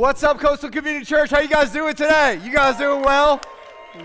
What's 0.00 0.22
up, 0.22 0.38
Coastal 0.40 0.70
Community 0.70 1.04
Church? 1.04 1.28
How 1.28 1.40
you 1.40 1.48
guys 1.48 1.70
doing 1.72 1.94
today? 1.94 2.40
You 2.42 2.50
guys 2.50 2.78
doing 2.78 3.02
well? 3.02 3.38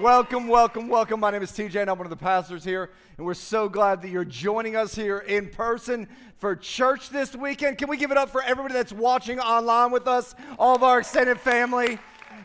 Welcome, 0.01 0.49
welcome, 0.49 0.89
welcome. 0.89 1.21
My 1.21 1.31
name 1.31 1.41
is 1.41 1.53
TJ, 1.53 1.79
and 1.79 1.89
I'm 1.89 1.97
one 1.97 2.05
of 2.05 2.09
the 2.09 2.17
pastors 2.17 2.65
here, 2.65 2.89
and 3.15 3.25
we're 3.25 3.33
so 3.33 3.69
glad 3.69 4.01
that 4.01 4.09
you're 4.09 4.25
joining 4.25 4.75
us 4.75 4.93
here 4.93 5.19
in 5.19 5.47
person 5.47 6.09
for 6.35 6.53
church 6.53 7.11
this 7.11 7.33
weekend. 7.33 7.77
Can 7.77 7.87
we 7.87 7.95
give 7.95 8.11
it 8.11 8.17
up 8.17 8.29
for 8.29 8.43
everybody 8.43 8.73
that's 8.73 8.91
watching 8.91 9.39
online 9.39 9.89
with 9.89 10.05
us, 10.05 10.35
all 10.59 10.75
of 10.75 10.83
our 10.83 10.99
extended 10.99 11.39
family? 11.39 11.97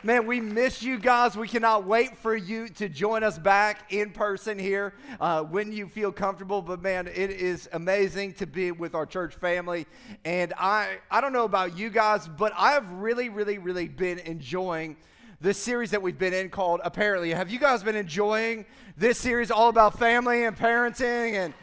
Man, 0.02 0.26
we 0.26 0.40
miss 0.40 0.82
you 0.82 0.98
guys. 0.98 1.36
We 1.36 1.46
cannot 1.46 1.86
wait 1.86 2.16
for 2.16 2.34
you 2.34 2.68
to 2.70 2.88
join 2.88 3.22
us 3.22 3.38
back 3.38 3.92
in 3.92 4.10
person 4.10 4.58
here 4.58 4.94
uh, 5.20 5.42
when 5.42 5.72
you 5.72 5.86
feel 5.86 6.10
comfortable. 6.10 6.62
But 6.62 6.80
man, 6.80 7.06
it 7.06 7.30
is 7.30 7.68
amazing 7.72 8.34
to 8.34 8.46
be 8.46 8.72
with 8.72 8.94
our 8.94 9.04
church 9.04 9.34
family. 9.34 9.86
And 10.24 10.54
I, 10.56 10.98
I 11.10 11.20
don't 11.20 11.32
know 11.32 11.44
about 11.44 11.76
you 11.76 11.90
guys, 11.90 12.26
but 12.28 12.52
I 12.56 12.72
have 12.72 12.90
really, 12.92 13.28
really, 13.28 13.58
really 13.58 13.88
been 13.88 14.18
enjoying 14.20 14.96
this 15.40 15.58
series 15.58 15.90
that 15.90 16.02
we've 16.02 16.18
been 16.18 16.34
in 16.34 16.50
called 16.50 16.80
Apparently. 16.84 17.30
Have 17.30 17.50
you 17.50 17.58
guys 17.58 17.82
been 17.82 17.96
enjoying 17.96 18.66
this 18.96 19.18
series 19.18 19.50
all 19.50 19.68
about 19.68 19.98
family 19.98 20.44
and 20.44 20.56
parenting 20.56 21.34
and 21.34 21.54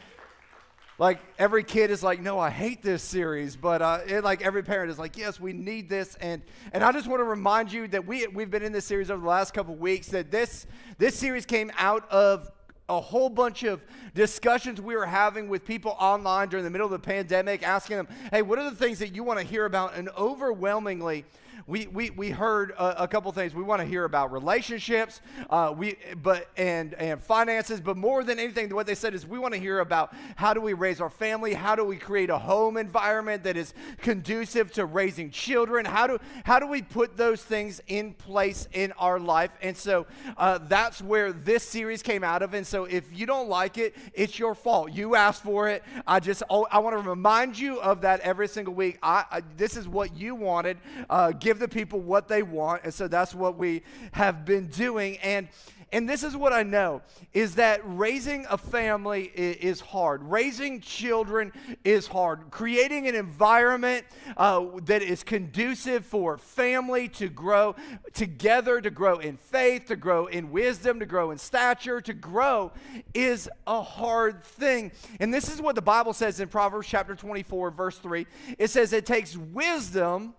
like 0.99 1.19
every 1.37 1.63
kid 1.63 1.91
is 1.91 2.01
like, 2.01 2.21
no, 2.21 2.39
I 2.39 2.49
hate 2.49 2.81
this 2.81 3.03
series, 3.03 3.55
but 3.55 3.81
uh, 3.81 3.99
it, 4.07 4.23
like 4.23 4.41
every 4.41 4.63
parent 4.63 4.89
is 4.89 4.97
like, 4.97 5.15
yes, 5.15 5.39
we 5.39 5.53
need 5.53 5.89
this, 5.89 6.15
and 6.15 6.41
and 6.73 6.83
I 6.83 6.91
just 6.91 7.07
want 7.07 7.19
to 7.19 7.25
remind 7.25 7.71
you 7.71 7.87
that 7.89 8.05
we 8.05 8.25
we've 8.27 8.49
been 8.49 8.63
in 8.63 8.71
this 8.71 8.85
series 8.85 9.11
over 9.11 9.21
the 9.21 9.27
last 9.27 9.53
couple 9.53 9.75
weeks. 9.75 10.07
That 10.07 10.31
this 10.31 10.65
this 10.97 11.15
series 11.15 11.45
came 11.45 11.71
out 11.77 12.09
of 12.09 12.51
a 12.89 12.99
whole 12.99 13.29
bunch 13.29 13.63
of 13.63 13.83
discussions 14.15 14.79
we 14.79 14.95
were 14.95 15.05
having 15.05 15.49
with 15.49 15.65
people 15.65 15.95
online 15.99 16.47
during 16.47 16.63
the 16.63 16.71
middle 16.71 16.85
of 16.85 16.91
the 16.91 16.99
pandemic, 16.99 17.61
asking 17.61 17.97
them, 17.97 18.07
hey, 18.31 18.41
what 18.41 18.57
are 18.57 18.69
the 18.69 18.75
things 18.75 18.99
that 18.99 19.13
you 19.13 19.23
want 19.23 19.39
to 19.39 19.45
hear 19.45 19.65
about? 19.65 19.95
And 19.95 20.09
overwhelmingly, 20.17 21.25
we, 21.65 21.87
we, 21.87 22.11
we 22.11 22.29
heard 22.29 22.71
a, 22.71 23.03
a 23.03 23.07
couple 23.07 23.31
things. 23.31 23.55
We 23.55 23.63
want 23.63 23.81
to 23.81 23.87
hear 23.87 24.03
about 24.03 24.31
relationships, 24.31 25.21
uh, 25.49 25.73
we, 25.75 25.95
but, 26.21 26.49
and, 26.57 26.93
and 26.95 27.21
finances, 27.21 27.81
but 27.81 27.97
more 27.97 28.23
than 28.23 28.39
anything, 28.39 28.69
what 28.75 28.85
they 28.85 28.95
said 28.95 29.13
is 29.13 29.25
we 29.25 29.39
want 29.39 29.53
to 29.53 29.59
hear 29.59 29.79
about 29.79 30.13
how 30.35 30.53
do 30.53 30.61
we 30.61 30.73
raise 30.73 31.01
our 31.01 31.09
family? 31.09 31.53
How 31.53 31.75
do 31.75 31.83
we 31.83 31.97
create 31.97 32.29
a 32.29 32.37
home 32.37 32.77
environment 32.77 33.43
that 33.43 33.57
is 33.57 33.73
conducive 34.01 34.71
to 34.73 34.85
raising 34.85 35.31
children? 35.31 35.85
How 35.85 36.07
do, 36.07 36.19
how 36.43 36.59
do 36.59 36.67
we 36.67 36.81
put 36.81 37.17
those 37.17 37.43
things 37.43 37.81
in 37.87 38.13
place 38.13 38.67
in 38.73 38.91
our 38.93 39.19
life? 39.19 39.51
And 39.61 39.75
so 39.75 40.05
uh, 40.37 40.59
that's 40.59 41.01
where 41.01 41.31
this 41.31 41.63
series 41.63 42.03
came 42.03 42.23
out 42.23 42.41
of. 42.41 42.53
And 42.53 42.65
so 42.65 42.85
if 42.85 43.05
you 43.17 43.25
don't 43.25 43.49
like 43.49 43.77
it, 43.77 43.95
it's 44.13 44.37
your 44.37 44.55
fault. 44.55 44.91
You 44.91 45.15
asked 45.15 45.43
for 45.43 45.69
it. 45.69 45.83
I 46.05 46.19
just, 46.19 46.43
oh, 46.49 46.67
I 46.71 46.79
want 46.79 47.01
to 47.01 47.09
remind 47.09 47.57
you 47.57 47.79
of 47.79 48.01
that 48.01 48.19
every 48.21 48.47
single 48.47 48.73
week. 48.73 48.99
I, 49.01 49.25
I 49.31 49.41
this 49.55 49.77
is 49.77 49.87
what 49.87 50.15
you 50.15 50.35
wanted. 50.35 50.77
Uh, 51.09 51.31
give 51.47 51.59
the 51.59 51.67
people 51.67 52.01
what 52.01 52.27
they 52.27 52.43
want. 52.43 52.81
And 52.83 52.93
so 52.93 53.07
that's 53.07 53.33
what 53.33 53.57
we 53.57 53.81
have 54.11 54.43
been 54.43 54.67
doing. 54.67 55.17
And 55.19 55.47
and 55.93 56.09
this 56.09 56.21
is 56.21 56.35
what 56.35 56.51
I 56.51 56.63
know 56.63 57.01
is 57.31 57.55
that 57.55 57.79
raising 57.85 58.45
a 58.49 58.57
family 58.57 59.31
is 59.33 59.79
hard. 59.79 60.21
Raising 60.21 60.81
children 60.81 61.53
is 61.85 62.07
hard. 62.07 62.51
Creating 62.51 63.07
an 63.07 63.15
environment 63.15 64.05
uh, 64.35 64.65
that 64.83 65.01
is 65.01 65.23
conducive 65.23 66.05
for 66.05 66.37
family 66.37 67.07
to 67.09 67.29
grow 67.29 67.73
together, 68.13 68.81
to 68.81 68.89
grow 68.89 69.19
in 69.19 69.37
faith, 69.37 69.85
to 69.85 69.95
grow 69.95 70.25
in 70.25 70.51
wisdom, 70.51 70.99
to 70.99 71.05
grow 71.05 71.31
in 71.31 71.37
stature, 71.37 72.01
to 72.01 72.13
grow 72.13 72.73
is 73.13 73.49
a 73.65 73.81
hard 73.81 74.43
thing. 74.43 74.91
And 75.21 75.33
this 75.33 75.47
is 75.47 75.61
what 75.61 75.75
the 75.75 75.81
Bible 75.81 76.11
says 76.11 76.41
in 76.41 76.49
Proverbs 76.49 76.87
chapter 76.87 77.15
24, 77.15 77.71
verse 77.71 77.97
3. 77.97 78.27
It 78.57 78.69
says 78.71 78.91
it 78.91 79.05
takes 79.05 79.37
wisdom 79.37 80.33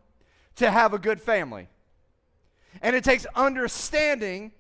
to 0.59 0.71
have 0.71 0.95
a 0.95 0.99
good 0.99 1.21
family. 1.21 1.69
And 2.83 2.95
it 2.95 3.05
takes 3.05 3.27
understanding 3.35 4.53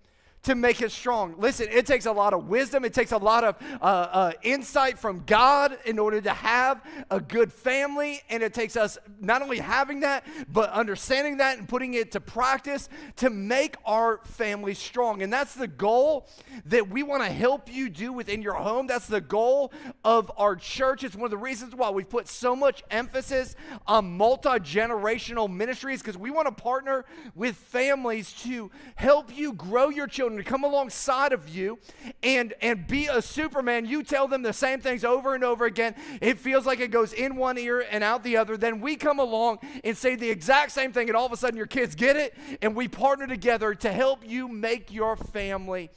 to 0.48 0.54
make 0.54 0.80
it 0.80 0.91
strong. 0.91 1.34
Listen, 1.36 1.66
it 1.70 1.84
takes 1.84 2.06
a 2.06 2.12
lot 2.12 2.32
of 2.32 2.48
wisdom, 2.48 2.82
it 2.82 2.94
takes 2.94 3.12
a 3.12 3.19
lot 3.19 3.44
of 3.44 3.56
uh, 3.82 3.84
uh, 3.84 4.32
insight 4.41 4.98
from 4.98 5.22
God 5.26 5.76
in 5.84 5.98
order 5.98 6.22
to 6.22 6.31
have 6.31 6.82
a 7.10 7.20
good 7.20 7.53
family. 7.53 8.22
And 8.31 8.42
it 8.42 8.54
takes 8.54 8.75
us 8.75 8.97
not 9.20 9.42
only 9.42 9.59
having 9.59 10.00
that, 10.00 10.25
but 10.50 10.70
understanding 10.70 11.36
that 11.36 11.59
and 11.59 11.69
putting 11.69 11.92
it 11.92 12.12
to 12.12 12.20
practice 12.20 12.88
to 13.16 13.28
make 13.28 13.76
our 13.84 14.20
family 14.25 14.72
strong. 14.72 15.20
And 15.20 15.31
that's 15.31 15.53
the 15.53 15.69
goal 15.69 16.26
that 16.65 16.88
we 16.88 17.03
want 17.03 17.22
to 17.25 17.30
help 17.30 17.70
you 17.70 17.91
do 17.91 18.10
within 18.10 18.41
your 18.41 18.54
home. 18.54 18.86
That's 18.86 19.06
the 19.06 19.20
goal 19.20 19.70
of 20.03 20.32
our 20.38 20.56
church. 20.56 21.04
It's 21.04 21.15
one 21.15 21.26
of 21.26 21.30
the 21.30 21.36
reasons 21.36 21.75
why 21.75 21.91
we've 21.91 22.09
put 22.09 22.26
so 22.26 22.56
much 22.56 22.82
emphasis 22.91 23.54
on 23.86 24.16
multi 24.16 24.48
generational 24.48 25.53
ministries 25.53 26.00
because 26.00 26.16
we 26.16 26.30
want 26.30 26.47
to 26.47 26.62
partner 26.62 27.04
with 27.34 27.54
families 27.54 28.32
to 28.44 28.70
help 28.94 29.36
you 29.36 29.53
grow 29.53 29.91
your 29.91 30.06
children 30.06 30.38
to 30.38 30.44
come 30.44 30.65
alongside 30.65 31.32
of 31.32 31.49
you 31.49 31.78
and, 32.22 32.54
and 32.60 32.87
be 32.87 33.06
a 33.06 33.21
Superman, 33.21 33.87
you 33.87 34.03
tell 34.03 34.28
them 34.28 34.43
the 34.43 34.53
same 34.53 34.81
things 34.81 35.04
over 35.04 35.34
and 35.34 35.44
over 35.44 35.66
again. 35.66 35.94
It 36.21 36.38
feels 36.38 36.66
like 36.66 36.81
it 36.81 36.91
goes 36.91 37.12
in 37.12 37.37
one 37.37 37.59
ear 37.59 37.84
and 37.91 38.03
out 38.03 38.22
the 38.22 38.37
other. 38.37 38.56
Then 38.56 38.81
we 38.81 38.97
come 38.97 39.19
along 39.19 39.59
and 39.84 39.97
say 39.97 40.16
the 40.16 40.31
exact 40.31 40.72
same 40.72 40.93
thing, 40.93 41.09
and 41.09 41.16
all 41.16 41.27
of 41.27 41.32
a 41.32 41.37
sudden 41.37 41.56
your 41.56 41.66
kids 41.66 41.94
get 41.94 42.16
it, 42.16 42.34
and 42.62 42.75
we 42.75 42.88
partner 42.88 43.27
together 43.27 43.75
to 43.75 43.93
help 43.93 44.27
you 44.27 44.48
make 44.48 44.93
your 44.93 45.16
family 45.16 45.91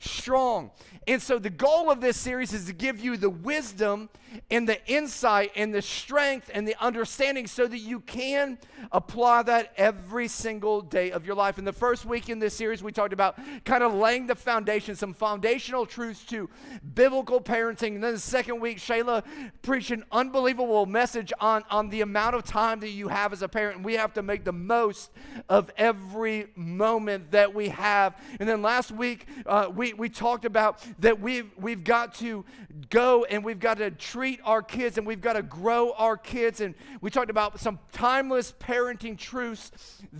strong. 0.00 0.70
And 1.06 1.22
so, 1.22 1.38
the 1.38 1.50
goal 1.50 1.90
of 1.90 2.00
this 2.00 2.16
series 2.16 2.52
is 2.52 2.66
to 2.66 2.72
give 2.72 3.00
you 3.00 3.16
the 3.16 3.30
wisdom 3.30 4.10
and 4.50 4.68
the 4.68 4.84
insight 4.86 5.52
and 5.56 5.74
the 5.74 5.82
strength 5.82 6.50
and 6.52 6.66
the 6.66 6.76
understanding 6.80 7.46
so 7.46 7.66
that 7.66 7.78
you 7.78 8.00
can 8.00 8.58
apply 8.92 9.42
that 9.44 9.72
every 9.76 10.28
single 10.28 10.80
day 10.80 11.10
of 11.10 11.26
your 11.26 11.34
life. 11.34 11.58
In 11.58 11.64
the 11.64 11.72
first 11.72 12.04
week 12.04 12.28
in 12.28 12.38
this 12.38 12.54
series, 12.54 12.82
we 12.82 12.92
talked 12.92 13.12
about 13.12 13.38
kind 13.64 13.82
of 13.82 13.94
laying 13.94 14.26
the 14.26 14.34
foundation, 14.34 14.94
some 14.94 15.12
foundational 15.12 15.86
truths 15.86 16.24
to 16.26 16.48
biblical 16.94 17.40
parenting. 17.40 17.94
And 17.94 18.04
then 18.04 18.14
the 18.14 18.20
second 18.20 18.60
week, 18.60 18.78
Shayla 18.78 19.24
preached 19.62 19.90
an 19.90 20.04
unbelievable 20.12 20.86
message 20.86 21.32
on, 21.40 21.64
on 21.70 21.88
the 21.88 22.02
amount 22.02 22.36
of 22.36 22.44
time 22.44 22.80
that 22.80 22.90
you 22.90 23.08
have 23.08 23.32
as 23.32 23.42
a 23.42 23.48
parent. 23.48 23.76
And 23.76 23.84
we 23.84 23.94
have 23.94 24.12
to 24.14 24.22
make 24.22 24.44
the 24.44 24.52
most 24.52 25.10
of 25.48 25.70
every 25.76 26.48
moment 26.54 27.30
that 27.32 27.54
we 27.54 27.68
have. 27.68 28.16
And 28.38 28.48
then 28.48 28.62
last 28.62 28.92
week, 28.92 29.26
uh, 29.46 29.70
we, 29.74 29.89
we 29.96 30.08
talked 30.08 30.44
about 30.44 30.84
that 31.00 31.20
we've, 31.20 31.50
we've 31.56 31.84
got 31.84 32.14
to 32.16 32.44
go 32.88 33.24
and 33.24 33.44
we've 33.44 33.60
got 33.60 33.78
to 33.78 33.90
treat 33.90 34.40
our 34.44 34.62
kids 34.62 34.98
and 34.98 35.06
we've 35.06 35.20
got 35.20 35.34
to 35.34 35.42
grow 35.42 35.92
our 35.92 36.16
kids. 36.16 36.60
And 36.60 36.74
we 37.00 37.10
talked 37.10 37.30
about 37.30 37.60
some 37.60 37.78
timeless 37.92 38.52
parenting 38.58 39.16
truths 39.16 39.70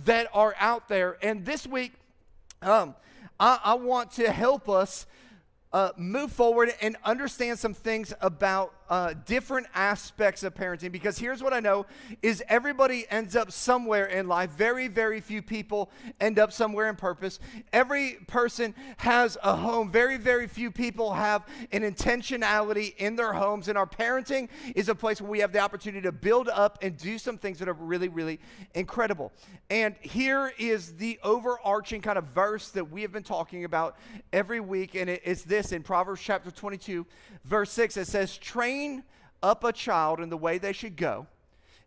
that 0.05 0.27
are 0.33 0.55
out 0.59 0.87
there. 0.87 1.17
And 1.21 1.45
this 1.45 1.67
week, 1.67 1.93
um, 2.61 2.95
I, 3.39 3.59
I 3.63 3.73
want 3.75 4.11
to 4.13 4.31
help 4.31 4.69
us 4.69 5.05
uh, 5.73 5.91
move 5.97 6.31
forward 6.31 6.73
and 6.81 6.97
understand 7.03 7.59
some 7.59 7.73
things 7.73 8.13
about 8.21 8.73
uh, 8.91 9.15
different 9.25 9.65
aspects 9.73 10.43
of 10.43 10.53
parenting 10.53 10.91
because 10.91 11.17
here's 11.17 11.41
what 11.41 11.53
i 11.53 11.59
know 11.59 11.85
is 12.21 12.43
everybody 12.49 13.05
ends 13.09 13.35
up 13.35 13.51
somewhere 13.51 14.05
in 14.05 14.27
life. 14.27 14.51
Very 14.51 14.87
very 14.87 15.21
few 15.21 15.41
people 15.41 15.89
end 16.19 16.37
up 16.37 16.51
somewhere 16.51 16.89
in 16.89 16.95
purpose. 16.95 17.39
Every 17.71 18.17
person 18.27 18.75
has 18.97 19.37
a 19.43 19.55
home. 19.55 19.91
Very 19.91 20.17
very 20.17 20.47
few 20.47 20.71
people 20.71 21.13
have 21.13 21.45
an 21.71 21.81
intentionality 21.83 22.95
in 22.97 23.15
their 23.15 23.33
homes 23.33 23.67
and 23.67 23.77
our 23.77 23.87
parenting 23.87 24.49
is 24.75 24.89
a 24.89 24.95
place 24.95 25.21
where 25.21 25.29
we 25.29 25.39
have 25.39 25.51
the 25.51 25.59
opportunity 25.59 26.01
to 26.01 26.11
build 26.11 26.49
up 26.49 26.79
and 26.81 26.97
do 26.97 27.17
some 27.17 27.37
things 27.37 27.59
that 27.59 27.69
are 27.69 27.73
really 27.73 28.09
really 28.09 28.39
incredible. 28.73 29.31
And 29.69 29.95
here 30.01 30.53
is 30.57 30.97
the 30.97 31.19
overarching 31.23 32.01
kind 32.01 32.17
of 32.17 32.25
verse 32.25 32.69
that 32.69 32.91
we 32.91 33.01
have 33.03 33.11
been 33.11 33.23
talking 33.23 33.63
about 33.63 33.97
every 34.33 34.59
week 34.59 34.95
and 34.95 35.09
it, 35.09 35.21
it's 35.23 35.43
this 35.43 35.71
in 35.71 35.83
proverbs 35.83 36.21
chapter 36.21 36.51
22 36.51 37.05
verse 37.45 37.71
6 37.71 37.97
it 37.97 38.07
says 38.07 38.37
train 38.37 38.80
train 38.81 39.03
up 39.43 39.63
a 39.63 39.71
child 39.71 40.19
in 40.19 40.29
the 40.29 40.37
way 40.37 40.57
they 40.57 40.73
should 40.73 40.95
go, 40.95 41.27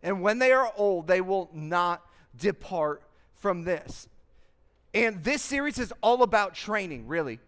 and 0.03 0.21
when 0.21 0.39
they 0.39 0.51
are 0.51 0.71
old, 0.77 1.07
they 1.07 1.21
will 1.21 1.49
not 1.53 2.01
depart 2.37 3.01
from 3.35 3.63
this. 3.63 4.07
And 4.93 5.23
this 5.23 5.41
series 5.41 5.79
is 5.79 5.93
all 6.01 6.23
about 6.23 6.53
training, 6.53 7.07
really. 7.07 7.39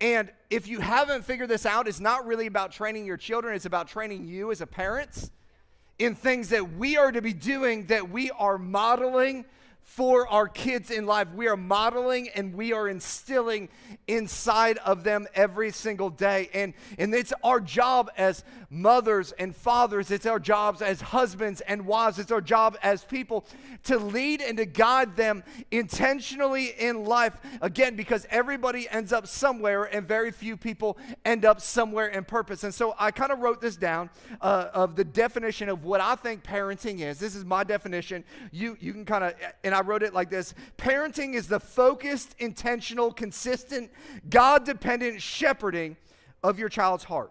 And 0.00 0.30
if 0.50 0.68
you 0.68 0.80
haven't 0.80 1.24
figured 1.24 1.48
this 1.48 1.64
out, 1.64 1.88
it's 1.88 2.00
not 2.00 2.26
really 2.26 2.46
about 2.46 2.70
training 2.70 3.06
your 3.06 3.16
children, 3.16 3.54
it's 3.54 3.66
about 3.66 3.88
training 3.88 4.26
you 4.26 4.50
as 4.50 4.60
a 4.60 4.66
parent 4.66 5.30
in 5.98 6.14
things 6.14 6.50
that 6.50 6.74
we 6.74 6.96
are 6.96 7.10
to 7.10 7.22
be 7.22 7.32
doing, 7.32 7.86
that 7.86 8.10
we 8.10 8.30
are 8.32 8.58
modeling 8.58 9.46
for 9.86 10.26
our 10.28 10.48
kids 10.48 10.90
in 10.90 11.06
life. 11.06 11.28
We 11.32 11.46
are 11.46 11.56
modeling 11.56 12.28
and 12.34 12.54
we 12.54 12.72
are 12.72 12.88
instilling 12.88 13.68
inside 14.08 14.78
of 14.78 15.04
them 15.04 15.28
every 15.32 15.70
single 15.70 16.10
day. 16.10 16.50
And, 16.52 16.74
and 16.98 17.14
it's 17.14 17.32
our 17.44 17.60
job 17.60 18.10
as 18.18 18.42
mothers 18.68 19.32
and 19.38 19.54
fathers, 19.54 20.10
it's 20.10 20.26
our 20.26 20.40
jobs 20.40 20.82
as 20.82 21.00
husbands 21.00 21.60
and 21.62 21.86
wives, 21.86 22.18
it's 22.18 22.32
our 22.32 22.40
job 22.40 22.76
as 22.82 23.04
people 23.04 23.46
to 23.84 23.96
lead 23.96 24.42
and 24.42 24.58
to 24.58 24.66
guide 24.66 25.14
them 25.14 25.44
intentionally 25.70 26.74
in 26.78 27.04
life. 27.04 27.38
Again, 27.62 27.94
because 27.94 28.26
everybody 28.28 28.88
ends 28.90 29.12
up 29.12 29.28
somewhere 29.28 29.84
and 29.84 30.06
very 30.06 30.32
few 30.32 30.56
people 30.56 30.98
end 31.24 31.44
up 31.44 31.60
somewhere 31.60 32.08
in 32.08 32.24
purpose. 32.24 32.64
And 32.64 32.74
so 32.74 32.96
I 32.98 33.12
kind 33.12 33.30
of 33.30 33.38
wrote 33.38 33.60
this 33.60 33.76
down 33.76 34.10
uh, 34.40 34.66
of 34.74 34.96
the 34.96 35.04
definition 35.04 35.68
of 35.68 35.84
what 35.84 36.00
I 36.00 36.16
think 36.16 36.42
parenting 36.42 37.00
is. 37.00 37.20
This 37.20 37.36
is 37.36 37.44
my 37.44 37.62
definition. 37.62 38.24
You, 38.50 38.76
you 38.80 38.92
can 38.92 39.04
kind 39.04 39.22
of, 39.22 39.34
and 39.62 39.75
I 39.76 39.82
wrote 39.82 40.02
it 40.02 40.14
like 40.14 40.30
this 40.30 40.54
Parenting 40.78 41.34
is 41.34 41.48
the 41.48 41.60
focused, 41.60 42.34
intentional, 42.38 43.12
consistent, 43.12 43.90
God 44.30 44.64
dependent 44.64 45.20
shepherding 45.20 45.96
of 46.42 46.58
your 46.58 46.68
child's 46.68 47.04
heart. 47.04 47.30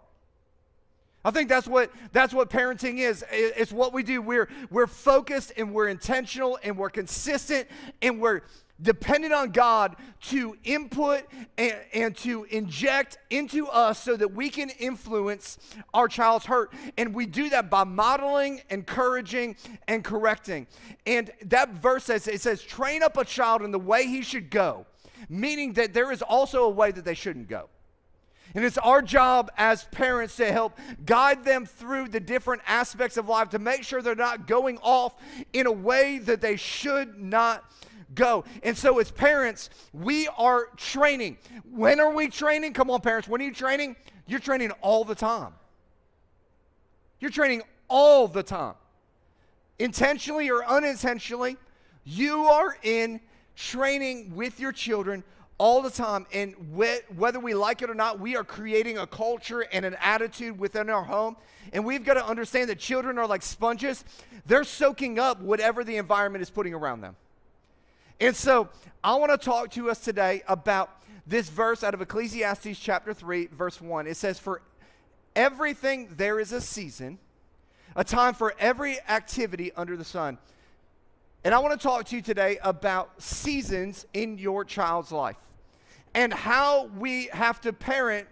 I 1.23 1.31
think 1.31 1.49
that's 1.49 1.67
what 1.67 1.91
that's 2.11 2.35
what 2.35 2.51
parenting 2.51 2.99
is. 2.99 3.25
It's 3.31 3.71
what 3.71 3.93
we 3.93 4.03
do. 4.03 4.21
We're 4.21 4.47
we're 4.69 4.85
focused 4.85 5.53
and 5.57 5.73
we're 5.73 5.87
intentional 5.87 6.59
and 6.63 6.77
we're 6.77 6.91
consistent 6.91 7.67
and 8.03 8.21
we're 8.21 8.41
dependent 8.81 9.33
on 9.33 9.51
God 9.51 9.95
to 10.21 10.57
input 10.63 11.23
and, 11.57 11.75
and, 11.93 12.17
to 12.17 12.43
inject 12.45 13.17
into 13.29 13.67
us 13.67 14.03
so 14.03 14.17
that 14.17 14.33
we 14.33 14.49
can 14.49 14.69
influence 14.69 15.57
our 15.93 16.07
child's 16.07 16.45
hurt. 16.45 16.73
And 16.97 17.13
we 17.13 17.25
do 17.25 17.49
that 17.49 17.69
by 17.69 17.85
modeling, 17.85 18.61
encouraging, 18.69 19.55
and 19.87 20.03
correcting. 20.03 20.67
And 21.05 21.31
that 21.45 21.69
verse 21.69 22.05
says 22.05 22.27
it 22.27 22.41
says, 22.41 22.61
train 22.61 23.01
up 23.01 23.17
a 23.17 23.23
child 23.23 23.61
in 23.61 23.71
the 23.71 23.79
way 23.79 24.07
he 24.07 24.21
should 24.21 24.49
go, 24.49 24.85
meaning 25.29 25.73
that 25.73 25.93
there 25.93 26.11
is 26.11 26.21
also 26.21 26.63
a 26.63 26.69
way 26.69 26.91
that 26.91 27.05
they 27.05 27.13
shouldn't 27.13 27.47
go. 27.47 27.69
And 28.53 28.63
it's 28.63 28.77
our 28.77 29.01
job 29.01 29.51
as 29.57 29.83
parents 29.85 30.37
to 30.37 30.49
help 30.49 30.77
guide 31.05 31.43
them 31.43 31.65
through 31.65 32.09
the 32.09 32.21
different 32.21 32.61
aspects 32.67 33.17
of 33.17 33.27
life 33.27 33.49
to 33.49 33.59
make 33.59 33.83
sure 33.83 34.01
they're 34.01 34.15
not 34.15 34.47
going 34.47 34.77
off 34.81 35.15
in 35.51 35.67
a 35.67 35.71
way 35.71 36.19
that 36.19 36.39
they 36.39 36.55
should 36.55 37.19
not 37.19 37.69
go. 38.15 38.45
And 38.63 38.77
so, 38.77 38.99
as 38.99 39.11
parents, 39.11 39.69
we 39.93 40.27
are 40.37 40.67
training. 40.77 41.37
When 41.69 41.99
are 41.99 42.13
we 42.13 42.27
training? 42.29 42.73
Come 42.73 42.89
on, 42.89 43.01
parents. 43.01 43.27
When 43.27 43.41
are 43.41 43.45
you 43.45 43.53
training? 43.53 43.95
You're 44.27 44.39
training 44.39 44.71
all 44.81 45.03
the 45.03 45.15
time. 45.15 45.53
You're 47.19 47.31
training 47.31 47.61
all 47.87 48.27
the 48.27 48.43
time. 48.43 48.75
Intentionally 49.77 50.49
or 50.49 50.65
unintentionally, 50.65 51.57
you 52.03 52.45
are 52.45 52.77
in 52.81 53.19
training 53.55 54.35
with 54.35 54.59
your 54.59 54.71
children 54.71 55.23
all 55.57 55.81
the 55.81 55.89
time. 55.89 56.25
And 56.33 56.53
whether 57.15 57.39
we 57.39 57.53
like 57.53 57.81
it 57.81 57.89
or 57.89 57.93
not, 57.93 58.19
we 58.19 58.35
are 58.35 58.43
creating 58.43 58.97
a 58.97 59.07
culture 59.07 59.61
and 59.61 59.85
an 59.85 59.95
attitude 60.01 60.59
within 60.59 60.89
our 60.89 61.03
home. 61.03 61.35
And 61.73 61.85
we've 61.85 62.03
got 62.03 62.15
to 62.15 62.25
understand 62.25 62.69
that 62.69 62.79
children 62.79 63.17
are 63.17 63.27
like 63.27 63.41
sponges, 63.41 64.03
they're 64.45 64.63
soaking 64.63 65.19
up 65.19 65.41
whatever 65.41 65.83
the 65.83 65.97
environment 65.97 66.41
is 66.41 66.49
putting 66.49 66.73
around 66.73 67.01
them. 67.01 67.15
And 68.19 68.35
so 68.35 68.69
I 69.03 69.15
want 69.15 69.31
to 69.31 69.37
talk 69.37 69.71
to 69.71 69.89
us 69.89 69.99
today 69.99 70.41
about 70.47 71.03
this 71.27 71.49
verse 71.49 71.83
out 71.83 71.93
of 71.93 72.01
Ecclesiastes 72.01 72.79
chapter 72.79 73.13
3, 73.13 73.47
verse 73.47 73.81
1. 73.81 74.07
It 74.07 74.15
says, 74.15 74.39
For 74.39 74.61
everything 75.35 76.09
there 76.15 76.39
is 76.39 76.53
a 76.53 76.61
season, 76.61 77.19
a 77.95 78.03
time 78.03 78.33
for 78.33 78.53
every 78.57 78.99
activity 79.09 79.71
under 79.75 79.97
the 79.97 80.05
sun. 80.05 80.37
And 81.43 81.53
I 81.53 81.59
want 81.59 81.79
to 81.79 81.83
talk 81.83 82.05
to 82.05 82.15
you 82.15 82.21
today 82.21 82.57
about 82.63 83.21
seasons 83.21 84.05
in 84.13 84.37
your 84.37 84.63
child's 84.63 85.11
life 85.11 85.37
and 86.13 86.33
how 86.33 86.85
we 86.97 87.25
have 87.33 87.59
to 87.61 87.73
parent 87.73 88.27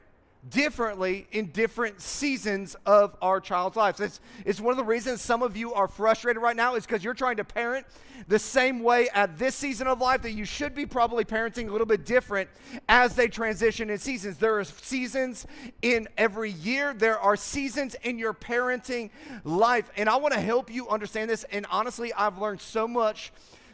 differently 0.50 1.28
in 1.31 1.48
different 1.48 2.01
seasons 2.01 2.75
of 2.86 3.16
our 3.22 3.40
child's 3.40 3.78
lives. 3.78 4.00
It's, 4.00 4.19
it's 4.45 4.60
one 4.60 4.72
of 4.72 4.78
the 4.78 4.84
reasons 4.84 5.22
some 5.22 5.42
of 5.42 5.56
you 5.56 5.74
are 5.74 5.88
frustrated 5.88 6.42
right 6.42 6.56
now 6.56 6.75
is 6.75 6.86
because 6.86 7.04
you're 7.04 7.13
trying 7.13 7.38
to 7.38 7.44
parent 7.44 7.86
the 8.28 8.40
same 8.40 8.84
way 8.84 9.10
at 9.13 9.38
this 9.38 9.56
season 9.56 9.88
of 9.88 10.01
life 10.01 10.22
that 10.24 10.31
you 10.31 10.45
should 10.45 10.75
be 10.75 10.86
probably 10.86 11.24
parenting 11.24 11.69
a 11.69 11.72
little 11.72 11.88
bit 11.88 12.06
different 12.06 12.50
as 12.90 13.16
they 13.16 13.28
transition 13.28 13.90
in 13.90 13.98
seasons. 13.98 14.38
There 14.38 14.60
are 14.60 14.63
seasons 14.63 15.45
in 15.81 16.07
every 16.18 16.51
year, 16.51 16.94
there 16.94 17.19
are 17.19 17.36
seasons 17.36 17.96
in 18.04 18.18
your 18.18 18.34
parenting 18.34 19.12
life. 19.44 19.89
And 19.96 20.10
I 20.10 20.18
want 20.18 20.34
to 20.34 20.42
help 20.42 20.72
you 20.72 20.89
understand 20.89 21.30
this. 21.30 21.46
And 21.51 21.66
honestly, 21.72 22.13
I've 22.13 22.38
learned 22.38 22.62
so 22.62 22.88
much 22.88 23.31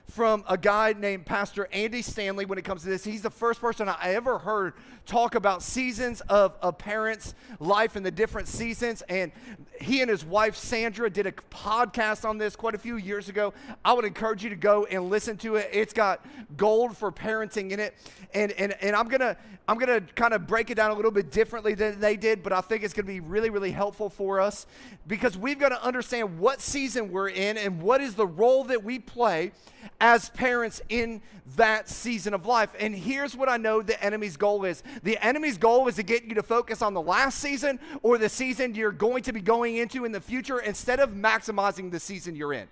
from 0.10 0.44
a 0.48 0.58
guy 0.58 0.94
named 0.98 1.26
Pastor 1.26 1.68
Andy 1.72 2.02
Stanley 2.02 2.46
when 2.46 2.58
it 2.58 2.66
comes 2.66 2.82
to 2.84 2.90
this. 2.90 3.04
He's 3.04 3.22
the 3.22 3.30
first 3.30 3.62
person 3.62 3.88
I 3.88 4.14
ever 4.14 4.40
heard 4.40 4.74
talk 5.06 5.36
about 5.36 5.64
seasons 5.64 6.22
of 6.22 6.56
a 6.62 6.72
parent's 6.72 7.34
life 7.60 7.96
and 7.96 8.06
the 8.06 8.12
different 8.12 8.48
seasons. 8.48 9.02
And 9.10 9.32
he 9.80 10.02
and 10.02 10.10
his 10.10 10.26
wife 10.26 10.56
Sandra 10.56 11.10
did 11.10 11.26
a 11.26 11.32
podcast 11.32 12.28
on 12.28 12.38
this 12.38 12.56
quite 12.56 12.76
a 12.76 12.78
few 12.78 12.98
years 12.98 13.30
ago. 13.30 13.54
I 13.86 13.94
would 13.94 14.06
encourage 14.06 14.44
you 14.44 14.50
to 14.50 14.56
go 14.56 14.86
and 14.86 15.10
listen 15.10 15.38
to 15.38 15.56
it. 15.56 15.70
It's 15.72 15.94
got 15.94 16.26
gold 16.58 16.98
for 16.98 17.12
parenting 17.12 17.72
in 17.72 17.80
it. 17.80 17.96
And 18.34 18.52
and, 18.54 18.76
and 18.82 18.96
I'm 18.96 19.08
gonna 19.08 19.38
I'm 19.68 19.78
gonna 19.78 20.02
kind 20.02 20.34
of 20.34 20.48
break 20.48 20.70
it 20.70 20.76
down 20.76 20.92
a 20.92 20.96
little 20.96 21.12
bit 21.12 21.32
differently 21.32 21.76
than 21.76 22.00
they 22.00 22.16
did, 22.16 22.44
but 22.44 22.52
I 22.54 22.62
think 22.62 22.84
it's 22.84 22.94
gonna 22.94 23.08
be 23.08 23.20
really, 23.20 23.50
really 23.50 23.72
helpful 23.72 24.10
for 24.10 24.40
us 24.40 24.66
because 25.08 25.38
we've 25.38 25.60
got 25.60 25.70
to 25.70 25.84
understand 25.84 26.40
what 26.40 26.62
season 26.62 27.12
we're 27.12 27.30
in 27.30 27.58
and 27.58 27.82
what 27.82 28.02
is 28.02 28.16
the 28.16 28.28
role 28.28 28.64
that 28.66 28.84
we 28.84 29.00
play 29.00 29.52
as 30.02 30.30
parents 30.30 30.82
in 30.90 31.22
that 31.56 31.90
season 31.90 32.34
of 32.34 32.46
life. 32.46 32.70
And 32.80 32.96
here's 32.96 33.36
what 33.36 33.50
I 33.50 33.58
know 33.58 33.82
the 33.82 34.02
enemy's 34.04 34.38
goal 34.38 34.66
is 34.66 34.84
the 35.04 35.18
enemy's 35.24 35.58
goal 35.58 35.88
is 35.88 35.96
to 35.96 36.04
get 36.04 36.24
you 36.24 36.36
to 36.36 36.44
focus 36.44 36.82
on 36.82 36.94
the 36.94 37.02
last 37.02 37.40
season 37.40 37.80
or 38.02 38.18
the 38.18 38.30
season 38.30 38.76
you're 38.76 38.92
going 38.92 39.24
to 39.24 39.34
be 39.34 39.42
going 39.42 39.78
into 39.78 40.06
in 40.06 40.12
the 40.12 40.22
future 40.22 40.60
instead 40.60 41.00
of 41.00 41.12
maximizing 41.12 41.92
the 41.92 42.00
season 42.00 42.36
you're 42.36 42.54
in. 42.54 42.68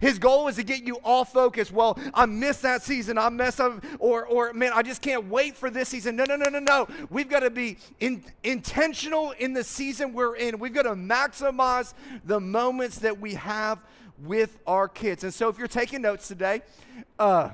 His 0.00 0.18
goal 0.18 0.48
is 0.48 0.56
to 0.56 0.64
get 0.64 0.82
you 0.82 0.96
all 1.04 1.24
focused. 1.24 1.72
Well, 1.72 1.98
I 2.12 2.26
missed 2.26 2.62
that 2.62 2.82
season. 2.82 3.16
I 3.16 3.28
messed 3.28 3.60
up, 3.60 3.84
or, 3.98 4.26
or 4.26 4.52
man, 4.52 4.72
I 4.74 4.82
just 4.82 5.00
can't 5.02 5.28
wait 5.28 5.56
for 5.56 5.70
this 5.70 5.88
season. 5.88 6.16
No, 6.16 6.24
no, 6.24 6.36
no, 6.36 6.48
no, 6.48 6.58
no. 6.58 6.88
We've 7.10 7.28
got 7.28 7.40
to 7.40 7.50
be 7.50 7.78
in, 8.00 8.24
intentional 8.42 9.32
in 9.32 9.52
the 9.52 9.64
season 9.64 10.12
we're 10.12 10.36
in. 10.36 10.58
We've 10.58 10.74
got 10.74 10.82
to 10.82 10.94
maximize 10.94 11.94
the 12.24 12.40
moments 12.40 12.98
that 12.98 13.20
we 13.20 13.34
have 13.34 13.78
with 14.22 14.58
our 14.66 14.88
kids. 14.88 15.24
And 15.24 15.32
so, 15.32 15.48
if 15.48 15.58
you're 15.58 15.68
taking 15.68 16.02
notes 16.02 16.28
today, 16.28 16.62
uh, 17.18 17.50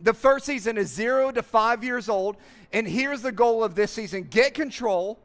the 0.00 0.12
first 0.12 0.44
season 0.46 0.76
is 0.76 0.92
zero 0.92 1.30
to 1.32 1.42
five 1.42 1.82
years 1.82 2.08
old. 2.08 2.36
And 2.72 2.86
here's 2.86 3.22
the 3.22 3.32
goal 3.32 3.64
of 3.64 3.74
this 3.74 3.92
season 3.92 4.24
get 4.24 4.54
control 4.54 5.18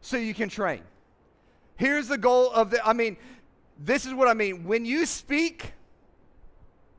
so 0.00 0.16
you 0.16 0.34
can 0.34 0.48
train. 0.48 0.82
Here's 1.76 2.08
the 2.08 2.18
goal 2.18 2.50
of 2.52 2.70
the, 2.70 2.86
I 2.86 2.92
mean, 2.92 3.16
this 3.78 4.04
is 4.04 4.12
what 4.12 4.28
I 4.28 4.34
mean. 4.34 4.64
When 4.64 4.84
you 4.84 5.06
speak, 5.06 5.72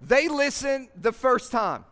they 0.01 0.30
listen 0.30 0.88
the 1.00 1.12
first 1.12 1.51
time. 1.51 1.83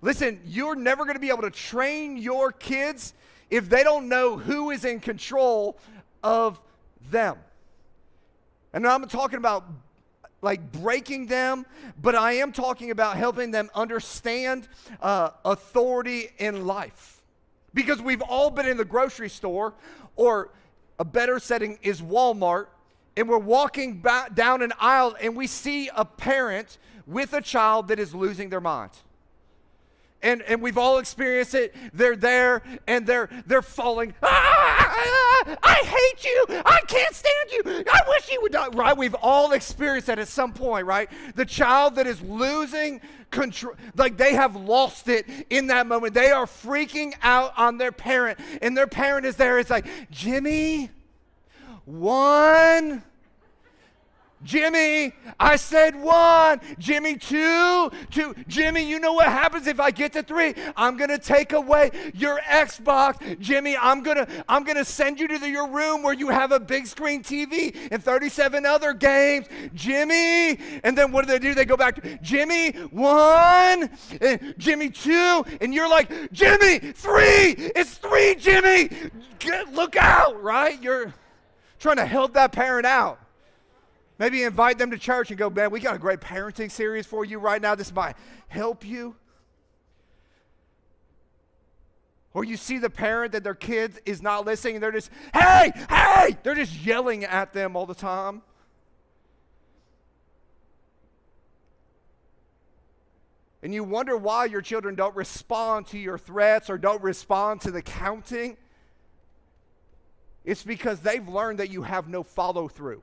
Listen, 0.00 0.40
you're 0.46 0.74
never 0.74 1.04
going 1.04 1.16
to 1.16 1.20
be 1.20 1.28
able 1.28 1.42
to 1.42 1.50
train 1.50 2.16
your 2.16 2.52
kids 2.52 3.14
if 3.50 3.68
they 3.68 3.82
don't 3.82 4.08
know 4.08 4.36
who 4.36 4.70
is 4.70 4.84
in 4.84 5.00
control 5.00 5.78
of 6.22 6.60
them. 7.10 7.36
And 8.74 8.86
I'm 8.86 9.06
talking 9.06 9.38
about 9.38 9.64
like 10.42 10.72
breaking 10.72 11.26
them, 11.26 11.64
but 12.02 12.14
I 12.14 12.32
am 12.32 12.52
talking 12.52 12.90
about 12.90 13.16
helping 13.16 13.50
them 13.50 13.70
understand 13.74 14.68
uh, 15.00 15.30
authority 15.44 16.28
in 16.38 16.66
life. 16.66 17.22
Because 17.72 18.02
we've 18.02 18.20
all 18.20 18.50
been 18.50 18.66
in 18.66 18.76
the 18.76 18.84
grocery 18.84 19.30
store, 19.30 19.74
or 20.16 20.50
a 20.98 21.04
better 21.04 21.38
setting 21.38 21.78
is 21.82 22.02
Walmart, 22.02 22.66
and 23.16 23.28
we're 23.28 23.38
walking 23.38 24.02
down 24.34 24.60
an 24.60 24.72
aisle 24.78 25.16
and 25.20 25.36
we 25.36 25.46
see 25.46 25.88
a 25.94 26.04
parent 26.04 26.78
with 27.06 27.32
a 27.32 27.40
child 27.40 27.88
that 27.88 27.98
is 27.98 28.14
losing 28.14 28.50
their 28.50 28.60
mind 28.60 28.90
and, 30.22 30.42
and 30.42 30.62
we've 30.62 30.78
all 30.78 30.98
experienced 30.98 31.54
it. 31.54 31.74
They're 31.92 32.16
there 32.16 32.62
and 32.86 33.06
they're 33.06 33.28
they're 33.46 33.62
falling. 33.62 34.14
Ah, 34.22 35.56
I 35.62 35.74
hate 35.84 36.24
you. 36.24 36.46
I 36.64 36.80
can't 36.86 37.14
stand 37.14 37.50
you. 37.52 37.84
I 37.92 38.00
wish 38.08 38.30
you 38.30 38.40
would 38.42 38.52
die. 38.52 38.68
Right? 38.68 38.96
We've 38.96 39.14
all 39.14 39.52
experienced 39.52 40.06
that 40.06 40.18
at 40.18 40.28
some 40.28 40.52
point, 40.52 40.86
right? 40.86 41.10
The 41.34 41.44
child 41.44 41.96
that 41.96 42.06
is 42.06 42.20
losing 42.22 43.00
control, 43.30 43.74
like 43.96 44.16
they 44.16 44.34
have 44.34 44.56
lost 44.56 45.08
it 45.08 45.26
in 45.50 45.66
that 45.66 45.86
moment. 45.86 46.14
They 46.14 46.30
are 46.30 46.46
freaking 46.46 47.14
out 47.22 47.52
on 47.58 47.76
their 47.78 47.92
parent, 47.92 48.38
and 48.62 48.76
their 48.76 48.86
parent 48.86 49.26
is 49.26 49.36
there. 49.36 49.58
It's 49.58 49.70
like, 49.70 49.86
Jimmy, 50.10 50.90
one 51.84 53.02
Jimmy, 54.44 55.12
I 55.40 55.56
said 55.56 55.96
one. 55.96 56.60
Jimmy, 56.78 57.16
two. 57.16 57.90
Two. 58.10 58.34
Jimmy, 58.46 58.88
you 58.88 59.00
know 59.00 59.14
what 59.14 59.26
happens 59.26 59.66
if 59.66 59.80
I 59.80 59.90
get 59.90 60.12
to 60.12 60.22
three? 60.22 60.54
I'm 60.76 60.96
gonna 60.96 61.18
take 61.18 61.52
away 61.52 61.90
your 62.14 62.38
Xbox. 62.40 63.40
Jimmy, 63.40 63.76
I'm 63.76 64.02
gonna 64.02 64.28
I'm 64.48 64.64
gonna 64.64 64.84
send 64.84 65.18
you 65.18 65.26
to 65.28 65.38
the, 65.38 65.48
your 65.48 65.68
room 65.68 66.02
where 66.02 66.12
you 66.12 66.28
have 66.28 66.52
a 66.52 66.60
big 66.60 66.86
screen 66.86 67.22
TV 67.22 67.74
and 67.90 68.04
37 68.04 68.66
other 68.66 68.92
games. 68.92 69.46
Jimmy, 69.74 70.58
and 70.84 70.96
then 70.96 71.10
what 71.10 71.26
do 71.26 71.32
they 71.32 71.38
do? 71.38 71.54
They 71.54 71.64
go 71.64 71.76
back 71.76 72.02
to 72.02 72.18
Jimmy 72.18 72.72
one, 72.90 73.90
and 74.20 74.54
Jimmy 74.58 74.90
two, 74.90 75.44
and 75.60 75.72
you're 75.72 75.88
like 75.88 76.32
Jimmy 76.32 76.78
three. 76.78 77.54
It's 77.74 77.94
three, 77.94 78.34
Jimmy. 78.34 78.90
Get, 79.38 79.72
look 79.72 79.96
out, 79.96 80.42
right? 80.42 80.80
You're 80.82 81.14
trying 81.78 81.96
to 81.96 82.06
help 82.06 82.34
that 82.34 82.52
parent 82.52 82.86
out. 82.86 83.23
Maybe 84.18 84.44
invite 84.44 84.78
them 84.78 84.90
to 84.92 84.98
church 84.98 85.30
and 85.30 85.38
go, 85.38 85.50
man, 85.50 85.70
we 85.70 85.80
got 85.80 85.96
a 85.96 85.98
great 85.98 86.20
parenting 86.20 86.70
series 86.70 87.06
for 87.06 87.24
you 87.24 87.38
right 87.38 87.60
now. 87.60 87.74
This 87.74 87.92
might 87.92 88.16
help 88.48 88.84
you. 88.84 89.16
Or 92.32 92.44
you 92.44 92.56
see 92.56 92.78
the 92.78 92.90
parent 92.90 93.32
that 93.32 93.44
their 93.44 93.54
kid 93.54 94.00
is 94.06 94.22
not 94.22 94.44
listening 94.44 94.76
and 94.76 94.82
they're 94.82 94.92
just, 94.92 95.10
hey, 95.32 95.72
hey, 95.88 96.36
they're 96.42 96.54
just 96.54 96.84
yelling 96.84 97.24
at 97.24 97.52
them 97.52 97.76
all 97.76 97.86
the 97.86 97.94
time. 97.94 98.42
and 103.64 103.72
you 103.72 103.82
wonder 103.82 104.14
why 104.14 104.44
your 104.44 104.60
children 104.60 104.94
don't 104.94 105.16
respond 105.16 105.86
to 105.86 105.98
your 105.98 106.18
threats 106.18 106.68
or 106.68 106.76
don't 106.76 107.02
respond 107.02 107.62
to 107.62 107.70
the 107.70 107.80
counting, 107.80 108.58
it's 110.44 110.62
because 110.62 111.00
they've 111.00 111.26
learned 111.26 111.58
that 111.58 111.70
you 111.70 111.82
have 111.82 112.06
no 112.06 112.22
follow 112.22 112.68
through. 112.68 113.02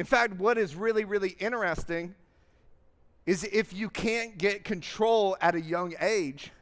In 0.00 0.06
fact, 0.06 0.36
what 0.38 0.56
is 0.56 0.74
really, 0.74 1.04
really 1.04 1.36
interesting 1.38 2.14
is 3.26 3.44
if 3.44 3.74
you 3.74 3.90
can't 3.90 4.38
get 4.38 4.64
control 4.64 5.36
at 5.42 5.54
a 5.54 5.60
young 5.60 5.92
age, 6.00 6.52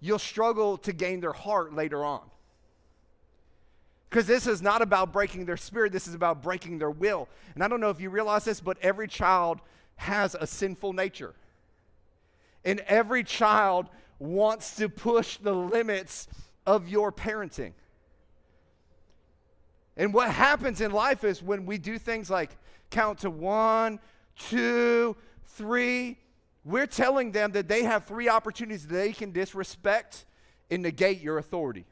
you'll 0.00 0.18
struggle 0.18 0.78
to 0.78 0.94
gain 0.94 1.20
their 1.20 1.34
heart 1.34 1.74
later 1.74 2.06
on. 2.06 2.22
Because 4.08 4.26
this 4.26 4.46
is 4.46 4.62
not 4.62 4.80
about 4.80 5.12
breaking 5.12 5.44
their 5.44 5.58
spirit, 5.58 5.92
this 5.92 6.08
is 6.08 6.14
about 6.14 6.42
breaking 6.42 6.78
their 6.78 6.90
will. 6.90 7.28
And 7.52 7.62
I 7.62 7.68
don't 7.68 7.80
know 7.80 7.90
if 7.90 8.00
you 8.00 8.08
realize 8.08 8.46
this, 8.46 8.62
but 8.62 8.78
every 8.80 9.06
child 9.06 9.60
has 9.96 10.34
a 10.34 10.46
sinful 10.46 10.94
nature. 10.94 11.34
And 12.64 12.80
every 12.86 13.24
child 13.24 13.90
wants 14.18 14.76
to 14.76 14.88
push 14.88 15.36
the 15.36 15.52
limits 15.52 16.28
of 16.64 16.88
your 16.88 17.12
parenting. 17.12 17.74
And 19.96 20.14
what 20.14 20.30
happens 20.30 20.80
in 20.80 20.90
life 20.90 21.24
is 21.24 21.42
when 21.42 21.66
we 21.66 21.78
do 21.78 21.98
things 21.98 22.30
like 22.30 22.50
count 22.90 23.20
to 23.20 23.30
one, 23.30 24.00
two, 24.38 25.16
three, 25.46 26.18
we're 26.64 26.86
telling 26.86 27.32
them 27.32 27.52
that 27.52 27.68
they 27.68 27.82
have 27.82 28.04
three 28.04 28.28
opportunities 28.28 28.86
that 28.86 28.94
they 28.94 29.12
can 29.12 29.32
disrespect 29.32 30.24
and 30.70 30.82
negate 30.82 31.20
your 31.20 31.38
authority. 31.38 31.84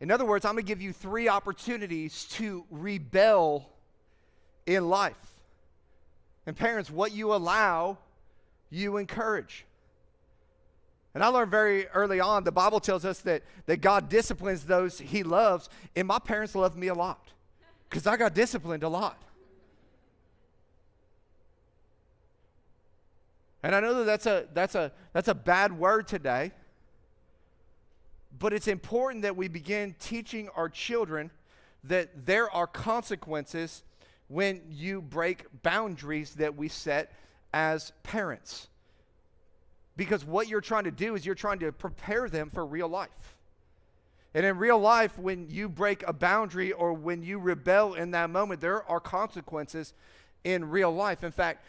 In 0.00 0.10
other 0.10 0.24
words, 0.24 0.44
I'm 0.44 0.54
going 0.54 0.64
to 0.64 0.68
give 0.68 0.82
you 0.82 0.92
three 0.92 1.28
opportunities 1.28 2.24
to 2.32 2.64
rebel 2.70 3.68
in 4.66 4.88
life. 4.88 5.14
And 6.46 6.56
parents, 6.56 6.90
what 6.90 7.12
you 7.12 7.34
allow, 7.34 7.98
you 8.70 8.96
encourage. 8.96 9.64
And 11.14 11.22
I 11.22 11.28
learned 11.28 11.50
very 11.50 11.86
early 11.88 12.20
on, 12.20 12.44
the 12.44 12.52
Bible 12.52 12.80
tells 12.80 13.04
us 13.04 13.20
that, 13.20 13.42
that 13.66 13.80
God 13.80 14.08
disciplines 14.08 14.64
those 14.64 14.98
he 14.98 15.22
loves. 15.22 15.68
And 15.94 16.08
my 16.08 16.18
parents 16.18 16.54
loved 16.54 16.76
me 16.76 16.88
a 16.88 16.94
lot 16.94 17.28
because 17.88 18.06
I 18.06 18.16
got 18.16 18.34
disciplined 18.34 18.82
a 18.82 18.88
lot. 18.88 19.22
And 23.62 23.74
I 23.74 23.80
know 23.80 23.94
that 23.98 24.04
that's 24.04 24.26
a, 24.26 24.46
that's 24.54 24.74
a, 24.74 24.90
that's 25.12 25.28
a 25.28 25.34
bad 25.34 25.78
word 25.78 26.08
today. 26.08 26.52
But 28.38 28.52
it's 28.52 28.66
important 28.66 29.22
that 29.22 29.36
we 29.36 29.48
begin 29.48 29.94
teaching 30.00 30.48
our 30.56 30.68
children 30.68 31.30
that 31.84 32.26
there 32.26 32.50
are 32.50 32.66
consequences 32.66 33.82
when 34.28 34.62
you 34.70 35.02
break 35.02 35.44
boundaries 35.62 36.34
that 36.36 36.56
we 36.56 36.68
set 36.68 37.12
as 37.52 37.92
parents. 38.02 38.68
Because 39.96 40.24
what 40.24 40.48
you're 40.48 40.60
trying 40.60 40.84
to 40.84 40.90
do 40.90 41.14
is 41.14 41.26
you're 41.26 41.34
trying 41.34 41.58
to 41.60 41.72
prepare 41.72 42.28
them 42.28 42.50
for 42.50 42.64
real 42.64 42.88
life. 42.88 43.36
And 44.34 44.46
in 44.46 44.56
real 44.56 44.78
life, 44.78 45.18
when 45.18 45.48
you 45.50 45.68
break 45.68 46.02
a 46.06 46.12
boundary 46.12 46.72
or 46.72 46.94
when 46.94 47.22
you 47.22 47.38
rebel 47.38 47.94
in 47.94 48.12
that 48.12 48.30
moment, 48.30 48.60
there 48.60 48.82
are 48.88 49.00
consequences 49.00 49.92
in 50.44 50.70
real 50.70 50.90
life. 50.90 51.22
In 51.22 51.32
fact, 51.32 51.64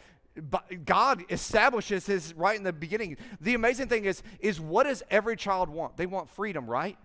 God 0.84 1.24
establishes 1.30 2.06
his 2.06 2.34
right 2.34 2.56
in 2.56 2.64
the 2.64 2.72
beginning. 2.72 3.16
The 3.40 3.54
amazing 3.54 3.88
thing 3.88 4.06
is, 4.06 4.22
is 4.40 4.60
what 4.60 4.84
does 4.84 5.02
every 5.10 5.36
child 5.36 5.68
want? 5.68 5.96
They 5.96 6.06
want 6.06 6.30
freedom, 6.30 6.66
right? 6.66 6.96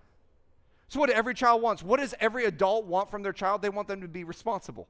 So 0.88 0.99
what 0.99 1.11
every 1.11 1.35
child 1.35 1.61
wants. 1.61 1.83
What 1.83 1.99
does 1.99 2.15
every 2.19 2.45
adult 2.45 2.85
want 2.85 3.11
from 3.11 3.21
their 3.21 3.33
child? 3.33 3.61
They 3.61 3.69
want 3.69 3.88
them 3.88 4.01
to 4.01 4.07
be 4.07 4.23
responsible. 4.23 4.88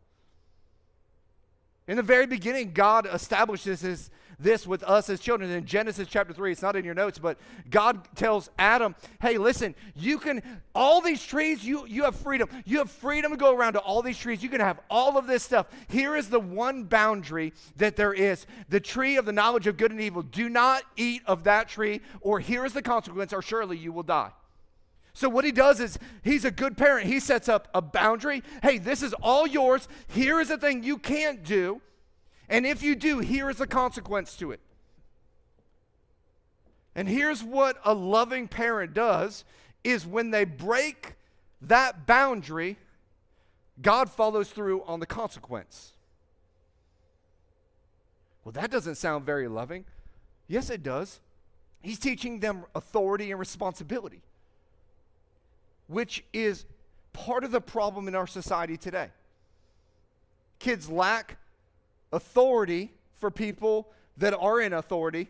In 1.88 1.98
the 1.98 2.03
very 2.03 2.27
beginning, 2.27 2.71
God 2.71 3.07
establishes 3.12 3.81
his, 3.81 4.12
this 4.39 4.65
with 4.65 4.84
us 4.84 5.10
as 5.10 5.19
children. 5.19 5.50
In 5.51 5.65
Genesis 5.65 6.08
chapter 6.10 6.34
3, 6.34 6.51
it's 6.51 6.62
not 6.62 6.75
in 6.75 6.86
your 6.86 6.93
notes, 6.93 7.19
but 7.19 7.38
God 7.69 8.08
tells 8.15 8.50
Adam, 8.58 8.96
hey, 9.22 9.38
listen, 9.38 9.75
you 9.96 10.17
can, 10.17 10.41
all 10.74 11.01
these 11.01 11.24
trees, 11.24 11.63
you, 11.63 11.86
you 11.86 12.03
have 12.03 12.15
freedom. 12.15 12.50
You 12.65 12.79
have 12.79 12.89
freedom 12.89 13.31
to 13.31 13.38
go 13.38 13.53
around 13.53 13.74
to 13.74 13.79
all 13.79 14.01
these 14.01 14.17
trees. 14.17 14.41
You 14.41 14.50
can 14.50 14.62
have 14.62 14.79
all 14.89 15.17
of 15.17 15.27
this 15.27 15.43
stuff. 15.43 15.67
Here 15.89 16.15
is 16.15 16.29
the 16.29 16.39
one 16.39 16.86
boundary 16.86 17.53
that 17.77 17.96
there 17.96 18.13
is 18.13 18.46
the 18.69 18.79
tree 18.79 19.17
of 19.17 19.25
the 19.25 19.34
knowledge 19.34 19.67
of 19.67 19.77
good 19.77 19.91
and 19.91 20.01
evil. 20.01 20.22
Do 20.22 20.50
not 20.50 20.84
eat 20.96 21.22
of 21.25 21.43
that 21.43 21.67
tree, 21.67 22.01
or 22.22 22.39
here 22.39 22.65
is 22.65 22.74
the 22.74 22.81
consequence, 22.81 23.34
or 23.34 23.41
surely 23.41 23.77
you 23.77 23.91
will 23.91 24.03
die. 24.03 24.31
So, 25.13 25.27
what 25.27 25.43
he 25.43 25.51
does 25.51 25.81
is 25.81 26.00
he's 26.24 26.46
a 26.46 26.51
good 26.51 26.77
parent. 26.77 27.08
He 27.08 27.19
sets 27.19 27.50
up 27.50 27.67
a 27.74 27.81
boundary. 27.81 28.41
Hey, 28.63 28.77
this 28.77 29.03
is 29.03 29.13
all 29.22 29.46
yours. 29.46 29.88
Here 30.08 30.39
is 30.39 30.50
a 30.50 30.58
thing 30.58 30.84
you 30.84 30.98
can't 30.98 31.43
do. 31.43 31.81
And 32.50 32.65
if 32.65 32.82
you 32.82 32.96
do, 32.96 33.20
here 33.20 33.50
is 33.50 33.58
the 33.58 33.68
consequence 33.68 34.36
to 34.38 34.51
it. 34.51 34.60
And 36.96 37.08
here's 37.08 37.44
what 37.44 37.77
a 37.86 37.94
loving 37.94 38.48
parent 38.48 38.94
does 38.94 39.46
is 39.84 40.06
when 40.06 40.32
they 40.32 40.44
break 40.44 41.13
that 41.62 42.06
boundary, 42.06 42.77
God 43.82 44.10
follows 44.10 44.50
through 44.50 44.84
on 44.84 45.00
the 45.00 45.06
consequence. 45.06 45.94
Well, 48.44 48.51
that 48.53 48.72
doesn't 48.72 48.96
sound 48.96 49.25
very 49.25 49.48
loving. 49.48 49.86
Yes, 50.48 50.70
it 50.70 50.84
does. 50.84 51.20
He's 51.82 52.00
teaching 52.00 52.39
them 52.39 52.65
authority 52.74 53.32
and 53.32 53.39
responsibility 53.39 54.24
which 55.89 56.24
is 56.32 56.65
part 57.13 57.44
of 57.44 57.51
the 57.51 57.60
problem 57.60 58.08
in 58.08 58.15
our 58.15 58.27
society 58.27 58.77
today. 58.77 59.10
Kids 60.60 60.88
lack 60.88 61.38
authority 62.12 62.92
for 63.20 63.30
people 63.32 63.88
that 64.18 64.34
are 64.34 64.60
in 64.62 64.74
authority, 64.74 65.28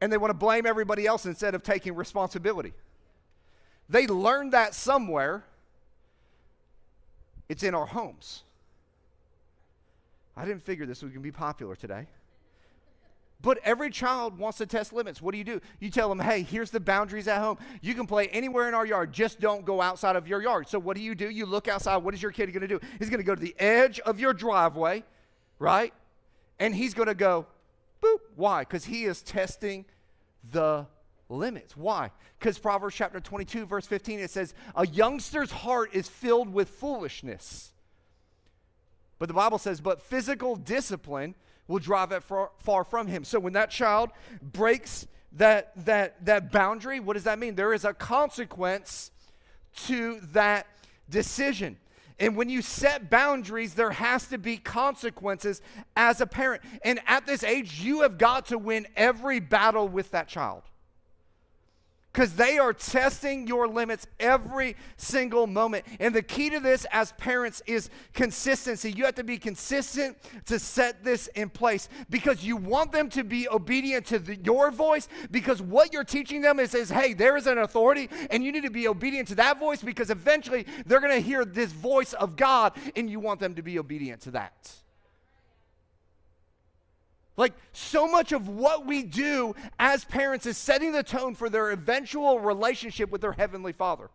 and 0.00 0.12
they 0.12 0.16
want 0.16 0.30
to 0.30 0.38
blame 0.38 0.66
everybody 0.66 1.06
else 1.06 1.26
instead 1.26 1.54
of 1.54 1.62
taking 1.62 1.94
responsibility. 1.94 2.72
They 3.88 4.06
learned 4.06 4.52
that 4.52 4.74
somewhere. 4.74 5.44
It's 7.48 7.62
in 7.62 7.74
our 7.74 7.86
homes. 7.86 8.42
I 10.36 10.44
didn't 10.44 10.62
figure 10.62 10.86
this 10.86 11.02
was 11.02 11.12
going 11.12 11.22
to 11.22 11.26
be 11.26 11.32
popular 11.32 11.76
today. 11.76 12.06
But 13.42 13.58
every 13.64 13.90
child 13.90 14.38
wants 14.38 14.58
to 14.58 14.66
test 14.66 14.92
limits. 14.92 15.20
What 15.20 15.32
do 15.32 15.38
you 15.38 15.44
do? 15.44 15.60
You 15.80 15.90
tell 15.90 16.08
them, 16.08 16.20
hey, 16.20 16.42
here's 16.42 16.70
the 16.70 16.78
boundaries 16.78 17.26
at 17.26 17.40
home. 17.40 17.58
You 17.80 17.92
can 17.92 18.06
play 18.06 18.28
anywhere 18.28 18.68
in 18.68 18.74
our 18.74 18.86
yard, 18.86 19.12
just 19.12 19.40
don't 19.40 19.64
go 19.64 19.82
outside 19.82 20.14
of 20.14 20.28
your 20.28 20.40
yard. 20.40 20.68
So, 20.68 20.78
what 20.78 20.96
do 20.96 21.02
you 21.02 21.16
do? 21.16 21.28
You 21.28 21.44
look 21.44 21.66
outside. 21.66 21.96
What 21.98 22.14
is 22.14 22.22
your 22.22 22.30
kid 22.30 22.46
going 22.52 22.60
to 22.60 22.68
do? 22.68 22.80
He's 23.00 23.10
going 23.10 23.18
to 23.18 23.24
go 23.24 23.34
to 23.34 23.40
the 23.40 23.56
edge 23.58 23.98
of 24.00 24.20
your 24.20 24.32
driveway, 24.32 25.02
right? 25.58 25.92
And 26.62 26.76
he's 26.76 26.94
going 26.94 27.08
to 27.08 27.14
go, 27.16 27.46
boop. 28.00 28.18
Why? 28.36 28.60
Because 28.60 28.84
he 28.84 29.02
is 29.02 29.20
testing 29.20 29.84
the 30.48 30.86
limits. 31.28 31.76
Why? 31.76 32.12
Because 32.38 32.56
Proverbs 32.56 32.94
chapter 32.94 33.18
22, 33.18 33.66
verse 33.66 33.84
15, 33.84 34.20
it 34.20 34.30
says, 34.30 34.54
A 34.76 34.86
youngster's 34.86 35.50
heart 35.50 35.90
is 35.92 36.08
filled 36.08 36.54
with 36.54 36.68
foolishness. 36.68 37.72
But 39.18 39.26
the 39.26 39.34
Bible 39.34 39.58
says, 39.58 39.80
But 39.80 40.02
physical 40.02 40.54
discipline 40.54 41.34
will 41.66 41.80
drive 41.80 42.12
it 42.12 42.22
far, 42.22 42.52
far 42.58 42.84
from 42.84 43.08
him. 43.08 43.24
So 43.24 43.40
when 43.40 43.54
that 43.54 43.72
child 43.72 44.10
breaks 44.40 45.08
that, 45.32 45.72
that, 45.84 46.24
that 46.26 46.52
boundary, 46.52 47.00
what 47.00 47.14
does 47.14 47.24
that 47.24 47.40
mean? 47.40 47.56
There 47.56 47.74
is 47.74 47.84
a 47.84 47.92
consequence 47.92 49.10
to 49.86 50.20
that 50.32 50.68
decision. 51.10 51.76
And 52.22 52.36
when 52.36 52.48
you 52.48 52.62
set 52.62 53.10
boundaries, 53.10 53.74
there 53.74 53.90
has 53.90 54.28
to 54.28 54.38
be 54.38 54.56
consequences 54.56 55.60
as 55.96 56.20
a 56.20 56.26
parent. 56.26 56.62
And 56.84 57.00
at 57.08 57.26
this 57.26 57.42
age, 57.42 57.80
you 57.80 58.02
have 58.02 58.16
got 58.16 58.46
to 58.46 58.58
win 58.58 58.86
every 58.94 59.40
battle 59.40 59.88
with 59.88 60.12
that 60.12 60.28
child 60.28 60.62
because 62.12 62.34
they 62.34 62.58
are 62.58 62.72
testing 62.72 63.46
your 63.46 63.66
limits 63.66 64.06
every 64.20 64.76
single 64.96 65.46
moment. 65.46 65.84
And 65.98 66.14
the 66.14 66.22
key 66.22 66.50
to 66.50 66.60
this 66.60 66.86
as 66.92 67.12
parents 67.12 67.62
is 67.66 67.88
consistency. 68.12 68.92
You 68.92 69.06
have 69.06 69.14
to 69.14 69.24
be 69.24 69.38
consistent 69.38 70.18
to 70.46 70.58
set 70.58 71.02
this 71.02 71.28
in 71.28 71.48
place 71.48 71.88
because 72.10 72.44
you 72.44 72.56
want 72.56 72.92
them 72.92 73.08
to 73.10 73.24
be 73.24 73.48
obedient 73.48 74.06
to 74.06 74.18
the, 74.18 74.36
your 74.36 74.70
voice 74.70 75.08
because 75.30 75.62
what 75.62 75.92
you're 75.92 76.04
teaching 76.04 76.42
them 76.42 76.60
is, 76.60 76.74
is 76.74 76.90
hey, 76.90 77.14
there 77.14 77.36
is 77.36 77.46
an 77.46 77.58
authority 77.58 78.10
and 78.30 78.44
you 78.44 78.52
need 78.52 78.64
to 78.64 78.70
be 78.70 78.88
obedient 78.88 79.28
to 79.28 79.34
that 79.36 79.58
voice 79.58 79.82
because 79.82 80.10
eventually 80.10 80.66
they're 80.84 81.00
going 81.00 81.12
to 81.12 81.20
hear 81.20 81.44
this 81.44 81.72
voice 81.72 82.12
of 82.14 82.36
God 82.36 82.72
and 82.94 83.08
you 83.08 83.20
want 83.20 83.40
them 83.40 83.54
to 83.54 83.62
be 83.62 83.78
obedient 83.78 84.20
to 84.22 84.32
that. 84.32 84.72
Like, 87.36 87.54
so 87.72 88.06
much 88.06 88.32
of 88.32 88.48
what 88.48 88.86
we 88.86 89.02
do 89.02 89.54
as 89.78 90.04
parents 90.04 90.46
is 90.46 90.58
setting 90.58 90.92
the 90.92 91.02
tone 91.02 91.34
for 91.34 91.48
their 91.48 91.70
eventual 91.70 92.40
relationship 92.40 93.10
with 93.10 93.20
their 93.20 93.32
Heavenly 93.32 93.72
Father. 93.72 94.10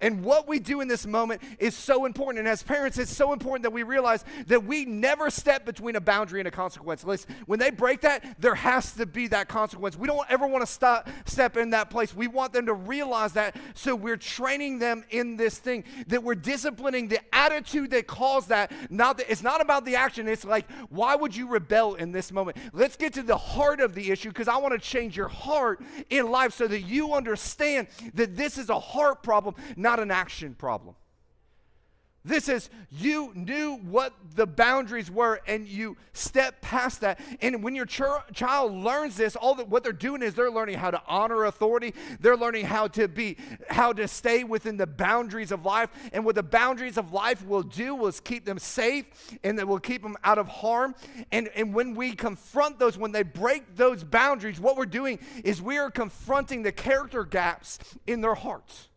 And 0.00 0.22
what 0.22 0.46
we 0.46 0.58
do 0.58 0.82
in 0.82 0.88
this 0.88 1.06
moment 1.06 1.40
is 1.58 1.74
so 1.74 2.04
important. 2.04 2.40
And 2.40 2.48
as 2.48 2.62
parents, 2.62 2.98
it's 2.98 3.14
so 3.14 3.32
important 3.32 3.62
that 3.62 3.72
we 3.72 3.82
realize 3.82 4.24
that 4.46 4.62
we 4.64 4.84
never 4.84 5.30
step 5.30 5.64
between 5.64 5.96
a 5.96 6.00
boundary 6.00 6.38
and 6.38 6.46
a 6.46 6.50
consequence. 6.50 7.02
Listen, 7.02 7.34
when 7.46 7.58
they 7.58 7.70
break 7.70 8.02
that, 8.02 8.36
there 8.38 8.54
has 8.54 8.92
to 8.92 9.06
be 9.06 9.26
that 9.28 9.48
consequence. 9.48 9.96
We 9.96 10.06
don't 10.06 10.30
ever 10.30 10.46
want 10.46 10.60
to 10.60 10.70
stop, 10.70 11.08
step 11.24 11.56
in 11.56 11.70
that 11.70 11.88
place. 11.88 12.14
We 12.14 12.26
want 12.26 12.52
them 12.52 12.66
to 12.66 12.74
realize 12.74 13.32
that. 13.32 13.56
So 13.74 13.94
we're 13.94 14.18
training 14.18 14.80
them 14.80 15.02
in 15.10 15.38
this 15.38 15.56
thing, 15.56 15.84
that 16.08 16.22
we're 16.22 16.34
disciplining 16.34 17.08
the 17.08 17.20
attitude 17.34 17.90
that 17.92 18.06
caused 18.06 18.50
that. 18.50 18.72
Not 18.90 19.16
that 19.16 19.30
it's 19.30 19.42
not 19.42 19.62
about 19.62 19.86
the 19.86 19.96
action. 19.96 20.28
It's 20.28 20.44
like, 20.44 20.70
why 20.90 21.16
would 21.16 21.34
you 21.34 21.48
rebel 21.48 21.94
in 21.94 22.12
this 22.12 22.32
moment? 22.32 22.58
Let's 22.74 22.96
get 22.96 23.14
to 23.14 23.22
the 23.22 23.36
heart 23.38 23.80
of 23.80 23.94
the 23.94 24.10
issue 24.10 24.28
because 24.28 24.48
I 24.48 24.58
want 24.58 24.74
to 24.74 24.78
change 24.78 25.16
your 25.16 25.28
heart 25.28 25.82
in 26.10 26.30
life 26.30 26.52
so 26.52 26.68
that 26.68 26.82
you 26.82 27.14
understand 27.14 27.88
that 28.12 28.36
this 28.36 28.58
is 28.58 28.68
a 28.68 28.78
heart 28.78 29.22
problem 29.22 29.54
not 29.86 30.00
an 30.00 30.10
action 30.10 30.52
problem. 30.52 30.96
This 32.26 32.48
is 32.48 32.70
you 32.90 33.30
knew 33.36 33.76
what 33.76 34.12
the 34.34 34.48
boundaries 34.48 35.08
were 35.08 35.40
and 35.46 35.64
you 35.68 35.96
step 36.12 36.60
past 36.60 37.02
that. 37.02 37.20
And 37.40 37.62
when 37.62 37.76
your 37.76 37.86
ch- 37.86 38.02
child 38.34 38.72
learns 38.72 39.16
this, 39.16 39.36
all 39.36 39.54
that 39.54 39.68
what 39.68 39.84
they're 39.84 39.92
doing 39.92 40.22
is 40.22 40.34
they're 40.34 40.50
learning 40.50 40.76
how 40.78 40.90
to 40.90 41.00
honor 41.06 41.44
authority. 41.44 41.94
They're 42.18 42.36
learning 42.36 42.64
how 42.64 42.88
to 42.88 43.06
be 43.06 43.36
how 43.68 43.92
to 43.92 44.08
stay 44.08 44.42
within 44.42 44.76
the 44.76 44.88
boundaries 44.88 45.52
of 45.52 45.64
life. 45.64 45.88
And 46.12 46.24
what 46.24 46.34
the 46.34 46.42
boundaries 46.42 46.98
of 46.98 47.12
life 47.12 47.46
will 47.46 47.62
do 47.62 48.04
is 48.06 48.18
keep 48.18 48.44
them 48.44 48.58
safe 48.58 49.06
and 49.44 49.56
that 49.60 49.68
will 49.68 49.78
keep 49.78 50.02
them 50.02 50.16
out 50.24 50.38
of 50.38 50.48
harm. 50.48 50.96
And 51.30 51.46
and 51.54 51.72
when 51.72 51.94
we 51.94 52.10
confront 52.10 52.80
those 52.80 52.98
when 52.98 53.12
they 53.12 53.22
break 53.22 53.76
those 53.76 54.02
boundaries, 54.02 54.58
what 54.58 54.76
we're 54.76 54.86
doing 54.86 55.20
is 55.44 55.62
we 55.62 55.78
are 55.78 55.92
confronting 55.92 56.64
the 56.64 56.72
character 56.72 57.22
gaps 57.22 57.78
in 58.04 58.20
their 58.20 58.34
hearts. 58.34 58.88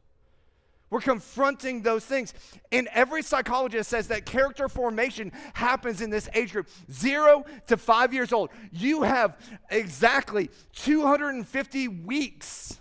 We're 0.89 1.01
confronting 1.01 1.81
those 1.83 2.03
things. 2.03 2.33
And 2.71 2.87
every 2.91 3.21
psychologist 3.21 3.89
says 3.89 4.07
that 4.07 4.25
character 4.25 4.67
formation 4.67 5.31
happens 5.53 6.01
in 6.01 6.09
this 6.09 6.27
age 6.33 6.51
group, 6.51 6.67
zero 6.91 7.45
to 7.67 7.77
five 7.77 8.13
years 8.13 8.33
old. 8.33 8.49
You 8.71 9.03
have 9.03 9.37
exactly 9.69 10.49
250 10.73 11.87
weeks 11.87 12.79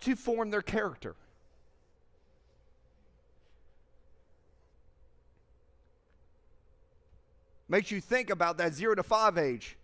to 0.00 0.16
form 0.16 0.50
their 0.50 0.62
character. 0.62 1.14
Makes 7.68 7.90
you 7.90 8.00
think 8.00 8.30
about 8.30 8.58
that 8.58 8.74
zero 8.74 8.94
to 8.94 9.02
five 9.02 9.38
age 9.38 9.76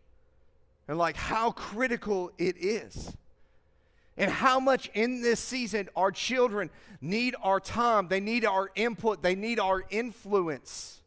and 0.87 0.99
like 0.99 1.17
how 1.17 1.51
critical 1.53 2.31
it 2.39 2.57
is 2.57 3.13
and 4.17 4.31
how 4.31 4.61
much 4.61 4.91
in 4.95 5.23
this 5.23 5.41
season 5.41 5.89
our 5.97 6.11
children 6.11 6.71
need 7.01 7.35
our 7.43 7.61
time, 7.61 8.09
they 8.09 8.21
need 8.21 8.45
our 8.45 8.71
input, 8.75 9.23
they 9.23 9.35
need 9.35 9.59
our 9.59 9.85
influence. 9.91 11.01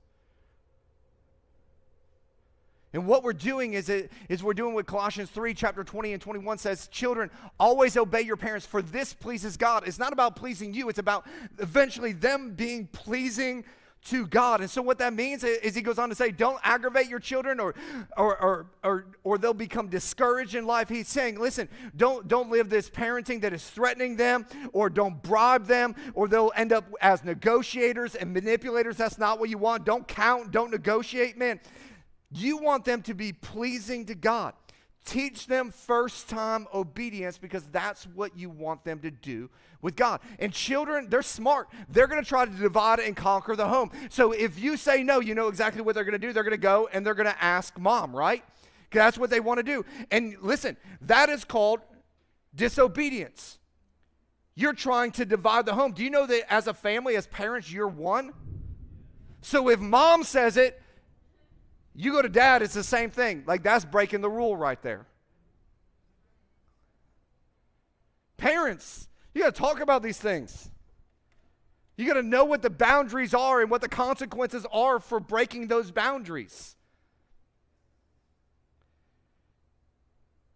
And 2.96 3.08
what 3.08 3.24
we're 3.24 3.34
doing 3.34 3.74
is, 3.74 3.90
it, 3.90 4.10
is 4.30 4.42
we're 4.42 4.54
doing 4.54 4.74
what 4.74 4.86
Colossians 4.86 5.30
3, 5.30 5.54
chapter 5.54 5.84
20 5.84 6.14
and 6.14 6.22
21 6.22 6.58
says 6.58 6.88
Children, 6.88 7.30
always 7.60 7.98
obey 7.98 8.22
your 8.22 8.38
parents, 8.38 8.66
for 8.66 8.82
this 8.82 9.14
pleases 9.14 9.58
God. 9.58 9.86
It's 9.86 10.00
not 10.00 10.14
about 10.14 10.38
pleasing 10.38 10.74
you, 10.74 10.88
it's 10.88 10.98
about 10.98 11.28
eventually 11.60 12.14
them 12.14 12.52
being 12.52 12.88
pleasing 12.88 13.66
to 14.06 14.28
God. 14.28 14.62
And 14.62 14.70
so 14.70 14.82
what 14.82 15.00
that 15.00 15.14
means 15.14 15.44
is 15.44 15.76
he 15.76 15.82
goes 15.82 15.98
on 15.98 16.10
to 16.10 16.16
say, 16.16 16.32
don't 16.32 16.60
aggravate 16.64 17.08
your 17.08 17.20
children 17.20 17.60
or 17.60 17.76
or 18.18 18.38
or 18.42 18.66
or, 18.84 19.06
or 19.24 19.38
they'll 19.38 19.54
become 19.54 19.88
discouraged 19.88 20.56
in 20.56 20.66
life. 20.66 20.90
He's 20.90 21.08
saying, 21.08 21.40
listen, 21.40 21.68
don't 21.96 22.28
don't 22.28 22.50
live 22.50 22.70
this 22.70 22.90
parenting 22.90 23.42
that 23.42 23.54
is 23.54 23.68
threatening 23.68 24.16
them 24.16 24.46
or 24.74 24.90
don't 24.90 25.22
bribe 25.22 25.66
them 25.66 25.96
or 26.14 26.28
they'll 26.28 26.52
end 26.56 26.72
up 26.72 26.86
as 27.02 27.24
negotiators 27.24 28.16
and 28.16 28.34
manipulators. 28.34 28.98
That's 28.98 29.18
not 29.18 29.40
what 29.40 29.50
you 29.50 29.58
want. 29.58 29.86
Don't 29.86 30.08
count, 30.08 30.52
don't 30.52 30.72
negotiate, 30.72 31.38
man. 31.38 31.60
You 32.32 32.58
want 32.58 32.86
them 32.86 33.02
to 33.04 33.14
be 33.14 33.34
pleasing 33.34 34.06
to 34.06 34.16
God. 34.16 34.54
Teach 35.06 35.46
them 35.46 35.70
first 35.70 36.28
time 36.30 36.68
obedience 36.74 37.38
because 37.38 37.64
that's 37.68 38.06
what 38.08 38.36
you 38.36 38.50
want 38.50 38.84
them 38.84 39.00
to 39.00 39.12
do 39.12 39.52
with 39.82 39.96
God. 39.96 40.20
And 40.40 40.52
children, 40.52 41.10
they're 41.10 41.22
smart. 41.22 41.70
They're 41.90 42.08
going 42.08 42.24
to 42.24 42.28
try 42.28 42.46
to 42.46 42.52
divide 42.52 43.00
and 43.00 43.16
conquer 43.16 43.56
the 43.56 43.68
home. 43.68 43.92
So 44.10 44.32
if 44.32 44.60
you 44.60 44.78
say 44.78 45.04
no, 45.04 45.20
you 45.20 45.36
know 45.36 45.48
exactly 45.48 45.84
what 45.84 45.94
they're 45.94 46.04
going 46.04 46.20
to 46.20 46.28
do. 46.28 46.34
They're 46.34 46.44
going 46.44 46.52
to 46.52 46.58
go 46.58 46.90
and 46.92 47.06
they're 47.06 47.14
going 47.14 47.28
to 47.28 47.44
ask 47.44 47.78
mom, 47.78 48.16
right? 48.16 48.44
That's 48.92 49.18
what 49.18 49.30
they 49.30 49.40
want 49.40 49.60
to 49.60 49.64
do. 49.64 49.86
And 50.10 50.38
listen, 50.42 50.76
that 51.02 51.30
is 51.30 51.44
called 51.44 51.82
disobedience. 52.56 53.60
You're 54.56 54.74
trying 54.74 55.12
to 55.12 55.26
divide 55.26 55.68
the 55.68 55.76
home. 55.76 55.92
Do 55.92 56.04
you 56.04 56.10
know 56.10 56.26
that 56.26 56.52
as 56.52 56.66
a 56.66 56.74
family, 56.74 57.16
as 57.16 57.28
parents, 57.28 57.72
you're 57.72 57.88
one? 57.88 58.34
So 59.42 59.70
if 59.70 59.80
mom 59.80 60.24
says 60.24 60.58
it, 60.58 60.82
you 61.96 62.12
go 62.12 62.22
to 62.22 62.30
dad, 62.30 62.62
it's 62.62 62.74
the 62.74 62.84
same 62.84 63.10
thing. 63.10 63.44
Like 63.48 63.64
that's 63.64 63.86
breaking 63.86 64.22
the 64.22 64.30
rule 64.30 64.56
right 64.56 64.82
there. 64.82 65.06
Parents, 68.38 69.08
you 69.34 69.42
got 69.42 69.56
to 69.56 69.60
talk 69.60 69.80
about 69.80 70.04
these 70.04 70.18
things. 70.18 70.70
You 71.98 72.06
got 72.06 72.16
to 72.16 72.24
know 72.24 72.44
what 72.44 72.62
the 72.62 72.70
boundaries 72.70 73.34
are 73.34 73.62
and 73.62 73.72
what 73.72 73.82
the 73.82 73.88
consequences 73.88 74.66
are 74.72 75.00
for 75.00 75.22
breaking 75.22 75.68
those 75.68 75.92
boundaries. 75.92 76.76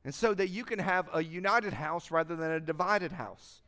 And 0.04 0.14
so 0.14 0.34
that 0.34 0.50
you 0.50 0.66
can 0.66 0.80
have 0.80 1.10
a 1.14 1.24
united 1.24 1.74
house 1.74 2.12
rather 2.12 2.36
than 2.36 2.52
a 2.52 2.60
divided 2.60 3.14
house. 3.14 3.62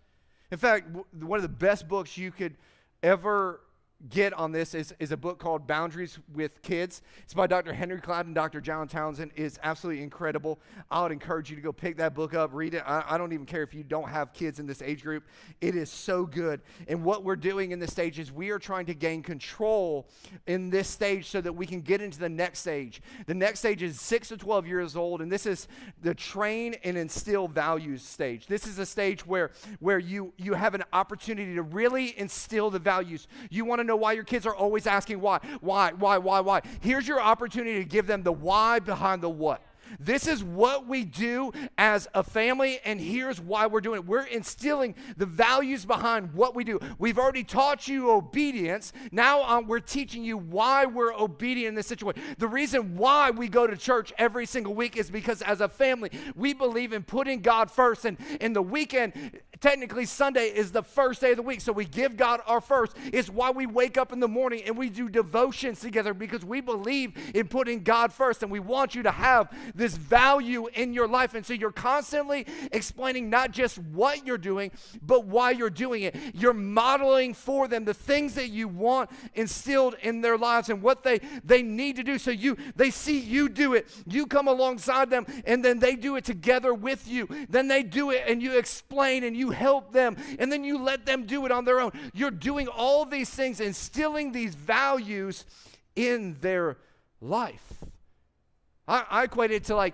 In 0.50 0.58
fact, 0.58 0.88
one 1.14 1.38
of 1.38 1.44
the 1.44 1.50
best 1.50 1.88
books 1.88 2.18
you 2.18 2.32
could 2.32 2.56
ever 3.02 3.62
get 4.10 4.34
on 4.34 4.52
this 4.52 4.74
is, 4.74 4.94
is 5.00 5.12
a 5.12 5.18
book 5.18 5.40
called 5.40 5.68
Boundaries 5.68 6.20
with 6.34 6.62
Kids. 6.62 7.02
It's 7.24 7.34
by 7.34 7.48
Dr. 7.48 7.74
Henry 7.74 8.00
Cloud 8.00 8.26
and 8.26 8.34
Dr. 8.34 8.60
John 8.60 8.88
Townsend. 8.88 9.32
It's 9.36 9.60
absolutely 9.64 10.02
incredible. 10.02 10.60
I 10.90 11.04
would 11.04 11.12
encourage 11.12 11.50
you 11.50 11.56
to 11.56 11.62
go 11.62 11.72
pick 11.72 11.98
that 11.98 12.14
book 12.14 12.34
up, 12.34 12.52
read 12.54 12.74
it. 12.74 12.84
I, 12.86 13.04
I, 13.10 13.18
don't 13.18 13.34
even 13.34 13.46
care 13.46 13.64
if 13.64 13.74
you 13.74 13.84
don't 13.84 14.10
have 14.10 14.34
kids 14.34 14.60
in 14.60 14.66
this 14.66 14.82
age 14.82 15.04
group. 15.04 15.26
It 15.60 15.76
is 15.76 15.92
so 15.92 16.26
good. 16.26 16.62
And 16.88 17.04
what 17.04 17.24
we're 17.24 17.36
doing 17.36 17.72
in 17.72 17.80
this 17.80 17.92
stage 17.92 18.18
is 18.18 18.32
we 18.32 18.50
are 18.50 18.60
trying 18.60 18.88
to 18.88 18.94
gain 18.94 19.22
control 19.22 20.08
in 20.48 20.70
this 20.70 20.88
stage 20.88 21.28
so 21.28 21.42
that 21.42 21.54
we 21.54 21.66
can 21.66 21.82
get 21.82 22.02
into 22.02 22.20
the 22.20 22.30
next 22.30 22.60
stage. 22.60 23.02
The 23.28 23.36
next 23.36 23.60
stage 23.60 23.84
is 23.84 24.00
6 24.02 24.30
to 24.30 24.38
12 24.38 24.68
years 24.68 24.96
old, 24.96 25.22
and 25.22 25.32
this 25.32 25.46
is 25.46 25.68
the 26.02 26.16
train 26.16 26.76
and 26.84 26.98
instill 26.98 27.48
values 27.48 28.02
stage. 28.02 28.48
This 28.48 28.66
is 28.66 28.80
a 28.80 28.86
stage 28.86 29.26
where, 29.26 29.52
where 29.80 30.00
you, 30.00 30.34
you 30.38 30.54
have 30.54 30.74
an 30.74 30.84
opportunity 30.94 31.56
to 31.56 31.62
really 31.62 32.18
instill 32.18 32.70
the 32.70 32.80
values. 32.80 33.28
You 33.50 33.66
want 33.66 33.80
to 33.80 33.91
know 33.92 33.98
why 33.98 34.14
your 34.14 34.24
kids 34.24 34.46
are 34.46 34.56
always 34.56 34.88
asking 34.88 35.22
why, 35.22 35.40
why, 35.60 35.92
why, 35.92 36.18
why, 36.18 36.40
why. 36.40 36.62
Here's 36.80 37.08
your 37.08 37.22
opportunity 37.22 37.80
to 37.80 37.86
give 37.86 38.08
them 38.08 38.24
the 38.24 38.32
why 38.32 38.80
behind 38.80 39.22
the 39.22 39.30
what. 39.30 39.64
This 40.00 40.28
is 40.28 40.44
what 40.44 40.88
we 40.88 41.04
do 41.04 41.52
as 41.78 42.08
a 42.14 42.24
family, 42.24 42.80
and 42.86 43.00
here's 43.00 43.40
why 43.40 43.68
we're 43.68 43.82
doing 43.82 44.00
it. 44.00 44.06
We're 44.06 44.24
instilling 44.24 44.96
the 45.18 45.26
values 45.26 45.86
behind 45.86 46.34
what 46.34 46.56
we 46.56 46.64
do. 46.64 46.80
We've 46.98 47.18
already 47.18 47.44
taught 47.44 47.88
you 47.88 48.12
obedience. 48.12 48.94
Now 49.12 49.44
um, 49.44 49.68
we're 49.68 49.80
teaching 49.80 50.24
you 50.24 50.38
why 50.38 50.86
we're 50.86 51.14
obedient 51.14 51.70
in 51.70 51.76
this 51.76 51.88
situation. 51.88 52.22
The 52.38 52.48
reason 52.48 52.98
why 52.98 53.32
we 53.32 53.48
go 53.48 53.68
to 53.68 53.78
church 53.78 54.14
every 54.18 54.46
single 54.46 54.74
week 54.74 54.98
is 54.98 55.10
because 55.10 55.42
as 55.42 55.62
a 55.62 55.70
family, 55.70 56.12
we 56.36 56.54
believe 56.54 56.94
in 56.94 57.04
putting 57.04 57.42
God 57.42 57.70
first. 57.70 58.06
And 58.06 58.18
in 58.40 58.54
the 58.54 58.62
weekend, 58.62 59.40
technically 59.60 60.06
Sunday 60.06 60.48
is 60.48 60.72
the 60.72 60.84
first 60.84 61.22
day 61.22 61.32
of 61.32 61.38
the 61.38 61.44
week. 61.44 61.62
So 61.62 61.72
we 61.72 61.86
give 61.86 62.18
God 62.18 62.42
our 62.46 62.62
first. 62.62 62.96
It's 63.14 63.30
why 63.30 63.52
we 63.52 63.66
wake 63.66 63.98
up 63.98 64.12
in 64.12 64.20
the 64.20 64.28
morning 64.28 64.64
and 64.66 64.78
we 64.78 64.90
do 64.90 65.10
devotions 65.10 65.80
together 65.80 66.14
because 66.14 66.44
we 66.44 66.62
believe 66.62 67.14
in 67.34 67.48
putting 67.48 67.84
God 67.84 68.12
first. 68.12 68.44
And 68.44 68.52
we 68.52 68.60
want 68.60 68.96
you 68.96 69.04
to 69.04 69.12
have 69.12 69.52
this 69.82 69.98
value 69.98 70.68
in 70.68 70.94
your 70.94 71.08
life. 71.08 71.34
And 71.34 71.46
so 71.46 71.54
you're 71.54 71.72
constantly 71.72 72.46
explaining 72.72 73.30
not 73.30 73.52
just 73.52 73.78
what 73.80 74.26
you're 74.26 74.38
doing, 74.38 74.72
but 75.02 75.26
why 75.26 75.52
you're 75.52 75.70
doing 75.70 76.04
it. 76.04 76.16
You're 76.34 76.54
modeling 76.54 77.34
for 77.34 77.68
them 77.68 77.86
the 77.86 77.94
things 77.94 78.36
that 78.36 78.50
you 78.50 78.68
want 78.68 79.10
instilled 79.34 79.96
in 80.02 80.22
their 80.22 80.38
lives 80.38 80.70
and 80.70 80.82
what 80.82 81.04
they, 81.04 81.20
they 81.44 81.62
need 81.62 81.96
to 81.98 82.04
do. 82.04 82.18
So 82.18 82.32
you 82.32 82.58
they 82.76 82.92
see 82.92 83.20
you 83.20 83.50
do 83.50 83.74
it. 83.74 83.90
You 84.06 84.28
come 84.28 84.48
alongside 84.48 85.10
them 85.10 85.26
and 85.46 85.64
then 85.66 85.80
they 85.80 85.96
do 85.96 86.16
it 86.16 86.26
together 86.26 86.74
with 86.74 87.08
you. 87.08 87.28
Then 87.50 87.68
they 87.68 87.84
do 87.84 88.12
it 88.12 88.24
and 88.28 88.42
you 88.42 88.58
explain 88.58 89.24
and 89.24 89.36
you 89.36 89.50
help 89.50 89.92
them, 89.92 90.16
and 90.40 90.52
then 90.52 90.64
you 90.64 90.78
let 90.78 91.06
them 91.06 91.26
do 91.26 91.46
it 91.46 91.52
on 91.52 91.66
their 91.66 91.80
own. 91.80 91.92
You're 92.14 92.32
doing 92.32 92.68
all 92.68 93.06
these 93.06 93.30
things, 93.30 93.60
instilling 93.60 94.32
these 94.32 94.56
values 94.56 95.46
in 95.96 96.38
their 96.42 96.78
life. 97.20 97.84
I, 98.92 99.06
I 99.10 99.24
equate 99.24 99.52
it 99.52 99.64
to 99.66 99.76
like 99.76 99.94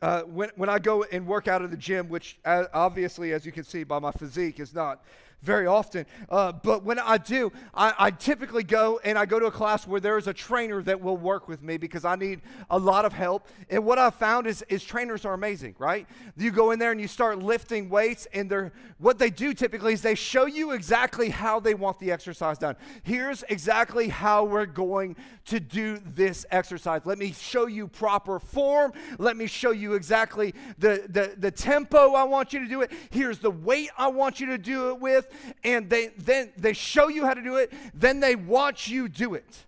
uh, 0.00 0.22
when, 0.22 0.50
when 0.56 0.70
I 0.70 0.78
go 0.78 1.02
and 1.04 1.26
work 1.26 1.48
out 1.48 1.60
at 1.60 1.70
the 1.70 1.76
gym, 1.76 2.08
which 2.08 2.38
obviously, 2.44 3.34
as 3.34 3.44
you 3.44 3.52
can 3.52 3.62
see 3.62 3.84
by 3.84 3.98
my 3.98 4.10
physique, 4.10 4.58
is 4.58 4.74
not 4.74 5.04
very 5.46 5.66
often. 5.66 6.04
Uh, 6.28 6.52
but 6.52 6.82
when 6.82 6.98
I 6.98 7.18
do, 7.18 7.52
I, 7.72 7.94
I, 7.98 8.10
typically 8.10 8.64
go 8.64 8.98
and 9.04 9.16
I 9.16 9.26
go 9.26 9.38
to 9.38 9.46
a 9.46 9.50
class 9.50 9.86
where 9.86 10.00
there 10.00 10.18
is 10.18 10.26
a 10.26 10.34
trainer 10.34 10.82
that 10.82 11.00
will 11.00 11.16
work 11.16 11.46
with 11.46 11.62
me 11.62 11.76
because 11.76 12.04
I 12.04 12.16
need 12.16 12.40
a 12.68 12.78
lot 12.78 13.04
of 13.04 13.12
help. 13.12 13.46
And 13.70 13.84
what 13.84 13.98
I've 13.98 14.16
found 14.16 14.48
is, 14.48 14.62
is 14.68 14.82
trainers 14.82 15.24
are 15.24 15.34
amazing, 15.34 15.76
right? 15.78 16.06
You 16.36 16.50
go 16.50 16.72
in 16.72 16.80
there 16.80 16.90
and 16.90 17.00
you 17.00 17.06
start 17.06 17.38
lifting 17.38 17.88
weights, 17.88 18.26
and 18.34 18.50
they're, 18.50 18.72
what 18.98 19.18
they 19.18 19.30
do 19.30 19.54
typically 19.54 19.92
is 19.92 20.02
they 20.02 20.16
show 20.16 20.46
you 20.46 20.72
exactly 20.72 21.30
how 21.30 21.60
they 21.60 21.74
want 21.74 22.00
the 22.00 22.10
exercise 22.10 22.58
done. 22.58 22.74
Here's 23.04 23.44
exactly 23.44 24.08
how 24.08 24.44
we're 24.44 24.66
going 24.66 25.14
to 25.46 25.60
do 25.60 25.98
this 25.98 26.44
exercise. 26.50 27.02
Let 27.04 27.18
me 27.18 27.32
show 27.32 27.66
you 27.66 27.86
proper 27.86 28.40
form. 28.40 28.92
Let 29.18 29.36
me 29.36 29.46
show 29.46 29.70
you 29.70 29.94
exactly 29.94 30.54
the, 30.78 31.04
the, 31.08 31.34
the 31.38 31.52
tempo 31.52 32.14
I 32.14 32.24
want 32.24 32.52
you 32.52 32.58
to 32.58 32.66
do 32.66 32.82
it. 32.82 32.90
Here's 33.10 33.38
the 33.38 33.50
weight 33.50 33.90
I 33.96 34.08
want 34.08 34.40
you 34.40 34.46
to 34.46 34.58
do 34.58 34.90
it 34.90 35.00
with 35.00 35.28
and 35.64 35.88
they 35.90 36.08
then 36.18 36.52
they 36.56 36.72
show 36.72 37.08
you 37.08 37.24
how 37.24 37.34
to 37.34 37.42
do 37.42 37.56
it, 37.56 37.72
then 37.94 38.20
they 38.20 38.36
watch 38.36 38.88
you 38.88 39.08
do 39.08 39.34
it. 39.34 39.66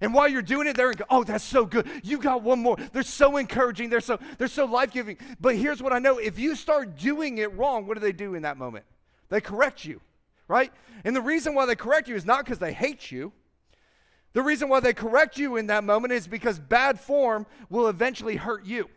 And 0.00 0.14
while 0.14 0.28
you're 0.28 0.42
doing 0.42 0.68
it, 0.68 0.76
they're 0.76 0.92
go, 0.92 1.04
oh, 1.10 1.24
that's 1.24 1.42
so 1.42 1.66
good. 1.66 1.88
You 2.04 2.18
got 2.18 2.42
one 2.42 2.60
more. 2.60 2.76
They're 2.92 3.02
so 3.02 3.36
encouraging. 3.36 3.90
They're 3.90 4.00
so 4.00 4.18
they're 4.38 4.48
so 4.48 4.64
life-giving. 4.64 5.18
But 5.40 5.56
here's 5.56 5.82
what 5.82 5.92
I 5.92 5.98
know: 5.98 6.18
if 6.18 6.38
you 6.38 6.54
start 6.54 6.96
doing 6.96 7.38
it 7.38 7.52
wrong, 7.54 7.86
what 7.86 7.94
do 7.94 8.00
they 8.00 8.12
do 8.12 8.34
in 8.34 8.42
that 8.42 8.56
moment? 8.56 8.84
They 9.28 9.40
correct 9.40 9.84
you, 9.84 10.00
right? 10.46 10.72
And 11.04 11.14
the 11.14 11.20
reason 11.20 11.54
why 11.54 11.66
they 11.66 11.76
correct 11.76 12.08
you 12.08 12.14
is 12.14 12.24
not 12.24 12.44
because 12.44 12.58
they 12.58 12.72
hate 12.72 13.10
you. 13.10 13.32
The 14.34 14.42
reason 14.42 14.68
why 14.68 14.80
they 14.80 14.92
correct 14.92 15.38
you 15.38 15.56
in 15.56 15.66
that 15.66 15.84
moment 15.84 16.12
is 16.12 16.28
because 16.28 16.58
bad 16.58 17.00
form 17.00 17.46
will 17.68 17.88
eventually 17.88 18.36
hurt 18.36 18.64
you. 18.64 18.88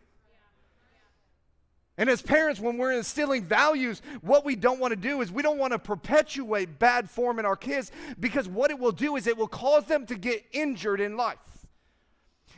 And 2.02 2.10
as 2.10 2.20
parents, 2.20 2.60
when 2.60 2.80
we're 2.80 2.94
instilling 2.94 3.44
values, 3.44 4.02
what 4.22 4.44
we 4.44 4.56
don't 4.56 4.80
want 4.80 4.90
to 4.90 4.96
do 4.96 5.22
is 5.22 5.32
we 5.32 5.44
don't 5.44 5.60
want 5.60 5.72
to 5.74 5.78
perpetuate 5.78 6.80
bad 6.80 7.08
form 7.08 7.38
in 7.38 7.46
our 7.46 7.56
kids 7.56 7.92
because 8.20 8.48
what 8.48 8.72
it 8.72 8.80
will 8.80 8.92
do 8.92 9.18
is 9.18 9.28
it 9.28 9.38
will 9.38 9.48
cause 9.48 9.86
them 9.86 10.08
to 10.08 10.16
get 10.16 10.44
injured 10.52 11.00
in 11.00 11.16
life. 11.16 11.38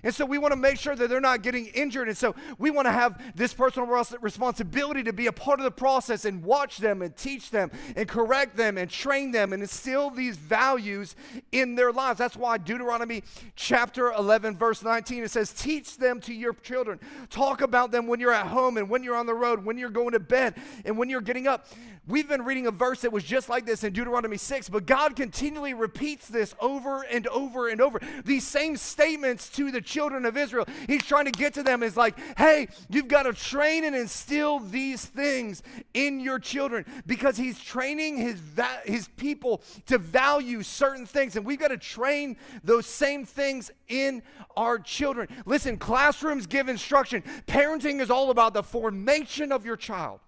And 0.03 0.13
so 0.13 0.25
we 0.25 0.37
want 0.37 0.51
to 0.51 0.57
make 0.57 0.77
sure 0.77 0.95
that 0.95 1.09
they're 1.09 1.21
not 1.21 1.41
getting 1.41 1.67
injured. 1.67 2.09
And 2.09 2.17
so 2.17 2.35
we 2.57 2.71
want 2.71 2.87
to 2.87 2.91
have 2.91 3.21
this 3.35 3.53
personal 3.53 3.87
responsibility 4.21 5.03
to 5.03 5.13
be 5.13 5.27
a 5.27 5.31
part 5.31 5.59
of 5.59 5.63
the 5.63 5.71
process 5.71 6.25
and 6.25 6.43
watch 6.43 6.77
them 6.77 7.01
and 7.01 7.15
teach 7.15 7.49
them 7.49 7.71
and 7.95 8.07
correct 8.07 8.57
them 8.57 8.77
and 8.77 8.89
train 8.89 9.31
them 9.31 9.53
and 9.53 9.61
instill 9.61 10.09
these 10.09 10.35
values 10.35 11.15
in 11.51 11.75
their 11.75 11.91
lives. 11.91 12.19
That's 12.19 12.35
why 12.35 12.57
Deuteronomy 12.57 13.23
chapter 13.55 14.11
11, 14.11 14.57
verse 14.57 14.83
19, 14.83 15.23
it 15.23 15.31
says, 15.31 15.53
Teach 15.53 15.97
them 15.97 16.19
to 16.21 16.33
your 16.33 16.53
children. 16.53 16.99
Talk 17.29 17.61
about 17.61 17.91
them 17.91 18.07
when 18.07 18.19
you're 18.19 18.33
at 18.33 18.47
home 18.47 18.77
and 18.77 18.89
when 18.89 19.03
you're 19.03 19.15
on 19.15 19.25
the 19.25 19.33
road, 19.33 19.63
when 19.63 19.77
you're 19.77 19.89
going 19.89 20.11
to 20.11 20.19
bed 20.19 20.55
and 20.83 20.97
when 20.97 21.09
you're 21.09 21.21
getting 21.21 21.47
up. 21.47 21.67
We've 22.05 22.27
been 22.27 22.43
reading 22.43 22.67
a 22.67 22.71
verse 22.71 23.01
that 23.01 23.13
was 23.13 23.23
just 23.23 23.47
like 23.47 23.65
this 23.65 23.85
in 23.85 23.93
Deuteronomy 23.93 24.35
6, 24.35 24.67
but 24.67 24.85
God 24.85 25.15
continually 25.15 25.73
repeats 25.73 26.27
this 26.27 26.53
over 26.59 27.03
and 27.03 27.25
over 27.27 27.69
and 27.69 27.79
over. 27.79 28.01
These 28.25 28.45
same 28.45 28.75
statements 28.75 29.47
to 29.51 29.71
the 29.71 29.79
children 29.93 30.25
of 30.25 30.35
Israel. 30.35 30.65
He's 30.87 31.03
trying 31.03 31.25
to 31.25 31.31
get 31.31 31.53
to 31.53 31.63
them 31.63 31.83
is 31.83 31.95
like, 31.95 32.17
hey, 32.37 32.67
you've 32.89 33.07
got 33.07 33.23
to 33.23 33.33
train 33.33 33.83
and 33.83 33.95
instill 33.95 34.59
these 34.59 35.05
things 35.05 35.61
in 35.93 36.19
your 36.19 36.39
children 36.39 36.85
because 37.05 37.37
he's 37.37 37.59
training 37.59 38.17
his, 38.17 38.39
va- 38.39 38.81
his 38.85 39.07
people 39.09 39.61
to 39.85 39.97
value 39.97 40.63
certain 40.63 41.05
things. 41.05 41.35
And 41.35 41.45
we've 41.45 41.59
got 41.59 41.69
to 41.69 41.77
train 41.77 42.37
those 42.63 42.85
same 42.85 43.25
things 43.25 43.71
in 43.87 44.23
our 44.57 44.79
children. 44.79 45.27
Listen, 45.45 45.77
classrooms 45.77 46.47
give 46.47 46.69
instruction. 46.69 47.23
Parenting 47.47 48.01
is 48.01 48.09
all 48.09 48.31
about 48.31 48.53
the 48.53 48.63
formation 48.63 49.51
of 49.51 49.65
your 49.65 49.77
child. 49.77 50.19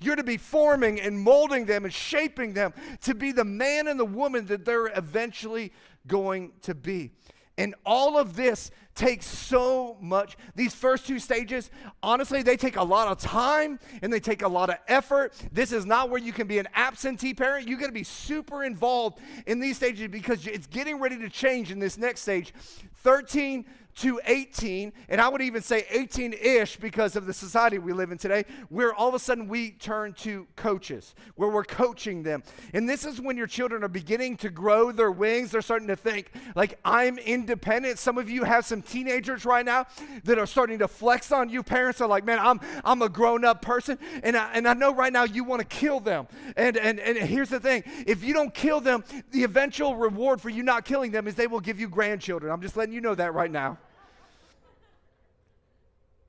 You're 0.00 0.16
to 0.16 0.24
be 0.24 0.36
forming 0.36 1.00
and 1.00 1.18
molding 1.18 1.66
them 1.66 1.84
and 1.84 1.92
shaping 1.92 2.52
them 2.52 2.72
to 3.02 3.14
be 3.14 3.32
the 3.32 3.44
man 3.44 3.88
and 3.88 3.98
the 3.98 4.04
woman 4.04 4.46
that 4.46 4.64
they're 4.64 4.88
eventually 4.88 5.72
going 6.06 6.52
to 6.62 6.74
be. 6.74 7.12
And 7.58 7.74
all 7.84 8.16
of 8.16 8.36
this 8.36 8.70
takes 9.00 9.24
so 9.24 9.96
much. 9.98 10.36
These 10.54 10.74
first 10.74 11.06
two 11.06 11.18
stages, 11.18 11.70
honestly, 12.02 12.42
they 12.42 12.58
take 12.58 12.76
a 12.76 12.82
lot 12.82 13.08
of 13.08 13.18
time 13.18 13.80
and 14.02 14.12
they 14.12 14.20
take 14.20 14.42
a 14.42 14.48
lot 14.48 14.68
of 14.68 14.76
effort. 14.88 15.32
This 15.50 15.72
is 15.72 15.86
not 15.86 16.10
where 16.10 16.20
you 16.20 16.34
can 16.34 16.46
be 16.46 16.58
an 16.58 16.68
absentee 16.74 17.32
parent. 17.32 17.66
You 17.66 17.78
got 17.78 17.86
to 17.86 17.92
be 17.92 18.04
super 18.04 18.62
involved 18.62 19.18
in 19.46 19.58
these 19.58 19.78
stages 19.78 20.08
because 20.08 20.46
it's 20.46 20.66
getting 20.66 21.00
ready 21.00 21.16
to 21.16 21.30
change 21.30 21.72
in 21.72 21.78
this 21.78 21.96
next 21.96 22.20
stage. 22.20 22.52
13 22.96 23.64
to 23.96 24.20
18, 24.24 24.92
and 25.08 25.20
I 25.20 25.28
would 25.28 25.42
even 25.42 25.62
say 25.62 25.84
18 25.90 26.32
ish 26.32 26.76
because 26.76 27.16
of 27.16 27.26
the 27.26 27.32
society 27.32 27.78
we 27.78 27.92
live 27.92 28.12
in 28.12 28.18
today, 28.18 28.44
where 28.68 28.94
all 28.94 29.08
of 29.08 29.14
a 29.14 29.18
sudden 29.18 29.48
we 29.48 29.72
turn 29.72 30.14
to 30.14 30.46
coaches, 30.56 31.14
where 31.34 31.50
we're 31.50 31.64
coaching 31.64 32.22
them. 32.22 32.42
And 32.72 32.88
this 32.88 33.04
is 33.04 33.20
when 33.20 33.36
your 33.36 33.46
children 33.46 33.82
are 33.84 33.88
beginning 33.88 34.36
to 34.38 34.48
grow 34.48 34.92
their 34.92 35.10
wings. 35.10 35.50
They're 35.50 35.60
starting 35.60 35.88
to 35.88 35.96
think, 35.96 36.30
like, 36.54 36.78
I'm 36.84 37.18
independent. 37.18 37.98
Some 37.98 38.16
of 38.16 38.30
you 38.30 38.44
have 38.44 38.64
some 38.64 38.80
teenagers 38.90 39.44
right 39.44 39.64
now 39.64 39.86
that 40.24 40.38
are 40.38 40.46
starting 40.46 40.80
to 40.80 40.88
flex 40.88 41.32
on 41.32 41.48
you. 41.48 41.62
Parents 41.62 42.00
are 42.00 42.08
like, 42.08 42.24
man, 42.24 42.38
I'm, 42.38 42.60
I'm 42.84 43.02
a 43.02 43.08
grown 43.08 43.44
up 43.44 43.62
person. 43.62 43.98
And 44.22 44.36
I, 44.36 44.52
and 44.52 44.66
I 44.66 44.74
know 44.74 44.92
right 44.92 45.12
now 45.12 45.24
you 45.24 45.44
want 45.44 45.60
to 45.60 45.66
kill 45.66 46.00
them. 46.00 46.26
And, 46.56 46.76
and, 46.76 46.98
and 46.98 47.16
here's 47.16 47.48
the 47.48 47.60
thing 47.60 47.84
if 48.06 48.24
you 48.24 48.34
don't 48.34 48.52
kill 48.52 48.80
them, 48.80 49.04
the 49.30 49.44
eventual 49.44 49.96
reward 49.96 50.40
for 50.40 50.50
you 50.50 50.62
not 50.62 50.84
killing 50.84 51.10
them 51.10 51.26
is 51.26 51.34
they 51.34 51.46
will 51.46 51.60
give 51.60 51.80
you 51.80 51.88
grandchildren. 51.88 52.52
I'm 52.52 52.62
just 52.62 52.76
letting 52.76 52.94
you 52.94 53.00
know 53.00 53.14
that 53.14 53.34
right 53.34 53.50
now. 53.50 53.78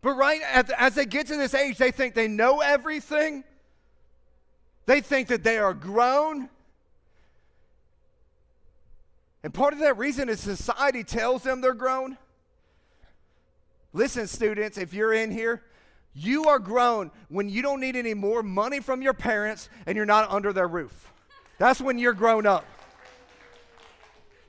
But 0.02 0.13
right 0.13 0.41
as 0.78 0.95
they 0.95 1.06
get 1.06 1.28
to 1.28 1.38
this 1.38 1.54
age, 1.54 1.78
they 1.78 1.91
think 1.91 2.15
they 2.15 2.28
know 2.28 2.62
everything. 2.62 3.43
They 4.88 5.02
think 5.02 5.28
that 5.28 5.43
they 5.43 5.60
are 5.60 5.74
grown. 5.74 6.50
And 9.43 9.54
part 9.54 9.74
of 9.74 9.80
that 9.80 9.97
reason 9.97 10.30
is 10.30 10.39
society 10.39 11.04
tells 11.04 11.43
them 11.43 11.62
they're 11.62 11.74
grown. 11.74 12.17
Listen, 13.93 14.27
students, 14.27 14.77
if 14.77 14.93
you're 14.93 15.13
in 15.13 15.32
here, 15.32 15.63
you 16.13 16.45
are 16.45 16.60
grown 16.60 17.12
when 17.30 17.49
you 17.49 17.62
don't 17.62 17.80
need 17.80 17.95
any 17.95 18.13
more 18.13 18.43
money 18.43 18.80
from 18.80 19.01
your 19.01 19.13
parents 19.13 19.69
and 19.86 19.95
you're 19.95 20.06
not 20.06 20.30
under 20.30 20.54
their 20.54 20.67
roof. 20.67 21.12
That's 21.58 21.80
when 21.82 21.97
you're 21.97 22.13
grown 22.13 22.45
up. 22.45 22.65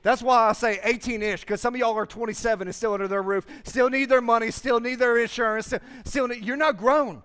That's 0.01 0.21
why 0.21 0.49
I 0.49 0.53
say 0.53 0.79
18 0.83 1.21
ish, 1.21 1.41
because 1.41 1.61
some 1.61 1.73
of 1.73 1.79
y'all 1.79 1.97
are 1.97 2.05
27 2.05 2.67
and 2.67 2.75
still 2.75 2.93
under 2.93 3.07
their 3.07 3.21
roof, 3.21 3.45
still 3.63 3.89
need 3.89 4.09
their 4.09 4.21
money, 4.21 4.51
still 4.51 4.81
need 4.81 4.99
their 4.99 5.17
insurance, 5.17 5.67
still, 5.67 5.79
still 6.03 6.27
need, 6.27 6.43
you're 6.43 6.57
not 6.57 6.77
grown. 6.77 7.23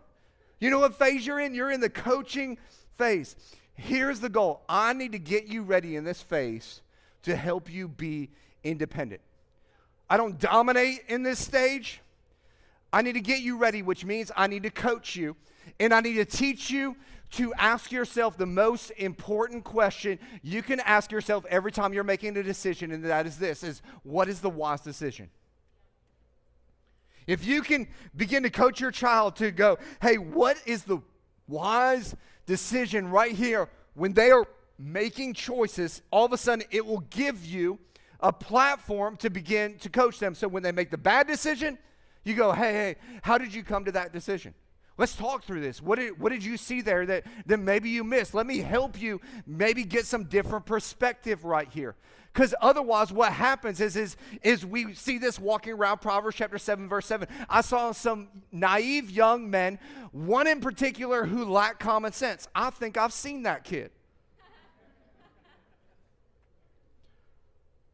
You 0.61 0.71
know 0.71 0.79
what 0.79 0.97
phase 0.97 1.27
you're 1.27 1.41
in? 1.41 1.55
You're 1.55 1.73
in 1.73 1.81
the 1.81 1.91
coaching 1.91 2.57
phase. 2.97 3.35
Here's 3.75 4.21
the 4.21 4.29
goal 4.29 4.63
I 4.69 4.93
need 4.93 5.13
to 5.13 5.19
get 5.19 5.47
you 5.47 5.63
ready 5.63 5.97
in 5.97 6.05
this 6.05 6.23
phase 6.23 6.83
to 7.23 7.35
help 7.35 7.73
you 7.73 7.89
be 7.89 8.31
independent. 8.63 9.23
I 10.09 10.17
don't 10.17 10.39
dominate 10.39 11.01
in 11.09 11.25
this 11.25 11.39
stage. 11.39 12.01
I 12.93 13.03
need 13.03 13.15
to 13.15 13.21
get 13.21 13.41
you 13.41 13.57
ready, 13.59 13.83
which 13.83 14.05
means 14.05 14.31
I 14.37 14.47
need 14.47 14.63
to 14.63 14.71
coach 14.71 15.17
you 15.17 15.37
and 15.79 15.93
I 15.93 16.01
need 16.01 16.15
to 16.15 16.25
teach 16.25 16.71
you 16.71 16.97
to 17.31 17.53
ask 17.55 17.93
yourself 17.93 18.39
the 18.39 18.47
most 18.47 18.91
important 18.93 19.63
question 19.65 20.19
you 20.43 20.63
can 20.63 20.81
ask 20.81 21.13
yourself 21.13 21.45
every 21.51 21.71
time 21.71 21.93
you're 21.93 22.05
making 22.05 22.37
a 22.39 22.43
decision, 22.43 22.91
and 22.91 23.05
that 23.05 23.27
is 23.27 23.39
this 23.39 23.63
is 23.63 23.83
what 24.03 24.29
is 24.29 24.41
the 24.41 24.49
wise 24.49 24.81
decision? 24.81 25.29
If 27.27 27.47
you 27.47 27.61
can 27.61 27.87
begin 28.17 28.43
to 28.45 28.51
coach 28.51 28.81
your 28.81 28.91
child 28.91 29.37
to 29.37 29.51
go, 29.51 29.79
hey, 30.01 30.17
what 30.17 30.57
is 30.65 30.85
the 30.85 31.01
wise 31.47 32.17
decision 32.47 33.11
right 33.11 33.33
here 33.33 33.69
when 33.93 34.15
they 34.15 34.31
are 34.31 34.47
making 34.79 35.35
choices, 35.35 36.01
all 36.11 36.25
of 36.25 36.33
a 36.33 36.39
sudden 36.39 36.65
it 36.71 36.87
will 36.87 37.01
give 37.11 37.45
you 37.45 37.79
a 38.21 38.33
platform 38.33 39.17
to 39.19 39.29
begin 39.29 39.77
to 39.79 39.91
coach 39.91 40.19
them. 40.19 40.35
So 40.35 40.49
when 40.49 40.63
they 40.63 40.73
make 40.73 40.91
the 40.91 40.99
bad 40.99 41.27
decision, 41.27 41.79
you 42.25 42.35
go, 42.35 42.53
hey, 42.53 42.73
hey, 42.73 42.97
how 43.23 43.39
did 43.39 43.55
you 43.55 43.63
come 43.63 43.85
to 43.85 43.93
that 43.93 44.13
decision? 44.13 44.55
Let's 44.99 45.15
talk 45.15 45.45
through 45.45 45.61
this. 45.61 45.81
What 45.81 45.99
did, 45.99 46.19
what 46.19 46.31
did 46.31 46.45
you 46.45 46.57
see 46.57 46.81
there 46.81 47.07
that, 47.07 47.25
that 47.47 47.59
maybe 47.59 47.89
you 47.89 48.03
missed? 48.03 48.35
Let 48.35 48.47
me 48.47 48.59
help 48.59 49.01
you 49.01 49.21
maybe 49.47 49.85
get 49.85 50.07
some 50.07 50.25
different 50.25 50.67
perspective 50.67 51.45
right 51.45 51.69
here. 51.71 51.95
Because 52.33 52.55
otherwise, 52.61 53.13
what 53.13 53.33
happens 53.33 53.81
is, 53.81 53.97
is, 53.97 54.17
is 54.43 54.67
we 54.67 54.95
see 54.95 55.19
this 55.19 55.39
walking 55.39 55.73
around 55.73 56.01
Proverbs 56.01 56.37
chapter 56.37 56.59
7, 56.59 56.89
verse 56.89 57.07
7. 57.07 57.29
I 57.49 57.61
saw 57.61 57.93
some 57.93 58.29
naive 58.53 59.11
young 59.11 59.49
men, 59.51 59.79
one 60.13 60.47
in 60.47 60.61
particular 60.61 61.25
who 61.25 61.45
lacked 61.45 61.81
common 61.81 62.13
sense. 62.13 62.49
I 62.55 62.71
think 62.71 62.97
I've 62.97 63.13
seen 63.13 63.45
that 63.45 63.65
kid. 63.65 63.93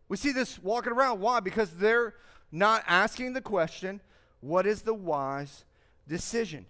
we 0.09 0.17
see 0.17 0.33
this 0.33 0.63
walking 0.63 0.93
around. 0.93 1.21
Why? 1.21 1.41
Because 1.41 1.71
they're 1.71 2.15
not 2.51 2.85
asking 2.87 3.33
the 3.33 3.41
question, 3.41 4.01
what 4.45 4.67
is 4.67 4.83
the 4.83 4.93
wise 4.93 5.65
decision? 6.07 6.67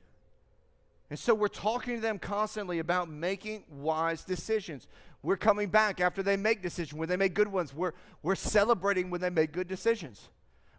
And 1.10 1.18
so 1.18 1.34
we're 1.34 1.48
talking 1.48 1.96
to 1.96 2.00
them 2.00 2.20
constantly 2.20 2.78
about 2.78 3.08
making 3.08 3.64
wise 3.68 4.22
decisions. 4.22 4.87
We're 5.24 5.37
coming 5.37 5.70
back 5.70 6.00
after 6.00 6.22
they 6.22 6.37
make 6.37 6.62
decisions, 6.62 6.94
when 6.94 7.08
they 7.08 7.16
make 7.16 7.34
good 7.34 7.48
ones. 7.48 7.74
We're, 7.74 7.92
we're 8.22 8.37
celebrating 8.37 9.10
when 9.10 9.20
they 9.20 9.30
make 9.30 9.50
good 9.50 9.66
decisions. 9.66 10.28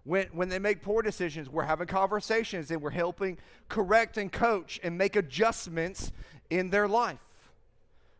when, 0.05 0.27
when 0.27 0.49
they 0.49 0.59
make 0.59 0.81
poor 0.81 1.01
decisions, 1.01 1.49
we're 1.49 1.63
having 1.63 1.87
conversations 1.87 2.71
and 2.71 2.81
we're 2.81 2.91
helping 2.91 3.39
correct 3.67 4.17
and 4.17 4.31
coach 4.31 4.79
and 4.83 4.97
make 4.97 5.15
adjustments 5.15 6.11
in 6.49 6.69
their 6.69 6.87
life. 6.87 7.19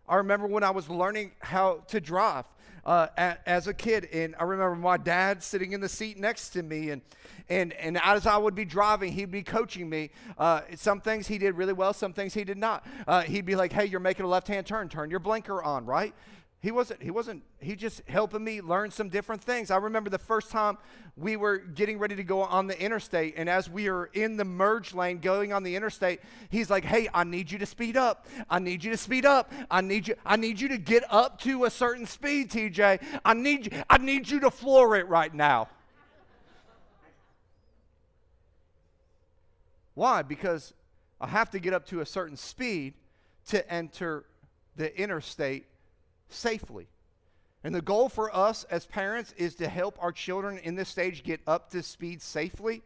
I 0.09 0.15
remember 0.15 0.47
when 0.47 0.63
I 0.63 0.71
was 0.71 0.89
learning 0.89 1.31
how 1.39 1.83
to 1.87 2.01
drive 2.01 2.45
uh, 2.85 3.07
as 3.45 3.67
a 3.67 3.73
kid, 3.73 4.07
and 4.13 4.35
I 4.39 4.43
remember 4.43 4.75
my 4.75 4.97
dad 4.97 5.41
sitting 5.41 5.71
in 5.71 5.81
the 5.81 5.89
seat 5.89 6.19
next 6.19 6.49
to 6.49 6.63
me, 6.63 6.91
and 6.91 7.01
and 7.49 7.73
and 7.73 7.99
as 8.03 8.27
I 8.27 8.37
would 8.37 8.55
be 8.55 8.65
driving, 8.65 9.11
he'd 9.13 9.31
be 9.31 9.43
coaching 9.43 9.89
me. 9.89 10.11
Uh, 10.37 10.61
some 10.75 11.01
things 11.01 11.27
he 11.27 11.37
did 11.37 11.55
really 11.55 11.73
well, 11.73 11.93
some 11.93 12.13
things 12.13 12.33
he 12.33 12.43
did 12.43 12.57
not. 12.57 12.85
Uh, 13.07 13.21
he'd 13.21 13.45
be 13.45 13.55
like, 13.55 13.73
"Hey, 13.73 13.85
you're 13.85 13.99
making 13.99 14.25
a 14.25 14.29
left-hand 14.29 14.67
turn. 14.67 14.89
Turn 14.89 15.09
your 15.09 15.19
blinker 15.19 15.63
on, 15.63 15.85
right?" 15.85 16.13
He 16.61 16.71
wasn't, 16.71 17.03
he 17.03 17.11
wasn't, 17.11 17.43
he 17.59 17.75
just 17.75 18.01
helping 18.07 18.43
me 18.43 18.59
learn 18.59 18.89
some 18.89 19.09
different 19.09 19.43
things. 19.43 19.69
I 19.69 19.77
remember 19.77 20.09
the 20.09 20.17
first 20.17 20.49
time 20.49 20.79
we 21.15 21.35
were 21.37 21.59
getting 21.59 21.99
ready 21.99 22.15
to 22.15 22.23
go 22.23 22.41
on 22.41 22.65
the 22.65 22.79
interstate, 22.81 23.35
and 23.37 23.47
as 23.47 23.69
we 23.69 23.87
are 23.87 24.05
in 24.13 24.35
the 24.35 24.45
merge 24.45 24.93
lane 24.93 25.19
going 25.19 25.53
on 25.53 25.61
the 25.61 25.75
interstate, 25.75 26.21
he's 26.49 26.71
like, 26.71 26.83
Hey, 26.83 27.07
I 27.13 27.23
need 27.23 27.51
you 27.51 27.59
to 27.59 27.67
speed 27.67 27.97
up. 27.97 28.25
I 28.49 28.57
need 28.57 28.83
you 28.83 28.89
to 28.91 28.97
speed 28.97 29.25
up. 29.25 29.51
I 29.69 29.81
need 29.81 30.07
you, 30.07 30.15
I 30.25 30.37
need 30.37 30.59
you 30.59 30.69
to 30.69 30.77
get 30.77 31.03
up 31.11 31.39
to 31.41 31.65
a 31.65 31.69
certain 31.69 32.07
speed, 32.07 32.49
TJ. 32.49 32.99
I 33.23 33.33
need 33.35 33.67
you, 33.71 33.83
I 33.87 33.99
need 33.99 34.27
you 34.27 34.39
to 34.39 34.49
floor 34.49 34.95
it 34.95 35.07
right 35.07 35.33
now. 35.33 35.67
Why? 39.93 40.23
Because 40.23 40.73
I 41.21 41.27
have 41.27 41.49
to 41.51 41.59
get 41.59 41.73
up 41.73 41.85
to 41.87 42.01
a 42.01 42.05
certain 42.05 42.37
speed 42.37 42.95
to 43.47 43.71
enter 43.71 44.25
the 44.75 44.99
interstate 44.99 45.65
safely. 46.29 46.87
And 47.63 47.73
the 47.73 47.81
goal 47.81 48.09
for 48.09 48.35
us 48.35 48.63
as 48.65 48.85
parents 48.85 49.33
is 49.37 49.55
to 49.55 49.67
help 49.67 49.97
our 49.99 50.11
children 50.11 50.59
in 50.59 50.75
this 50.75 50.89
stage 50.89 51.23
get 51.23 51.41
up 51.47 51.71
to 51.71 51.81
speed 51.81 52.21
safely. 52.21 52.83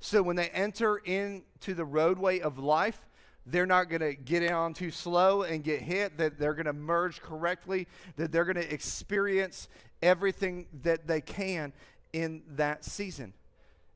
So 0.00 0.22
when 0.22 0.36
they 0.36 0.48
enter 0.48 0.96
into 0.96 1.74
the 1.74 1.84
roadway 1.84 2.40
of 2.40 2.58
life, 2.58 3.06
they're 3.46 3.66
not 3.66 3.88
going 3.88 4.00
to 4.00 4.14
get 4.14 4.50
on 4.50 4.74
too 4.74 4.90
slow 4.90 5.42
and 5.42 5.62
get 5.62 5.80
hit, 5.80 6.18
that 6.18 6.38
they're 6.38 6.54
going 6.54 6.66
to 6.66 6.72
merge 6.72 7.20
correctly, 7.20 7.86
that 8.16 8.32
they're 8.32 8.44
going 8.44 8.56
to 8.56 8.74
experience 8.74 9.68
everything 10.02 10.66
that 10.82 11.06
they 11.06 11.20
can 11.20 11.72
in 12.12 12.42
that 12.48 12.84
season. 12.84 13.32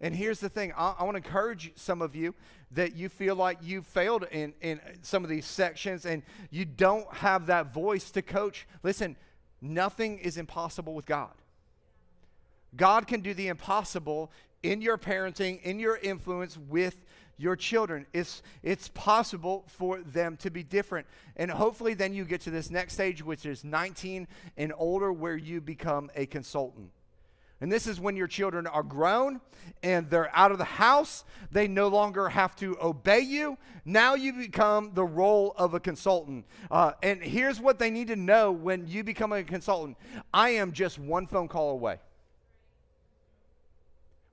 And 0.04 0.14
here's 0.14 0.38
the 0.38 0.50
thing 0.50 0.70
I, 0.76 0.96
I 0.98 1.04
want 1.04 1.14
to 1.14 1.26
encourage 1.26 1.72
some 1.76 2.02
of 2.02 2.14
you 2.14 2.34
that 2.72 2.94
you 2.94 3.08
feel 3.08 3.36
like 3.36 3.56
you 3.62 3.80
failed 3.80 4.26
in, 4.30 4.52
in 4.60 4.78
some 5.00 5.24
of 5.24 5.30
these 5.30 5.46
sections 5.46 6.04
and 6.04 6.22
you 6.50 6.66
don't 6.66 7.10
have 7.14 7.46
that 7.46 7.72
voice 7.72 8.10
to 8.10 8.20
coach. 8.20 8.66
Listen, 8.82 9.16
nothing 9.62 10.18
is 10.18 10.36
impossible 10.36 10.92
with 10.92 11.06
God. 11.06 11.32
God 12.76 13.06
can 13.06 13.22
do 13.22 13.32
the 13.32 13.48
impossible 13.48 14.30
in 14.62 14.82
your 14.82 14.98
parenting, 14.98 15.62
in 15.62 15.78
your 15.78 15.96
influence 15.96 16.58
with 16.58 17.02
your 17.38 17.56
children. 17.56 18.04
It's, 18.12 18.42
it's 18.62 18.88
possible 18.88 19.64
for 19.68 20.02
them 20.02 20.36
to 20.38 20.50
be 20.50 20.62
different. 20.62 21.06
And 21.34 21.50
hopefully, 21.50 21.94
then 21.94 22.12
you 22.12 22.26
get 22.26 22.42
to 22.42 22.50
this 22.50 22.70
next 22.70 22.92
stage, 22.92 23.24
which 23.24 23.46
is 23.46 23.64
19 23.64 24.28
and 24.58 24.72
older, 24.76 25.10
where 25.14 25.36
you 25.36 25.62
become 25.62 26.10
a 26.14 26.26
consultant. 26.26 26.90
And 27.60 27.70
this 27.70 27.86
is 27.86 28.00
when 28.00 28.16
your 28.16 28.26
children 28.26 28.66
are 28.66 28.82
grown 28.82 29.40
and 29.82 30.10
they're 30.10 30.34
out 30.36 30.52
of 30.52 30.58
the 30.58 30.64
house. 30.64 31.24
They 31.50 31.68
no 31.68 31.88
longer 31.88 32.28
have 32.28 32.56
to 32.56 32.76
obey 32.82 33.20
you. 33.20 33.56
Now 33.84 34.14
you 34.14 34.32
become 34.32 34.92
the 34.94 35.04
role 35.04 35.54
of 35.56 35.74
a 35.74 35.80
consultant. 35.80 36.46
Uh, 36.70 36.92
and 37.02 37.22
here's 37.22 37.60
what 37.60 37.78
they 37.78 37.90
need 37.90 38.08
to 38.08 38.16
know 38.16 38.52
when 38.52 38.86
you 38.86 39.04
become 39.04 39.32
a 39.32 39.42
consultant 39.42 39.96
I 40.32 40.50
am 40.50 40.72
just 40.72 40.98
one 40.98 41.26
phone 41.26 41.48
call 41.48 41.70
away. 41.70 41.98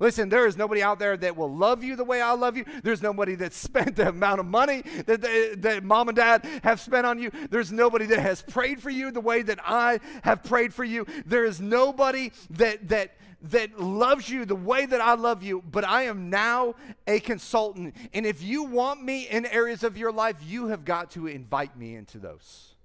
Listen, 0.01 0.29
there 0.29 0.47
is 0.47 0.57
nobody 0.57 0.81
out 0.81 0.97
there 0.97 1.15
that 1.15 1.37
will 1.37 1.55
love 1.55 1.83
you 1.83 1.95
the 1.95 2.03
way 2.03 2.23
I 2.23 2.31
love 2.31 2.57
you. 2.57 2.65
There's 2.81 3.03
nobody 3.03 3.35
that 3.35 3.53
spent 3.67 3.95
the 3.95 4.09
amount 4.09 4.39
of 4.39 4.47
money 4.47 4.81
that, 5.05 5.21
they, 5.21 5.53
that 5.57 5.83
mom 5.83 6.09
and 6.09 6.15
dad 6.15 6.43
have 6.63 6.81
spent 6.81 7.05
on 7.05 7.19
you. 7.19 7.29
There's 7.51 7.71
nobody 7.71 8.07
that 8.07 8.17
has 8.17 8.41
prayed 8.41 8.81
for 8.81 8.89
you 8.89 9.11
the 9.11 9.21
way 9.21 9.43
that 9.43 9.59
I 9.63 9.99
have 10.23 10.43
prayed 10.43 10.73
for 10.73 10.83
you. 10.83 11.05
There 11.27 11.45
is 11.45 11.61
nobody 11.61 12.31
that 12.49 12.89
that 12.89 13.11
that 13.43 13.79
loves 13.79 14.29
you 14.29 14.45
the 14.45 14.55
way 14.55 14.85
that 14.85 15.01
I 15.01 15.15
love 15.15 15.41
you, 15.41 15.63
but 15.71 15.83
I 15.83 16.03
am 16.03 16.29
now 16.29 16.75
a 17.07 17.19
consultant. 17.19 17.95
And 18.13 18.25
if 18.25 18.41
you 18.43 18.63
want 18.63 19.03
me 19.03 19.27
in 19.27 19.47
areas 19.47 19.83
of 19.83 19.97
your 19.97 20.11
life, 20.11 20.35
you 20.45 20.67
have 20.67 20.85
got 20.85 21.11
to 21.11 21.25
invite 21.25 21.75
me 21.75 21.95
into 21.95 22.19
those. 22.19 22.75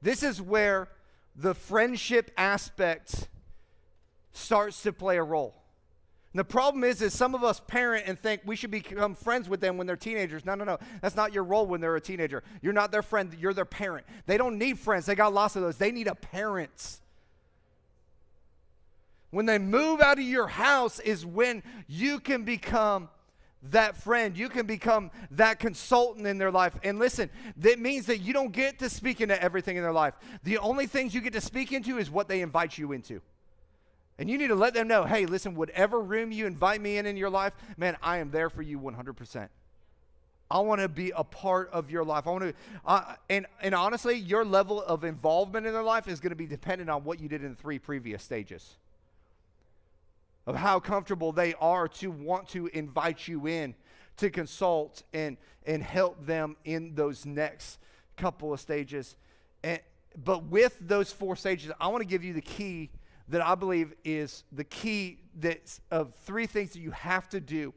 This 0.00 0.22
is 0.22 0.40
where 0.40 0.88
the 1.34 1.54
friendship 1.54 2.30
aspect 2.36 3.28
starts 4.32 4.82
to 4.82 4.92
play 4.92 5.16
a 5.16 5.22
role. 5.22 5.54
And 6.32 6.38
the 6.38 6.44
problem 6.44 6.84
is, 6.84 7.02
is 7.02 7.12
some 7.12 7.34
of 7.34 7.42
us 7.42 7.60
parent 7.66 8.04
and 8.06 8.16
think 8.16 8.42
we 8.44 8.54
should 8.54 8.70
become 8.70 9.16
friends 9.16 9.48
with 9.48 9.60
them 9.60 9.76
when 9.76 9.86
they're 9.88 9.96
teenagers. 9.96 10.44
No, 10.44 10.54
no, 10.54 10.64
no. 10.64 10.78
That's 11.02 11.16
not 11.16 11.32
your 11.32 11.42
role 11.42 11.66
when 11.66 11.80
they're 11.80 11.96
a 11.96 12.00
teenager. 12.00 12.44
You're 12.62 12.72
not 12.72 12.92
their 12.92 13.02
friend. 13.02 13.34
You're 13.38 13.54
their 13.54 13.64
parent. 13.64 14.06
They 14.26 14.36
don't 14.36 14.56
need 14.56 14.78
friends. 14.78 15.06
They 15.06 15.16
got 15.16 15.32
lots 15.32 15.56
of 15.56 15.62
those. 15.62 15.76
They 15.76 15.90
need 15.90 16.06
a 16.06 16.14
parent. 16.14 17.00
When 19.30 19.46
they 19.46 19.58
move 19.58 20.00
out 20.00 20.18
of 20.18 20.24
your 20.24 20.46
house 20.46 21.00
is 21.00 21.26
when 21.26 21.64
you 21.88 22.20
can 22.20 22.44
become 22.44 23.08
that 23.64 23.96
friend. 23.96 24.36
You 24.36 24.48
can 24.48 24.66
become 24.66 25.10
that 25.32 25.58
consultant 25.58 26.26
in 26.26 26.38
their 26.38 26.50
life. 26.50 26.78
And 26.82 26.98
listen, 26.98 27.30
that 27.58 27.78
means 27.78 28.06
that 28.06 28.18
you 28.18 28.32
don't 28.32 28.52
get 28.52 28.78
to 28.78 28.88
speak 28.88 29.20
into 29.20 29.40
everything 29.42 29.76
in 29.76 29.82
their 29.82 29.92
life. 29.92 30.14
The 30.44 30.58
only 30.58 30.86
things 30.86 31.14
you 31.14 31.20
get 31.20 31.32
to 31.34 31.40
speak 31.40 31.72
into 31.72 31.98
is 31.98 32.10
what 32.10 32.28
they 32.28 32.40
invite 32.40 32.78
you 32.78 32.92
into. 32.92 33.20
And 34.20 34.28
you 34.28 34.36
need 34.36 34.48
to 34.48 34.54
let 34.54 34.74
them 34.74 34.86
know 34.86 35.04
hey, 35.04 35.24
listen, 35.24 35.54
whatever 35.54 35.98
room 35.98 36.30
you 36.30 36.46
invite 36.46 36.82
me 36.82 36.98
in 36.98 37.06
in 37.06 37.16
your 37.16 37.30
life, 37.30 37.54
man, 37.78 37.96
I 38.02 38.18
am 38.18 38.30
there 38.30 38.50
for 38.50 38.60
you 38.60 38.78
100%. 38.78 39.48
I 40.50 40.58
want 40.60 40.82
to 40.82 40.88
be 40.88 41.10
a 41.16 41.24
part 41.24 41.70
of 41.70 41.90
your 41.90 42.04
life. 42.04 42.26
I 42.26 42.30
want 42.30 42.42
to, 42.42 42.54
uh, 42.84 43.14
and, 43.30 43.46
and 43.62 43.74
honestly, 43.74 44.16
your 44.16 44.44
level 44.44 44.82
of 44.82 45.04
involvement 45.04 45.66
in 45.66 45.72
their 45.72 45.82
life 45.82 46.06
is 46.06 46.20
going 46.20 46.30
to 46.30 46.36
be 46.36 46.46
dependent 46.46 46.90
on 46.90 47.02
what 47.02 47.18
you 47.18 47.28
did 47.28 47.42
in 47.42 47.50
the 47.50 47.56
three 47.56 47.78
previous 47.78 48.22
stages 48.22 48.76
of 50.46 50.54
how 50.54 50.80
comfortable 50.80 51.32
they 51.32 51.54
are 51.54 51.88
to 51.88 52.10
want 52.10 52.46
to 52.48 52.66
invite 52.74 53.26
you 53.26 53.46
in 53.46 53.74
to 54.18 54.28
consult 54.28 55.02
and, 55.14 55.38
and 55.64 55.82
help 55.82 56.26
them 56.26 56.56
in 56.66 56.94
those 56.94 57.24
next 57.24 57.78
couple 58.18 58.52
of 58.52 58.60
stages. 58.60 59.16
And, 59.62 59.80
but 60.22 60.44
with 60.44 60.76
those 60.78 61.10
four 61.10 61.36
stages, 61.36 61.72
I 61.80 61.88
want 61.88 62.02
to 62.02 62.08
give 62.08 62.22
you 62.22 62.34
the 62.34 62.42
key 62.42 62.90
that 63.30 63.46
I 63.46 63.54
believe 63.54 63.94
is 64.04 64.44
the 64.52 64.64
key 64.64 65.18
that's 65.34 65.80
of 65.90 66.14
three 66.24 66.46
things 66.46 66.72
that 66.72 66.80
you 66.80 66.90
have 66.90 67.28
to 67.30 67.40
do 67.40 67.72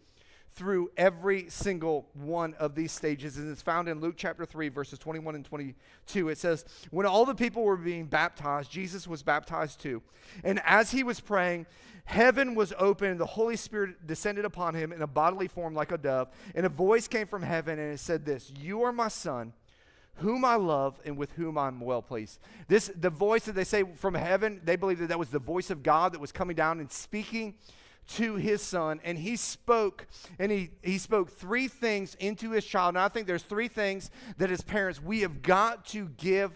through 0.56 0.92
every 0.98 1.50
single 1.50 2.08
one 2.14 2.54
of 2.56 2.76
these 2.76 2.92
stages. 2.92 3.38
And 3.38 3.52
it's 3.52 3.62
found 3.62 3.88
in 3.88 4.00
Luke 4.00 4.16
chapter 4.18 4.46
3, 4.46 4.70
verses 4.70 5.00
21 5.00 5.36
and 5.36 5.46
22. 5.46 6.30
It 6.30 6.38
says, 6.38 6.66
When 6.92 7.06
all 7.06 7.26
the 7.26 7.36
people 7.36 7.64
were 7.64 7.78
being 7.78 8.06
baptized, 8.06 8.72
Jesus 8.72 9.08
was 9.08 9.24
baptized 9.24 9.80
too. 9.80 10.02
And 10.44 10.62
as 10.66 10.92
he 10.92 11.04
was 11.04 11.20
praying, 11.20 11.66
heaven 12.06 12.54
was 12.54 12.74
open, 12.78 13.10
and 13.10 13.20
the 13.20 13.26
Holy 13.26 13.56
Spirit 13.56 14.06
descended 14.06 14.46
upon 14.46 14.76
him 14.76 14.92
in 14.92 15.02
a 15.02 15.08
bodily 15.08 15.48
form 15.48 15.74
like 15.74 15.92
a 15.92 15.98
dove. 15.98 16.30
And 16.54 16.66
a 16.66 16.70
voice 16.70 17.08
came 17.08 17.26
from 17.26 17.42
heaven, 17.42 17.80
and 17.80 17.94
it 17.94 18.00
said, 18.00 18.26
This, 18.26 18.52
You 18.56 18.84
are 18.84 18.92
my 18.92 19.08
son 19.08 19.54
whom 20.18 20.46
I 20.46 20.56
love 20.56 21.00
and 21.06 21.18
with 21.18 21.32
whom 21.34 21.58
I'm 21.58 21.80
well 21.80 22.02
pleased. 22.02 22.40
This, 22.68 22.92
the 22.96 23.10
voice 23.10 23.46
that 23.46 23.54
they 23.54 23.64
say 23.64 23.84
from 23.96 24.14
heaven, 24.14 24.62
they 24.64 24.76
believe 24.76 25.00
that 25.00 25.10
that 25.10 25.20
was 25.20 25.30
the 25.30 25.40
voice 25.40 25.70
of 25.70 25.84
God 25.84 26.14
that 26.14 26.22
was 26.22 26.32
coming 26.32 26.56
down 26.56 26.80
and 26.80 26.92
speaking 26.92 27.56
to 28.06 28.36
his 28.36 28.62
son. 28.62 29.00
And 29.04 29.18
he 29.18 29.36
spoke 29.36 30.08
and 30.38 30.52
he, 30.52 30.72
he 30.82 30.98
spoke 30.98 31.32
three 31.32 31.68
things 31.68 32.16
into 32.20 32.52
his 32.52 32.66
child. 32.66 32.96
And 32.96 33.00
i 33.00 33.08
think 33.08 33.28
there's 33.28 33.44
three 33.44 33.68
things 33.68 34.12
that 34.38 34.52
as 34.52 34.62
parents 34.62 35.02
we 35.02 35.22
have 35.22 35.42
got 35.42 35.86
to 35.88 36.10
give 36.18 36.52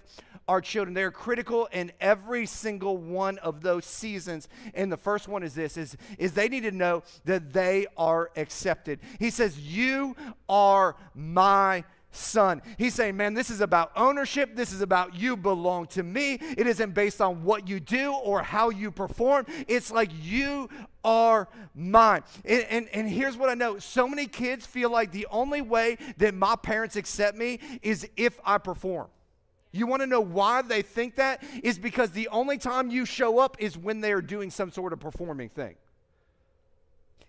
our 0.47 0.61
children. 0.61 0.93
They're 0.93 1.11
critical 1.11 1.67
in 1.71 1.91
every 1.99 2.45
single 2.45 2.97
one 2.97 3.37
of 3.39 3.61
those 3.61 3.85
seasons. 3.85 4.47
And 4.73 4.91
the 4.91 4.97
first 4.97 5.27
one 5.27 5.43
is 5.43 5.53
this 5.53 5.77
is, 5.77 5.97
is 6.17 6.33
they 6.33 6.47
need 6.47 6.63
to 6.63 6.71
know 6.71 7.03
that 7.25 7.51
they 7.51 7.87
are 7.97 8.31
accepted. 8.35 8.99
He 9.19 9.29
says 9.29 9.59
you 9.59 10.15
are 10.47 10.95
my 11.13 11.83
son. 12.11 12.61
He's 12.77 12.93
saying, 12.93 13.17
man, 13.17 13.33
this 13.33 13.49
is 13.49 13.61
about 13.61 13.91
ownership. 13.95 14.55
This 14.55 14.71
is 14.71 14.81
about 14.81 15.15
you 15.15 15.37
belong 15.37 15.87
to 15.87 16.03
me. 16.03 16.33
It 16.57 16.67
isn't 16.67 16.93
based 16.93 17.21
on 17.21 17.43
what 17.43 17.67
you 17.67 17.79
do 17.79 18.13
or 18.13 18.41
how 18.41 18.69
you 18.69 18.91
perform. 18.91 19.45
It's 19.67 19.91
like 19.91 20.11
you 20.21 20.69
are 21.03 21.47
mine. 21.75 22.23
And, 22.45 22.65
and, 22.69 22.89
and 22.93 23.09
here's 23.09 23.37
what 23.37 23.49
I 23.49 23.53
know 23.53 23.79
so 23.79 24.07
many 24.07 24.27
kids 24.27 24.65
feel 24.65 24.89
like 24.89 25.11
the 25.11 25.27
only 25.29 25.61
way 25.61 25.97
that 26.17 26.33
my 26.33 26.55
parents 26.55 26.95
accept 26.95 27.37
me 27.37 27.59
is 27.81 28.07
if 28.17 28.39
I 28.43 28.57
perform. 28.57 29.07
You 29.71 29.85
want 29.85 30.01
to 30.01 30.07
know 30.07 30.21
why 30.21 30.61
they 30.61 30.81
think 30.81 31.15
that? 31.15 31.43
Is 31.61 31.77
because 31.77 32.11
the 32.11 32.29
only 32.29 32.57
time 32.57 32.89
you 32.89 33.05
show 33.05 33.39
up 33.39 33.57
is 33.59 33.77
when 33.77 34.01
they 34.01 34.11
are 34.11 34.21
doing 34.21 34.49
some 34.49 34.71
sort 34.71 34.93
of 34.93 34.99
performing 34.99 35.49
thing. 35.49 35.75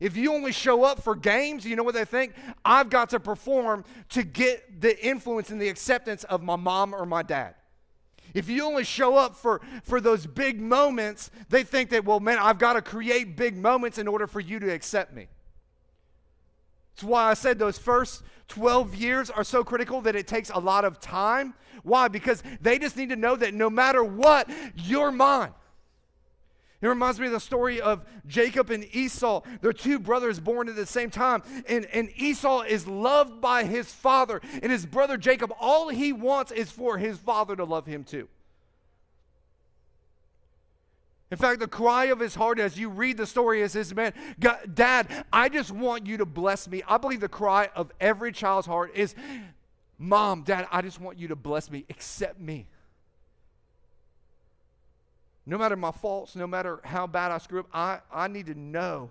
If 0.01 0.17
you 0.17 0.33
only 0.33 0.53
show 0.53 0.85
up 0.85 1.03
for 1.03 1.17
games, 1.17 1.65
you 1.65 1.75
know 1.75 1.83
what 1.83 1.95
they 1.95 2.05
think? 2.05 2.35
I've 2.65 2.89
got 2.89 3.11
to 3.11 3.21
perform 3.21 3.85
to 4.11 4.23
get 4.23 4.81
the 4.81 5.05
influence 5.05 5.51
and 5.51 5.61
the 5.61 5.69
acceptance 5.69 6.25
of 6.25 6.43
my 6.43 6.57
mom 6.57 6.95
or 6.95 7.05
my 7.05 7.23
dad. 7.23 7.55
If 8.35 8.49
you 8.49 8.65
only 8.65 8.85
show 8.85 9.17
up 9.17 9.35
for, 9.35 9.61
for 9.83 10.01
those 10.01 10.27
big 10.27 10.61
moments, 10.61 11.31
they 11.49 11.65
think 11.65 11.91
that, 11.91 12.05
well, 12.05 12.21
man, 12.21 12.39
I've 12.39 12.59
got 12.59 12.75
to 12.75 12.83
create 12.83 13.37
big 13.37 13.57
moments 13.57 13.99
in 13.99 14.07
order 14.07 14.27
for 14.27 14.41
you 14.41 14.59
to 14.61 14.71
accept 14.71 15.15
me. 15.15 15.27
That's 16.95 17.05
why 17.05 17.31
I 17.31 17.35
said 17.35 17.59
those 17.59 17.79
first 17.79 18.23
12 18.49 18.95
years 18.95 19.31
are 19.31 19.45
so 19.45 19.65
critical 19.65 20.01
that 20.03 20.15
it 20.15 20.27
takes 20.27 20.51
a 20.51 20.59
lot 20.59 20.85
of 20.85 21.01
time. 21.01 21.55
Why? 21.83 22.09
Because 22.09 22.43
they 22.61 22.79
just 22.79 22.97
need 22.97 23.09
to 23.11 23.17
know 23.17 23.37
that 23.37 23.55
no 23.55 23.71
matter 23.71 24.05
what, 24.05 24.49
you're 24.75 25.11
mine. 25.11 25.53
It 26.81 26.87
reminds 26.87 27.19
me 27.19 27.27
of 27.27 27.33
the 27.33 27.41
story 27.41 27.81
of 27.81 28.05
Jacob 28.27 28.71
and 28.71 28.87
Esau. 28.95 29.43
They're 29.61 29.73
two 29.73 29.99
brothers 29.99 30.39
born 30.39 30.69
at 30.69 30.77
the 30.77 30.87
same 30.87 31.11
time. 31.11 31.43
And, 31.69 31.87
and 31.87 32.09
Esau 32.17 32.63
is 32.63 32.87
loved 32.87 33.41
by 33.41 33.65
his 33.65 33.93
father. 33.93 34.41
And 34.63 34.71
his 34.71 34.87
brother 34.87 35.17
Jacob, 35.17 35.53
all 35.59 35.89
he 35.89 36.13
wants 36.13 36.53
is 36.53 36.71
for 36.71 36.97
his 36.99 37.19
father 37.19 37.57
to 37.57 37.65
love 37.65 37.87
him 37.87 38.05
too. 38.05 38.29
In 41.31 41.37
fact, 41.37 41.61
the 41.61 41.69
cry 41.69 42.07
of 42.07 42.21
his 42.21 42.35
heart 42.35 42.59
as 42.59 42.79
you 42.79 42.89
read 42.89 43.17
the 43.17 43.27
story 43.27 43.61
is 43.61 43.73
this 43.73 43.93
man, 43.95 44.15
Dad, 44.39 45.27
I 45.33 45.49
just 45.49 45.71
want 45.71 46.07
you 46.07 46.17
to 46.19 46.25
bless 46.25 46.69
me. 46.69 46.83
I 46.89 46.97
believe 46.97 47.21
the 47.21 47.29
cry 47.29 47.69
of 47.75 47.91
every 48.01 48.33
child's 48.33 48.67
heart 48.67 48.93
is, 48.95 49.15
Mom, 49.99 50.43
Dad, 50.43 50.69
I 50.71 50.81
just 50.81 51.01
want 51.01 51.19
you 51.19 51.29
to 51.29 51.37
bless 51.37 51.71
me, 51.71 51.85
accept 51.91 52.41
me. 52.41 52.67
No 55.49 55.57
matter 55.57 55.77
my 55.77 55.93
faults, 55.93 56.37
no 56.37 56.47
matter 56.47 56.79
how 56.85 57.07
bad 57.07 57.33
I 57.33 57.39
screw 57.39 57.61
up, 57.61 57.69
I, 57.73 58.01
I 58.13 58.29
need 58.29 58.47
to 58.47 58.55
know 58.55 59.09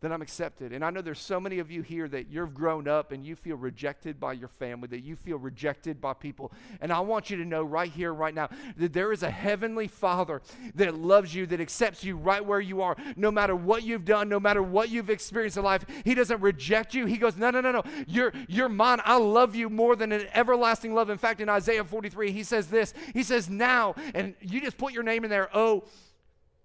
then 0.00 0.12
I'm 0.12 0.22
accepted. 0.22 0.72
And 0.72 0.82
I 0.82 0.88
know 0.88 1.02
there's 1.02 1.20
so 1.20 1.38
many 1.38 1.58
of 1.58 1.70
you 1.70 1.82
here 1.82 2.08
that 2.08 2.30
you've 2.30 2.54
grown 2.54 2.88
up 2.88 3.12
and 3.12 3.24
you 3.24 3.36
feel 3.36 3.56
rejected 3.56 4.18
by 4.18 4.32
your 4.32 4.48
family, 4.48 4.88
that 4.88 5.00
you 5.00 5.14
feel 5.14 5.36
rejected 5.36 6.00
by 6.00 6.14
people. 6.14 6.52
And 6.80 6.90
I 6.90 7.00
want 7.00 7.28
you 7.28 7.36
to 7.36 7.44
know 7.44 7.62
right 7.62 7.90
here, 7.90 8.14
right 8.14 8.34
now, 8.34 8.48
that 8.78 8.94
there 8.94 9.12
is 9.12 9.22
a 9.22 9.30
heavenly 9.30 9.88
Father 9.88 10.40
that 10.74 10.94
loves 10.94 11.34
you, 11.34 11.44
that 11.46 11.60
accepts 11.60 12.02
you 12.02 12.16
right 12.16 12.42
where 12.42 12.60
you 12.60 12.80
are, 12.80 12.96
no 13.14 13.30
matter 13.30 13.54
what 13.54 13.82
you've 13.82 14.06
done, 14.06 14.30
no 14.30 14.40
matter 14.40 14.62
what 14.62 14.88
you've 14.88 15.10
experienced 15.10 15.58
in 15.58 15.64
life. 15.64 15.84
He 16.04 16.14
doesn't 16.14 16.40
reject 16.40 16.94
you. 16.94 17.04
He 17.04 17.18
goes, 17.18 17.36
No, 17.36 17.50
no, 17.50 17.60
no, 17.60 17.70
no. 17.70 17.82
You're, 18.06 18.32
you're 18.48 18.70
mine. 18.70 19.02
I 19.04 19.18
love 19.18 19.54
you 19.54 19.68
more 19.68 19.96
than 19.96 20.12
an 20.12 20.28
everlasting 20.32 20.94
love. 20.94 21.10
In 21.10 21.18
fact, 21.18 21.42
in 21.42 21.50
Isaiah 21.50 21.84
43, 21.84 22.32
he 22.32 22.42
says 22.42 22.68
this 22.68 22.94
He 23.12 23.22
says, 23.22 23.50
Now, 23.50 23.94
and 24.14 24.34
you 24.40 24.62
just 24.62 24.78
put 24.78 24.94
your 24.94 25.02
name 25.02 25.24
in 25.24 25.30
there, 25.30 25.50
oh, 25.52 25.84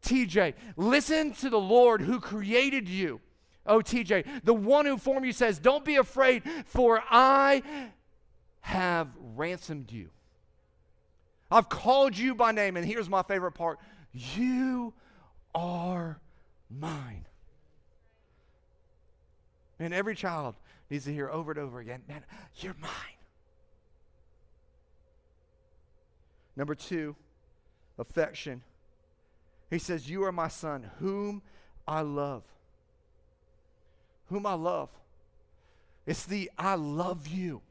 TJ, 0.06 0.54
listen 0.78 1.34
to 1.36 1.50
the 1.50 1.60
Lord 1.60 2.02
who 2.02 2.20
created 2.20 2.88
you. 2.88 3.20
Oh, 3.66 3.80
TJ, 3.80 4.44
the 4.44 4.54
one 4.54 4.86
who 4.86 4.98
formed 4.98 5.26
you 5.26 5.34
says, 5.34 5.58
Don't 5.58 5.84
be 5.84 5.96
afraid, 5.96 6.44
for 6.66 7.02
I 7.10 7.64
have 8.62 9.10
ransomed 9.36 9.92
you. 9.92 10.10
I've 11.50 11.70
called 11.70 12.18
you 12.18 12.36
by 12.36 12.52
name, 12.52 12.78
and 12.78 12.86
here's 12.86 13.10
my 13.10 13.24
favorite 13.24 13.54
part 13.54 13.80
you 14.14 14.94
are 15.54 16.20
mine. 16.70 17.26
And 19.80 19.94
every 19.94 20.16
child 20.16 20.56
needs 20.90 21.06
to 21.06 21.14
hear 21.14 21.30
over 21.30 21.52
and 21.52 21.60
over 21.60 21.80
again, 21.80 22.04
man, 22.08 22.24
you're 22.58 22.76
mine. 22.80 22.92
Number 26.56 26.76
two, 26.76 27.16
affection. 27.98 28.62
He 29.76 29.80
says, 29.80 30.10
You 30.10 30.24
are 30.24 30.32
my 30.32 30.48
son, 30.48 30.90
whom 31.00 31.42
I 31.86 32.00
love. 32.00 32.44
Whom 34.30 34.46
I 34.46 34.54
love. 34.54 34.88
It's 36.06 36.26
the 36.26 36.50
I 36.58 36.76
love 36.76 37.28
you. 37.28 37.62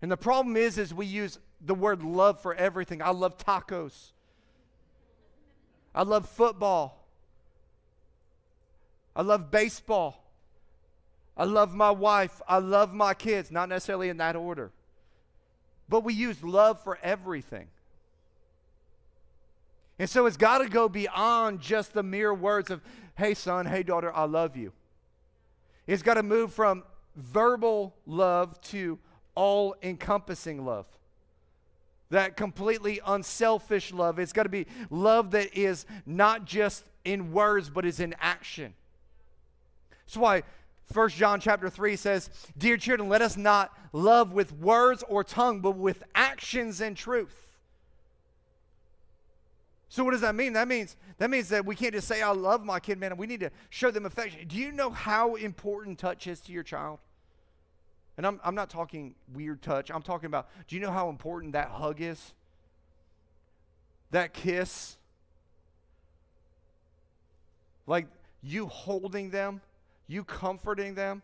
And 0.00 0.10
the 0.10 0.16
problem 0.16 0.56
is, 0.56 0.78
is 0.78 0.94
we 0.94 1.04
use 1.04 1.38
the 1.60 1.74
word 1.74 2.02
love 2.02 2.40
for 2.40 2.54
everything. 2.54 3.02
I 3.02 3.10
love 3.10 3.36
tacos. 3.36 4.12
I 5.94 6.02
love 6.02 6.26
football. 6.26 7.04
I 9.14 9.20
love 9.20 9.50
baseball. 9.50 10.24
I 11.36 11.44
love 11.44 11.74
my 11.74 11.90
wife. 11.90 12.40
I 12.48 12.56
love 12.56 12.94
my 12.94 13.12
kids. 13.12 13.50
Not 13.50 13.68
necessarily 13.68 14.08
in 14.08 14.16
that 14.16 14.34
order. 14.34 14.70
But 15.90 16.04
we 16.04 16.14
use 16.14 16.42
love 16.42 16.82
for 16.82 16.98
everything. 17.02 17.66
And 20.00 20.08
so 20.08 20.24
it's 20.24 20.38
got 20.38 20.58
to 20.58 20.68
go 20.70 20.88
beyond 20.88 21.60
just 21.60 21.92
the 21.92 22.02
mere 22.02 22.32
words 22.32 22.70
of, 22.70 22.80
hey, 23.18 23.34
son, 23.34 23.66
hey, 23.66 23.82
daughter, 23.82 24.10
I 24.16 24.24
love 24.24 24.56
you. 24.56 24.72
It's 25.86 26.02
got 26.02 26.14
to 26.14 26.22
move 26.22 26.54
from 26.54 26.84
verbal 27.16 27.94
love 28.06 28.58
to 28.62 28.98
all 29.34 29.76
encompassing 29.82 30.64
love. 30.64 30.86
That 32.08 32.34
completely 32.34 33.02
unselfish 33.06 33.92
love. 33.92 34.18
It's 34.18 34.32
got 34.32 34.44
to 34.44 34.48
be 34.48 34.66
love 34.88 35.32
that 35.32 35.54
is 35.54 35.84
not 36.06 36.46
just 36.46 36.82
in 37.04 37.32
words, 37.32 37.68
but 37.68 37.84
is 37.84 38.00
in 38.00 38.14
action. 38.22 38.72
That's 40.06 40.16
why 40.16 40.44
1 40.94 41.10
John 41.10 41.40
chapter 41.40 41.68
3 41.68 41.94
says, 41.96 42.30
Dear 42.56 42.78
children, 42.78 43.10
let 43.10 43.20
us 43.20 43.36
not 43.36 43.76
love 43.92 44.32
with 44.32 44.50
words 44.54 45.04
or 45.10 45.24
tongue, 45.24 45.60
but 45.60 45.72
with 45.72 46.02
actions 46.14 46.80
and 46.80 46.96
truth. 46.96 47.49
So 49.90 50.04
what 50.04 50.12
does 50.12 50.20
that 50.20 50.36
mean? 50.36 50.52
That 50.52 50.68
means 50.68 50.96
that 51.18 51.30
means 51.30 51.48
that 51.48 51.66
we 51.66 51.74
can't 51.74 51.92
just 51.92 52.06
say 52.06 52.22
I 52.22 52.30
love 52.30 52.64
my 52.64 52.78
kid, 52.78 52.96
man. 52.98 53.16
We 53.16 53.26
need 53.26 53.40
to 53.40 53.50
show 53.70 53.90
them 53.90 54.06
affection. 54.06 54.46
Do 54.46 54.56
you 54.56 54.70
know 54.70 54.90
how 54.90 55.34
important 55.34 55.98
touch 55.98 56.28
is 56.28 56.38
to 56.42 56.52
your 56.52 56.62
child? 56.62 57.00
And 58.16 58.24
I'm 58.24 58.40
I'm 58.44 58.54
not 58.54 58.70
talking 58.70 59.16
weird 59.34 59.62
touch. 59.62 59.90
I'm 59.90 60.02
talking 60.02 60.26
about 60.26 60.48
do 60.68 60.76
you 60.76 60.80
know 60.80 60.92
how 60.92 61.08
important 61.08 61.54
that 61.54 61.70
hug 61.70 62.00
is? 62.00 62.34
That 64.12 64.32
kiss? 64.32 64.96
Like 67.84 68.06
you 68.44 68.68
holding 68.68 69.30
them, 69.30 69.60
you 70.06 70.22
comforting 70.22 70.94
them. 70.94 71.22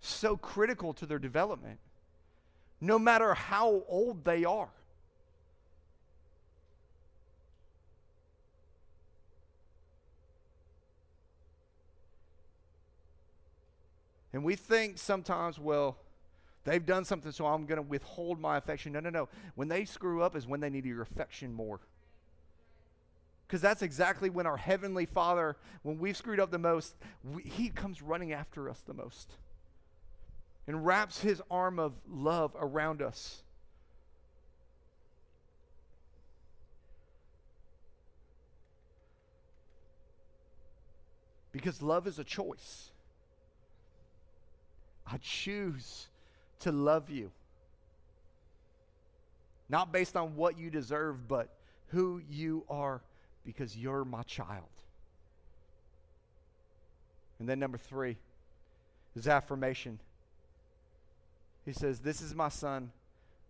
So 0.00 0.36
critical 0.36 0.92
to 0.94 1.06
their 1.06 1.20
development 1.20 1.78
no 2.80 2.98
matter 2.98 3.34
how 3.34 3.82
old 3.88 4.24
they 4.24 4.44
are. 4.44 4.68
And 14.32 14.44
we 14.44 14.56
think 14.56 14.98
sometimes, 14.98 15.58
well, 15.58 15.96
they've 16.64 16.84
done 16.84 17.04
something, 17.04 17.32
so 17.32 17.46
I'm 17.46 17.66
going 17.66 17.82
to 17.82 17.82
withhold 17.82 18.38
my 18.38 18.56
affection. 18.56 18.92
No, 18.92 19.00
no, 19.00 19.10
no. 19.10 19.28
When 19.54 19.68
they 19.68 19.84
screw 19.84 20.22
up 20.22 20.36
is 20.36 20.46
when 20.46 20.60
they 20.60 20.70
need 20.70 20.84
your 20.84 21.02
affection 21.02 21.52
more. 21.52 21.80
Because 23.46 23.62
that's 23.62 23.80
exactly 23.80 24.28
when 24.28 24.46
our 24.46 24.58
Heavenly 24.58 25.06
Father, 25.06 25.56
when 25.82 25.98
we've 25.98 26.16
screwed 26.16 26.38
up 26.38 26.50
the 26.50 26.58
most, 26.58 26.94
we, 27.24 27.42
He 27.42 27.70
comes 27.70 28.02
running 28.02 28.32
after 28.32 28.68
us 28.68 28.80
the 28.86 28.92
most 28.92 29.32
and 30.68 30.84
wraps 30.84 31.22
his 31.22 31.40
arm 31.50 31.78
of 31.78 31.98
love 32.06 32.54
around 32.60 33.00
us. 33.00 33.42
Because 41.52 41.80
love 41.80 42.06
is 42.06 42.18
a 42.18 42.24
choice. 42.24 42.90
I 45.10 45.16
choose 45.16 46.06
to 46.60 46.70
love 46.70 47.08
you. 47.08 47.30
Not 49.70 49.90
based 49.90 50.16
on 50.16 50.36
what 50.36 50.58
you 50.58 50.68
deserve, 50.68 51.26
but 51.26 51.48
who 51.88 52.20
you 52.28 52.64
are 52.68 53.00
because 53.46 53.74
you're 53.74 54.04
my 54.04 54.22
child. 54.24 54.68
And 57.38 57.48
then 57.48 57.58
number 57.58 57.78
three 57.78 58.18
is 59.16 59.26
affirmation. 59.26 59.98
He 61.68 61.74
says, 61.74 62.00
This 62.00 62.22
is 62.22 62.34
my 62.34 62.48
son, 62.48 62.92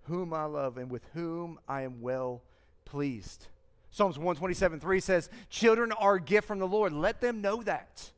whom 0.04 0.35
I 0.35 0.44
love, 0.44 0.76
and 0.76 0.90
with 0.90 1.04
whom 1.14 1.61
I 1.68 1.83
am 1.83 2.00
well 2.00 2.42
pleased. 2.85 3.46
Psalms 3.92 4.18
127 4.18 4.81
3 4.81 5.00
says, 5.00 5.31
Children 5.48 5.92
are 5.92 6.16
a 6.16 6.20
gift 6.20 6.48
from 6.48 6.59
the 6.59 6.66
Lord. 6.66 6.92
Let 6.92 7.20
them 7.20 7.40
know 7.40 7.62
that. 7.62 8.11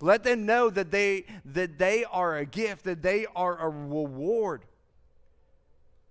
Let 0.00 0.22
them 0.22 0.46
know 0.46 0.70
that 0.70 0.92
they, 0.92 1.24
that 1.46 1.78
they 1.78 2.04
are 2.04 2.36
a 2.36 2.46
gift, 2.46 2.84
that 2.84 3.02
they 3.02 3.26
are 3.34 3.58
a 3.58 3.68
reward. 3.68 4.62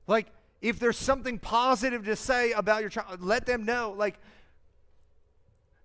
Like, 0.05 0.27
if 0.61 0.77
there's 0.77 0.97
something 0.97 1.39
positive 1.39 2.03
to 2.05 2.15
say 2.17 2.51
about 2.51 2.81
your 2.81 2.89
child, 2.89 3.21
let 3.21 3.45
them 3.45 3.63
know. 3.63 3.95
Like, 3.95 4.19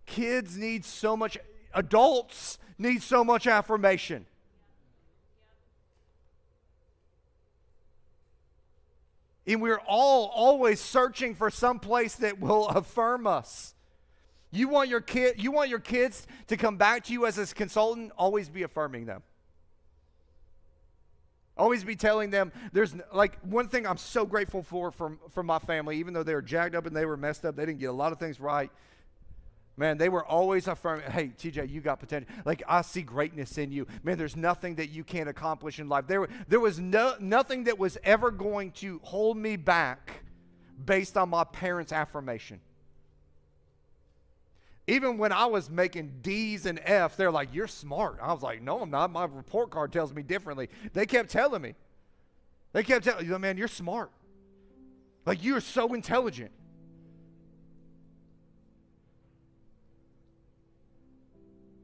kids 0.06 0.56
need 0.56 0.84
so 0.84 1.16
much, 1.16 1.38
adults 1.72 2.58
need 2.78 3.00
so 3.00 3.22
much 3.22 3.46
affirmation. 3.46 4.26
And 9.50 9.60
we're 9.60 9.80
all 9.80 10.26
always 10.28 10.80
searching 10.80 11.34
for 11.34 11.50
some 11.50 11.80
place 11.80 12.14
that 12.16 12.38
will 12.38 12.68
affirm 12.68 13.26
us. 13.26 13.74
You 14.52 14.68
want 14.68 14.88
your 14.88 15.00
kid, 15.00 15.42
you 15.42 15.50
want 15.50 15.70
your 15.70 15.80
kids 15.80 16.26
to 16.46 16.56
come 16.56 16.76
back 16.76 17.04
to 17.06 17.12
you 17.12 17.26
as 17.26 17.36
a 17.36 17.46
consultant, 17.52 18.12
always 18.16 18.48
be 18.48 18.62
affirming 18.62 19.06
them. 19.06 19.22
Always 21.56 21.82
be 21.82 21.96
telling 21.96 22.30
them 22.30 22.52
there's 22.72 22.94
like 23.12 23.38
one 23.40 23.68
thing 23.68 23.86
I'm 23.86 23.96
so 23.96 24.24
grateful 24.24 24.62
for 24.62 24.92
from, 24.92 25.18
from 25.30 25.46
my 25.46 25.58
family, 25.58 25.98
even 25.98 26.14
though 26.14 26.22
they 26.22 26.34
were 26.34 26.42
jacked 26.42 26.76
up 26.76 26.86
and 26.86 26.96
they 26.96 27.04
were 27.04 27.16
messed 27.16 27.44
up, 27.44 27.56
they 27.56 27.66
didn't 27.66 27.80
get 27.80 27.90
a 27.90 27.92
lot 27.92 28.12
of 28.12 28.18
things 28.18 28.38
right. 28.38 28.70
Man, 29.76 29.96
they 29.96 30.08
were 30.08 30.24
always 30.24 30.68
affirming, 30.68 31.10
hey, 31.10 31.28
TJ, 31.28 31.70
you 31.70 31.80
got 31.80 32.00
potential. 32.00 32.28
Like, 32.44 32.62
I 32.68 32.82
see 32.82 33.02
greatness 33.02 33.56
in 33.56 33.72
you. 33.72 33.86
Man, 34.02 34.18
there's 34.18 34.36
nothing 34.36 34.74
that 34.74 34.90
you 34.90 35.04
can't 35.04 35.28
accomplish 35.28 35.78
in 35.78 35.88
life. 35.88 36.06
There, 36.06 36.28
there 36.48 36.60
was 36.60 36.78
no, 36.78 37.14
nothing 37.18 37.64
that 37.64 37.78
was 37.78 37.96
ever 38.04 38.30
going 38.30 38.72
to 38.72 39.00
hold 39.02 39.38
me 39.38 39.56
back 39.56 40.22
based 40.84 41.16
on 41.16 41.30
my 41.30 41.44
parents' 41.44 41.92
affirmation. 41.92 42.60
Even 44.86 45.18
when 45.18 45.30
I 45.30 45.46
was 45.46 45.70
making 45.70 46.18
D's 46.20 46.66
and 46.66 46.80
F's, 46.82 47.16
they're 47.16 47.30
like, 47.30 47.54
You're 47.54 47.68
smart. 47.68 48.18
I 48.20 48.32
was 48.32 48.42
like, 48.42 48.60
No, 48.60 48.80
I'm 48.80 48.90
not. 48.90 49.10
My 49.12 49.24
report 49.24 49.70
card 49.70 49.92
tells 49.92 50.12
me 50.12 50.22
differently. 50.22 50.68
They 50.92 51.06
kept 51.06 51.30
telling 51.30 51.62
me. 51.62 51.74
They 52.72 52.82
kept 52.82 53.04
telling 53.04 53.28
me, 53.28 53.38
Man, 53.38 53.56
you're 53.56 53.68
smart. 53.68 54.10
Like, 55.24 55.44
you're 55.44 55.60
so 55.60 55.94
intelligent. 55.94 56.50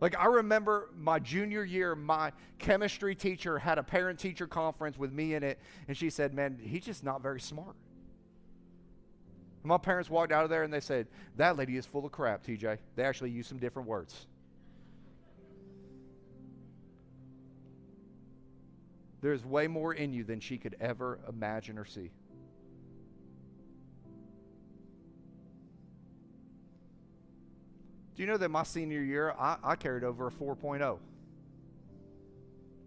Like, 0.00 0.18
I 0.18 0.26
remember 0.26 0.90
my 0.96 1.18
junior 1.18 1.64
year, 1.64 1.94
my 1.94 2.32
chemistry 2.58 3.14
teacher 3.14 3.58
had 3.58 3.78
a 3.78 3.82
parent 3.82 4.18
teacher 4.18 4.46
conference 4.46 4.98
with 4.98 5.12
me 5.12 5.34
in 5.34 5.42
it, 5.42 5.58
and 5.88 5.96
she 5.96 6.10
said, 6.10 6.34
Man, 6.34 6.58
he's 6.62 6.84
just 6.84 7.02
not 7.02 7.22
very 7.22 7.40
smart. 7.40 7.76
My 9.62 9.78
parents 9.78 10.08
walked 10.08 10.32
out 10.32 10.44
of 10.44 10.50
there 10.50 10.62
and 10.62 10.72
they 10.72 10.80
said, 10.80 11.08
That 11.36 11.56
lady 11.56 11.76
is 11.76 11.86
full 11.86 12.04
of 12.04 12.12
crap, 12.12 12.44
TJ. 12.46 12.78
They 12.94 13.02
actually 13.02 13.30
used 13.30 13.48
some 13.48 13.58
different 13.58 13.88
words. 13.88 14.26
There's 19.22 19.44
way 19.44 19.66
more 19.66 19.92
in 19.92 20.12
you 20.12 20.22
than 20.22 20.40
she 20.40 20.56
could 20.58 20.76
ever 20.78 21.18
imagine 21.28 21.78
or 21.78 21.84
see. 21.84 22.10
Do 28.16 28.22
you 28.22 28.26
know 28.26 28.38
that 28.38 28.50
my 28.50 28.62
senior 28.62 29.02
year, 29.02 29.34
I, 29.38 29.58
I 29.62 29.76
carried 29.76 30.02
over 30.02 30.28
a 30.28 30.30
4.0? 30.30 30.98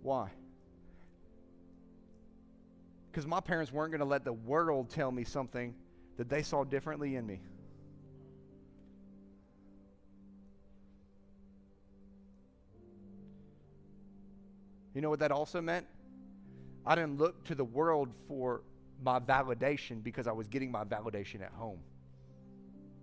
Why? 0.01 0.31
Because 3.11 3.27
my 3.27 3.39
parents 3.39 3.71
weren't 3.71 3.91
going 3.91 3.99
to 3.99 4.05
let 4.05 4.23
the 4.25 4.33
world 4.33 4.89
tell 4.89 5.11
me 5.11 5.23
something 5.23 5.75
that 6.17 6.29
they 6.29 6.41
saw 6.41 6.63
differently 6.63 7.15
in 7.15 7.27
me. 7.27 7.41
You 14.95 15.01
know 15.01 15.11
what 15.11 15.19
that 15.19 15.31
also 15.31 15.61
meant? 15.61 15.85
I 16.85 16.95
didn't 16.95 17.19
look 17.19 17.43
to 17.45 17.55
the 17.55 17.63
world 17.63 18.09
for 18.27 18.63
my 19.01 19.19
validation 19.19 20.03
because 20.03 20.25
I 20.25 20.31
was 20.31 20.47
getting 20.47 20.71
my 20.71 20.83
validation 20.83 21.41
at 21.41 21.51
home. 21.51 21.79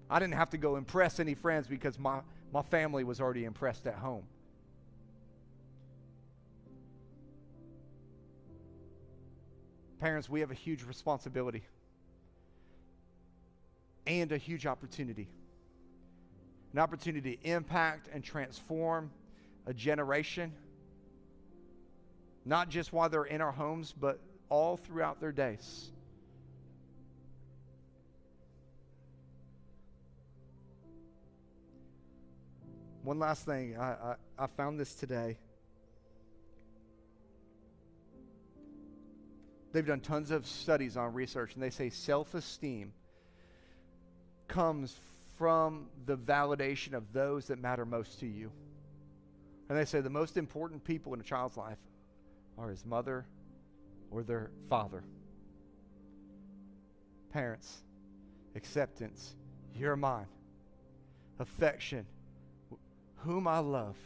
I 0.08 0.18
didn't 0.18 0.34
have 0.34 0.50
to 0.50 0.58
go 0.58 0.76
impress 0.76 1.18
any 1.18 1.34
friends 1.34 1.66
because 1.66 1.98
my, 1.98 2.20
my 2.52 2.62
family 2.62 3.04
was 3.04 3.20
already 3.20 3.44
impressed 3.44 3.86
at 3.86 3.94
home. 3.94 4.24
Parents, 9.98 10.28
we 10.28 10.40
have 10.40 10.50
a 10.50 10.54
huge 10.54 10.84
responsibility 10.84 11.64
and 14.06 14.30
a 14.30 14.36
huge 14.36 14.66
opportunity. 14.66 15.28
An 16.72 16.78
opportunity 16.78 17.36
to 17.36 17.48
impact 17.48 18.08
and 18.12 18.22
transform 18.22 19.10
a 19.66 19.74
generation, 19.74 20.52
not 22.44 22.68
just 22.68 22.92
while 22.92 23.08
they're 23.08 23.24
in 23.24 23.40
our 23.40 23.52
homes, 23.52 23.92
but 23.98 24.20
all 24.48 24.76
throughout 24.76 25.20
their 25.20 25.32
days. 25.32 25.90
One 33.06 33.20
last 33.20 33.44
thing, 33.46 33.76
I, 33.78 33.92
I, 33.92 34.14
I 34.36 34.46
found 34.48 34.80
this 34.80 34.92
today. 34.92 35.38
They've 39.70 39.86
done 39.86 40.00
tons 40.00 40.32
of 40.32 40.44
studies 40.44 40.96
on 40.96 41.14
research, 41.14 41.54
and 41.54 41.62
they 41.62 41.70
say 41.70 41.88
self 41.88 42.34
esteem 42.34 42.92
comes 44.48 44.92
from 45.38 45.86
the 46.04 46.16
validation 46.16 46.94
of 46.94 47.12
those 47.12 47.46
that 47.46 47.60
matter 47.60 47.86
most 47.86 48.18
to 48.20 48.26
you. 48.26 48.50
And 49.68 49.78
they 49.78 49.84
say 49.84 50.00
the 50.00 50.10
most 50.10 50.36
important 50.36 50.82
people 50.82 51.14
in 51.14 51.20
a 51.20 51.22
child's 51.22 51.56
life 51.56 51.78
are 52.58 52.70
his 52.70 52.84
mother 52.84 53.24
or 54.10 54.24
their 54.24 54.50
father. 54.68 55.04
Parents, 57.32 57.72
acceptance, 58.56 59.36
you're 59.76 59.94
mine. 59.94 60.26
Affection, 61.38 62.04
whom 63.18 63.46
I 63.46 63.58
love. 63.58 63.96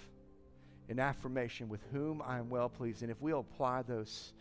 And 0.88 0.98
affirmation, 0.98 1.68
with 1.68 1.80
whom 1.92 2.20
I 2.20 2.38
am 2.38 2.50
well 2.50 2.68
pleased. 2.68 3.02
And 3.02 3.12
if 3.12 3.20
we'll 3.20 3.38
apply 3.38 3.82
those 3.82 4.32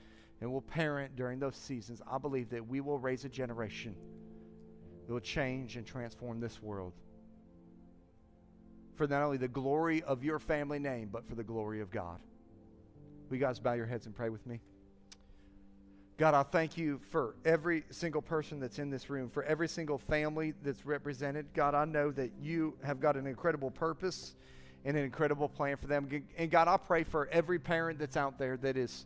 and 0.42 0.52
we'll 0.52 0.62
parent 0.62 1.16
during 1.16 1.38
those 1.38 1.56
seasons, 1.56 2.02
I 2.10 2.18
believe 2.18 2.50
that 2.50 2.68
we 2.68 2.82
will 2.82 2.98
raise 2.98 3.24
a 3.24 3.30
generation 3.30 3.96
that 5.06 5.14
will 5.14 5.20
change 5.20 5.76
and 5.76 5.86
transform 5.86 6.40
this 6.40 6.62
world. 6.62 6.94
For 8.96 9.08
not 9.08 9.22
only 9.22 9.38
the 9.38 9.48
glory 9.48 10.02
of 10.02 10.24
your 10.24 10.40
family 10.40 10.80
name, 10.80 11.10
but 11.12 11.28
for 11.28 11.36
the 11.36 11.44
glory 11.44 11.82
of 11.82 11.92
God. 11.92 12.20
Will 13.30 13.38
you 13.38 13.42
guys 13.42 13.60
bow 13.60 13.74
your 13.74 13.86
heads 13.86 14.08
and 14.08 14.16
pray 14.16 14.30
with 14.30 14.46
me? 14.48 14.60
God, 16.18 16.34
I 16.34 16.44
thank 16.44 16.78
you 16.78 17.00
for 17.12 17.36
every 17.46 17.86
single 17.92 18.22
person 18.22 18.60
that's 18.60 18.78
in 18.78 18.90
this 18.90 19.10
room, 19.10 19.30
for 19.30 19.44
every 19.44 19.68
single 19.70 19.98
family 19.98 20.54
that's 20.64 20.86
represented. 20.86 21.46
God, 21.54 21.76
I 21.76 21.86
know 21.86 22.12
that 22.12 22.32
you 22.42 22.76
have 22.84 23.00
got 23.00 23.16
an 23.16 23.26
incredible 23.26 23.72
purpose 23.72 24.36
and 24.86 24.96
an 24.98 25.04
incredible 25.04 25.50
plan 25.50 25.78
for 25.78 25.88
them. 25.88 26.24
And 26.38 26.50
God, 26.50 26.68
I 26.68 26.78
pray 26.78 27.04
for 27.04 27.28
every 27.32 27.60
parent 27.60 28.00
that's 28.00 28.18
out 28.18 28.38
there 28.38 28.58
that 28.58 28.78
is 28.78 29.06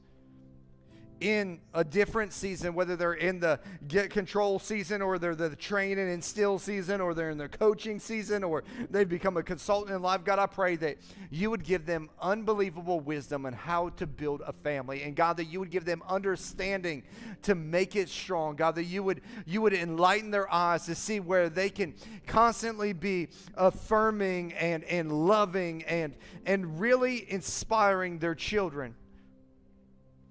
in 1.23 1.57
a 1.73 1.85
different 1.85 2.33
season, 2.33 2.73
whether 2.73 2.97
they're 2.97 3.13
in 3.13 3.39
the 3.39 3.57
get 3.87 4.09
control 4.09 4.59
season 4.59 5.01
or 5.01 5.17
they're 5.17 5.35
the 5.35 5.55
train 5.55 5.97
and 5.97 6.11
instill 6.11 6.59
season 6.59 6.99
or 6.99 7.13
they're 7.13 7.29
in 7.29 7.37
the 7.37 7.47
coaching 7.47 7.97
season 7.97 8.43
or 8.43 8.65
they've 8.89 9.07
become 9.07 9.37
a 9.37 9.43
consultant 9.43 9.95
in 9.95 10.01
life. 10.01 10.25
God, 10.25 10.37
I 10.37 10.47
pray 10.47 10.75
that 10.75 10.97
you 11.31 11.49
would 11.49 11.63
give 11.63 11.85
them 11.85 12.09
unbelievable 12.21 12.99
wisdom 12.99 13.45
on 13.45 13.53
how 13.53 13.87
to 13.89 14.05
build 14.05 14.41
a 14.45 14.51
family. 14.51 15.03
And 15.03 15.15
God, 15.15 15.37
that 15.37 15.45
you 15.45 15.61
would 15.61 15.71
give 15.71 15.85
them 15.85 16.03
understanding 16.09 17.03
to 17.43 17.55
make 17.55 17.95
it 17.95 18.09
strong. 18.09 18.57
God, 18.57 18.75
that 18.75 18.83
you 18.83 19.01
would 19.01 19.21
you 19.45 19.61
would 19.61 19.73
enlighten 19.73 20.29
their 20.29 20.53
eyes 20.53 20.85
to 20.87 20.95
see 20.95 21.21
where 21.21 21.47
they 21.47 21.69
can 21.69 21.93
constantly 22.27 22.91
be 22.91 23.29
affirming 23.55 24.51
and, 24.53 24.83
and 24.83 25.09
loving 25.09 25.83
and 25.83 26.15
and 26.45 26.81
really 26.81 27.31
inspiring 27.31 28.19
their 28.19 28.35
children 28.35 28.93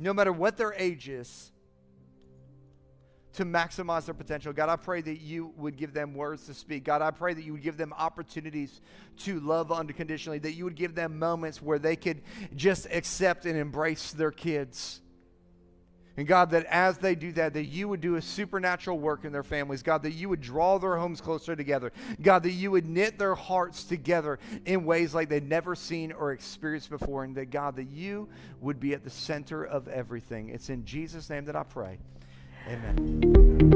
no 0.02 0.12
matter 0.12 0.32
what 0.32 0.56
their 0.56 0.74
age 0.74 1.08
is, 1.08 1.52
to 3.34 3.44
maximize 3.44 4.04
their 4.04 4.14
potential. 4.14 4.52
God, 4.52 4.68
I 4.68 4.76
pray 4.76 5.00
that 5.00 5.20
you 5.20 5.52
would 5.56 5.76
give 5.76 5.94
them 5.94 6.14
words 6.14 6.46
to 6.46 6.54
speak. 6.54 6.84
God, 6.84 7.00
I 7.00 7.10
pray 7.10 7.32
that 7.32 7.42
you 7.42 7.52
would 7.52 7.62
give 7.62 7.78
them 7.78 7.94
opportunities 7.96 8.80
to 9.20 9.40
love 9.40 9.72
unconditionally, 9.72 10.38
that 10.40 10.52
you 10.52 10.64
would 10.64 10.74
give 10.74 10.94
them 10.94 11.18
moments 11.18 11.62
where 11.62 11.78
they 11.78 11.96
could 11.96 12.20
just 12.54 12.86
accept 12.90 13.46
and 13.46 13.56
embrace 13.56 14.12
their 14.12 14.30
kids. 14.30 15.00
And 16.16 16.26
God, 16.26 16.50
that 16.50 16.66
as 16.66 16.98
they 16.98 17.14
do 17.14 17.32
that, 17.32 17.54
that 17.54 17.64
you 17.64 17.88
would 17.88 18.00
do 18.00 18.16
a 18.16 18.22
supernatural 18.22 18.98
work 18.98 19.24
in 19.24 19.32
their 19.32 19.42
families. 19.42 19.82
God, 19.82 20.02
that 20.02 20.12
you 20.12 20.28
would 20.28 20.42
draw 20.42 20.78
their 20.78 20.96
homes 20.96 21.20
closer 21.20 21.56
together. 21.56 21.92
God, 22.20 22.42
that 22.42 22.50
you 22.50 22.70
would 22.70 22.86
knit 22.86 23.18
their 23.18 23.34
hearts 23.34 23.84
together 23.84 24.38
in 24.66 24.84
ways 24.84 25.14
like 25.14 25.28
they'd 25.28 25.48
never 25.48 25.74
seen 25.74 26.12
or 26.12 26.32
experienced 26.32 26.90
before. 26.90 27.24
And 27.24 27.34
that, 27.36 27.50
God, 27.50 27.76
that 27.76 27.88
you 27.88 28.28
would 28.60 28.78
be 28.78 28.92
at 28.92 29.04
the 29.04 29.10
center 29.10 29.64
of 29.64 29.88
everything. 29.88 30.50
It's 30.50 30.68
in 30.68 30.84
Jesus' 30.84 31.30
name 31.30 31.46
that 31.46 31.56
I 31.56 31.62
pray. 31.62 31.98
Amen. 32.68 33.71